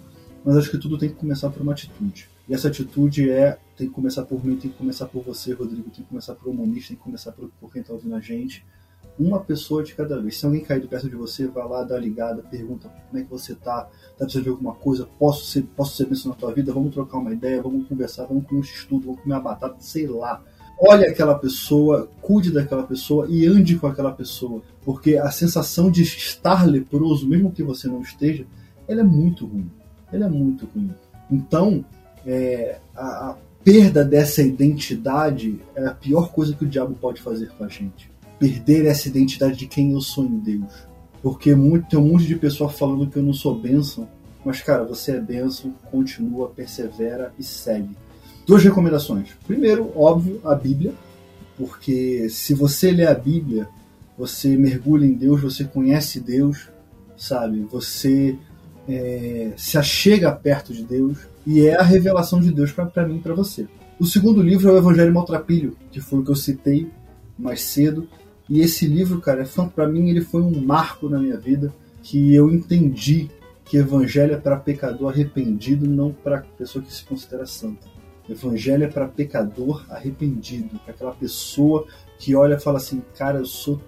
[0.44, 2.30] Mas acho que tudo tem que começar por uma atitude.
[2.50, 5.90] E essa atitude é tem que começar por mim, tem que começar por você, Rodrigo,
[5.90, 8.66] tem que começar por humanista, tem que começar por, por quem está ouvindo a gente.
[9.20, 10.38] Uma pessoa de cada vez.
[10.38, 13.54] Se alguém cair perto de você, vai lá, dá ligada, pergunta como é que você
[13.54, 16.94] tá, tá precisando de alguma coisa, posso ser, posso ser bênção na tua vida, vamos
[16.94, 20.44] trocar uma ideia, vamos conversar, vamos comer um estudo, vamos comer uma batata, sei lá
[20.80, 24.62] olhe aquela pessoa, cuide daquela pessoa e ande com aquela pessoa.
[24.84, 28.46] Porque a sensação de estar leproso, mesmo que você não esteja,
[28.88, 29.72] ela é muito ruim.
[30.12, 30.92] Ela é muito ruim.
[31.32, 31.86] Então,
[32.26, 37.50] é, a, a perda dessa identidade é a pior coisa que o diabo pode fazer
[37.58, 38.12] com a gente.
[38.40, 40.72] Perder essa identidade de quem eu sou em Deus.
[41.22, 44.08] Porque muito, tem um monte de pessoa falando que eu não sou bênção.
[44.44, 47.96] Mas, cara, você é bênção, continua, persevera e segue.
[48.46, 49.30] Duas recomendações.
[49.48, 50.94] Primeiro, óbvio, a Bíblia,
[51.58, 53.70] porque se você lê a Bíblia,
[54.18, 56.68] você mergulha em Deus, você conhece Deus,
[57.16, 57.62] sabe?
[57.72, 58.38] Você
[58.88, 63.22] é, se achega perto de Deus e é a revelação de Deus para mim e
[63.22, 63.68] para você.
[64.00, 66.90] O segundo livro é o Evangelho Maltrapilho, que foi o que eu citei
[67.38, 68.08] mais cedo.
[68.50, 72.34] E esse livro, cara, é para mim ele foi um marco na minha vida que
[72.34, 73.30] eu entendi
[73.64, 77.88] que Evangelho é para pecador arrependido, não para pessoa que se considera santa.
[78.30, 81.86] Evangelho é para pecador arrependido, para aquela pessoa
[82.20, 83.82] que olha e fala assim: cara, eu sou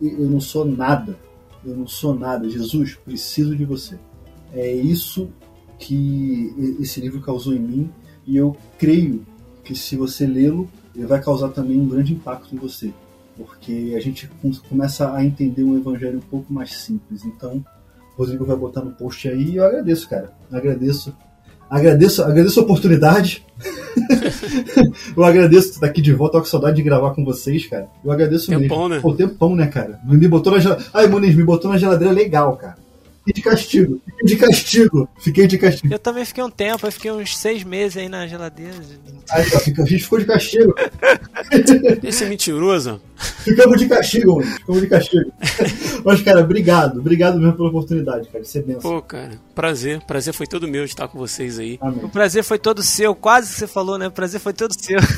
[0.00, 1.16] eu não sou nada.
[1.64, 2.48] Eu não sou nada.
[2.48, 3.98] Jesus, preciso de você.
[4.52, 5.30] É isso
[5.78, 7.90] que esse livro causou em mim
[8.26, 9.24] e eu creio
[9.64, 12.92] que se você lê-lo, ele vai causar também um grande impacto em você,
[13.36, 14.28] porque a gente
[14.68, 17.24] começa a entender um evangelho um pouco mais simples.
[17.24, 17.64] Então,
[18.14, 20.32] o Rodrigo vai botar no post aí e eu agradeço, cara.
[20.50, 21.14] Agradeço.
[21.70, 23.46] Agradeço, agradeço a oportunidade.
[25.16, 27.88] eu agradeço estar aqui de volta, tô com saudade de gravar com vocês, cara.
[28.04, 28.88] Eu agradeço tempão, mesmo.
[28.90, 29.00] Né?
[29.00, 29.98] Pô, tempão, né, cara?
[30.04, 30.90] Me botou na geladeira.
[30.92, 32.76] Ai, Muniz, me botou na geladeira legal, cara.
[33.24, 35.94] Fiquei de castigo, fiquei de castigo, fiquei de castigo.
[35.94, 38.74] Eu também fiquei um tempo, eu fiquei uns seis meses aí na geladeira.
[39.30, 40.74] Aí, a gente ficou de castigo.
[42.02, 43.00] Esse mentiroso.
[43.44, 44.50] Ficamos de castigo, mano.
[44.50, 45.32] Ficamos de castigo.
[46.04, 46.98] Mas, cara, obrigado.
[46.98, 48.42] Obrigado mesmo pela oportunidade, cara.
[48.42, 48.80] Isso é benção.
[48.80, 50.00] Pô, cara, prazer.
[50.00, 51.78] Prazer foi todo meu de estar com vocês aí.
[51.80, 52.04] Amém.
[52.04, 54.08] O prazer foi todo seu, quase que você falou, né?
[54.08, 54.98] O prazer foi todo seu.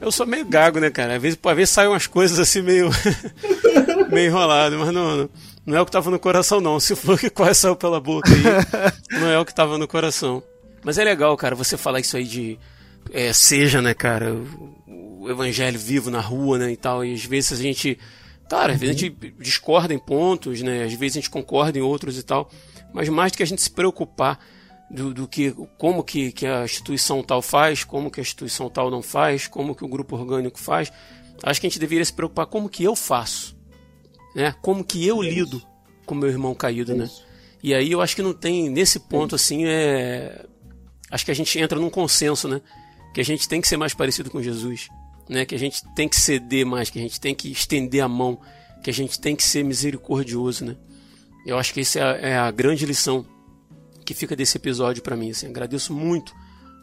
[0.00, 1.16] Eu sou meio gago, né, cara?
[1.16, 2.88] Às vezes, às vezes saem umas coisas assim meio.
[4.10, 5.28] meio enrolado, mas não, não,
[5.70, 6.78] não, é o que tava no coração, não.
[6.78, 8.42] Se for que quase saiu pela boca aí,
[9.20, 10.42] não é o que tava no coração.
[10.82, 12.58] Mas é legal, cara, você falar isso aí de.
[13.12, 17.04] É, seja, né, cara, o, o evangelho vivo na rua, né, e tal.
[17.04, 17.98] E às vezes a gente.
[18.48, 20.84] Cara, às vezes a gente discorda em pontos, né?
[20.84, 22.50] Às vezes a gente concorda em outros e tal.
[22.92, 24.38] Mas mais do que a gente se preocupar
[24.90, 28.90] do, do, que como que, que a instituição tal faz, como que a instituição tal
[28.90, 30.92] não faz, como que o grupo orgânico faz,
[31.42, 33.56] acho que a gente deveria se preocupar como que eu faço,
[34.34, 34.54] né?
[34.60, 35.62] Como que eu lido
[36.06, 37.10] com meu irmão caído, né?
[37.62, 40.46] E aí eu acho que não tem nesse ponto assim é
[41.10, 42.60] acho que a gente entra num consenso, né?
[43.12, 44.88] Que a gente tem que ser mais parecido com Jesus,
[45.28, 45.44] né?
[45.44, 48.40] Que a gente tem que ceder mais, que a gente tem que estender a mão,
[48.82, 50.76] que a gente tem que ser misericordioso, né?
[51.44, 53.26] Eu acho que essa é a, é a grande lição
[54.04, 55.30] que fica desse episódio para mim.
[55.30, 56.34] Assim, agradeço muito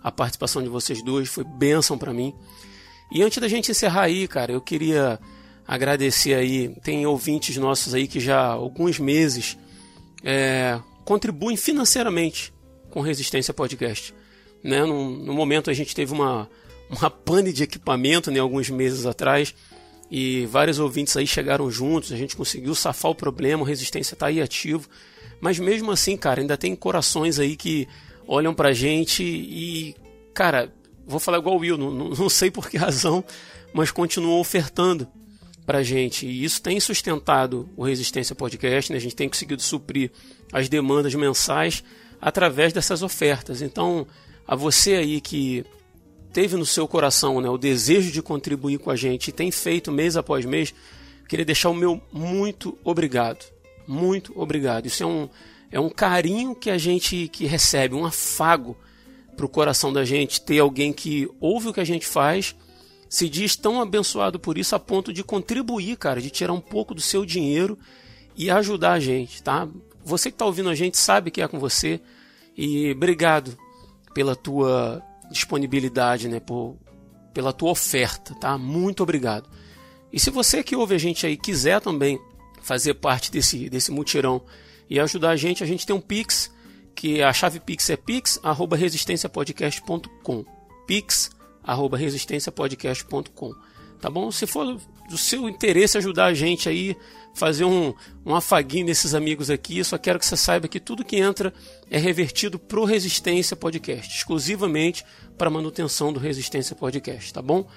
[0.03, 2.33] a participação de vocês dois, foi bênção para mim.
[3.11, 5.19] E antes da gente encerrar aí, cara, eu queria
[5.67, 9.57] agradecer aí, tem ouvintes nossos aí que já há alguns meses
[10.23, 12.53] é, contribuem financeiramente
[12.89, 14.13] com Resistência Podcast.
[14.63, 14.85] Né?
[14.85, 16.49] No, no, momento a gente teve uma,
[16.89, 19.53] uma pane de equipamento né, alguns meses atrás
[20.09, 24.41] e vários ouvintes aí chegaram juntos, a gente conseguiu safar o problema, Resistência está aí
[24.41, 24.87] ativo.
[25.41, 27.87] Mas mesmo assim, cara, ainda tem corações aí que
[28.25, 29.95] olham pra gente e,
[30.33, 30.73] cara,
[31.05, 33.23] vou falar igual o Will, não, não sei por que razão,
[33.73, 35.07] mas continuam ofertando
[35.67, 36.25] pra gente.
[36.25, 38.97] E isso tem sustentado o Resistência Podcast, né?
[38.97, 40.09] A gente tem conseguido suprir
[40.51, 41.83] as demandas mensais
[42.19, 43.61] através dessas ofertas.
[43.61, 44.07] Então,
[44.47, 45.63] a você aí que
[46.33, 49.91] teve no seu coração né, o desejo de contribuir com a gente e tem feito
[49.91, 50.73] mês após mês,
[51.29, 53.57] queria deixar o meu muito obrigado
[53.87, 54.85] muito obrigado.
[54.85, 55.29] Isso é um,
[55.71, 58.77] é um carinho que a gente que recebe, um afago
[59.35, 62.55] para o coração da gente ter alguém que ouve o que a gente faz,
[63.09, 66.93] se diz tão abençoado por isso a ponto de contribuir, cara, de tirar um pouco
[66.93, 67.79] do seu dinheiro
[68.35, 69.67] e ajudar a gente, tá?
[70.03, 72.01] Você que está ouvindo a gente sabe que é com você
[72.55, 73.57] e obrigado
[74.13, 76.77] pela tua disponibilidade, né, por,
[77.33, 78.55] pela tua oferta, tá?
[78.57, 79.49] Muito obrigado.
[80.11, 82.19] E se você que ouve a gente aí quiser também
[82.61, 84.41] fazer parte desse, desse mutirão
[84.89, 86.51] e ajudar a gente, a gente tem um Pix,
[86.95, 90.45] que a chave Pix é pix@resistenciapodcast.com.
[91.67, 93.53] pix@resistenciapodcast.com.
[93.99, 94.31] Tá bom?
[94.31, 94.79] Se for
[95.09, 96.95] do seu interesse ajudar a gente aí,
[97.33, 97.93] fazer um,
[98.25, 101.53] um afaguinho nesses amigos aqui, só quero que você saiba que tudo que entra
[101.89, 105.03] é revertido pro Resistência Podcast, exclusivamente
[105.37, 107.67] para manutenção do Resistência Podcast, tá bom?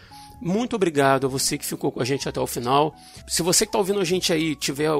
[0.40, 2.94] Muito obrigado a você que ficou com a gente até o final.
[3.28, 4.90] Se você que está ouvindo a gente aí tiver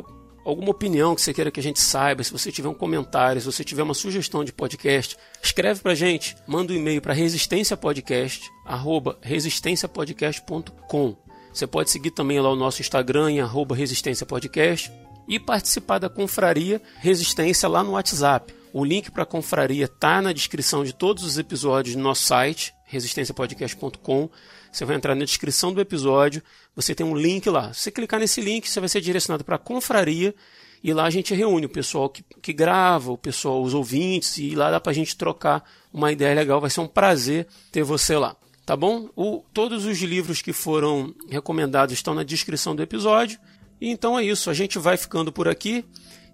[0.45, 3.47] alguma opinião que você queira que a gente saiba, se você tiver um comentário, se
[3.47, 9.19] você tiver uma sugestão de podcast, escreve pra gente, manda um e-mail para resistenciapodcast, arroba
[9.21, 11.17] resistenciapodcast.com.
[11.53, 14.93] Você pode seguir também lá o nosso Instagram em arroba resistenciapodcast
[15.29, 18.55] e participar da confraria Resistência lá no WhatsApp.
[18.73, 22.73] O link para a confraria está na descrição de todos os episódios do nosso site,
[22.85, 24.31] resistenciapodcast.com.
[24.71, 26.41] Você vai entrar na descrição do episódio,
[26.75, 27.73] você tem um link lá.
[27.73, 30.35] Se você clicar nesse link, você vai ser direcionado para a confraria
[30.83, 34.55] e lá a gente reúne o pessoal que, que grava, o pessoal, os ouvintes, e
[34.55, 36.61] lá dá para a gente trocar uma ideia legal.
[36.61, 38.35] Vai ser um prazer ter você lá.
[38.65, 39.11] Tá bom?
[39.17, 43.39] O, todos os livros que foram recomendados estão na descrição do episódio.
[43.81, 44.49] E então é isso.
[44.49, 45.85] A gente vai ficando por aqui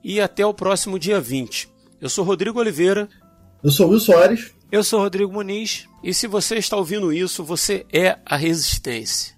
[0.05, 1.69] e até o próximo dia 20.
[2.01, 3.09] Eu sou Rodrigo Oliveira.
[3.65, 4.53] Eu sou Will Soares.
[4.71, 5.89] Eu sou Rodrigo Muniz.
[6.05, 9.36] E se você está ouvindo isso, você é a resistência.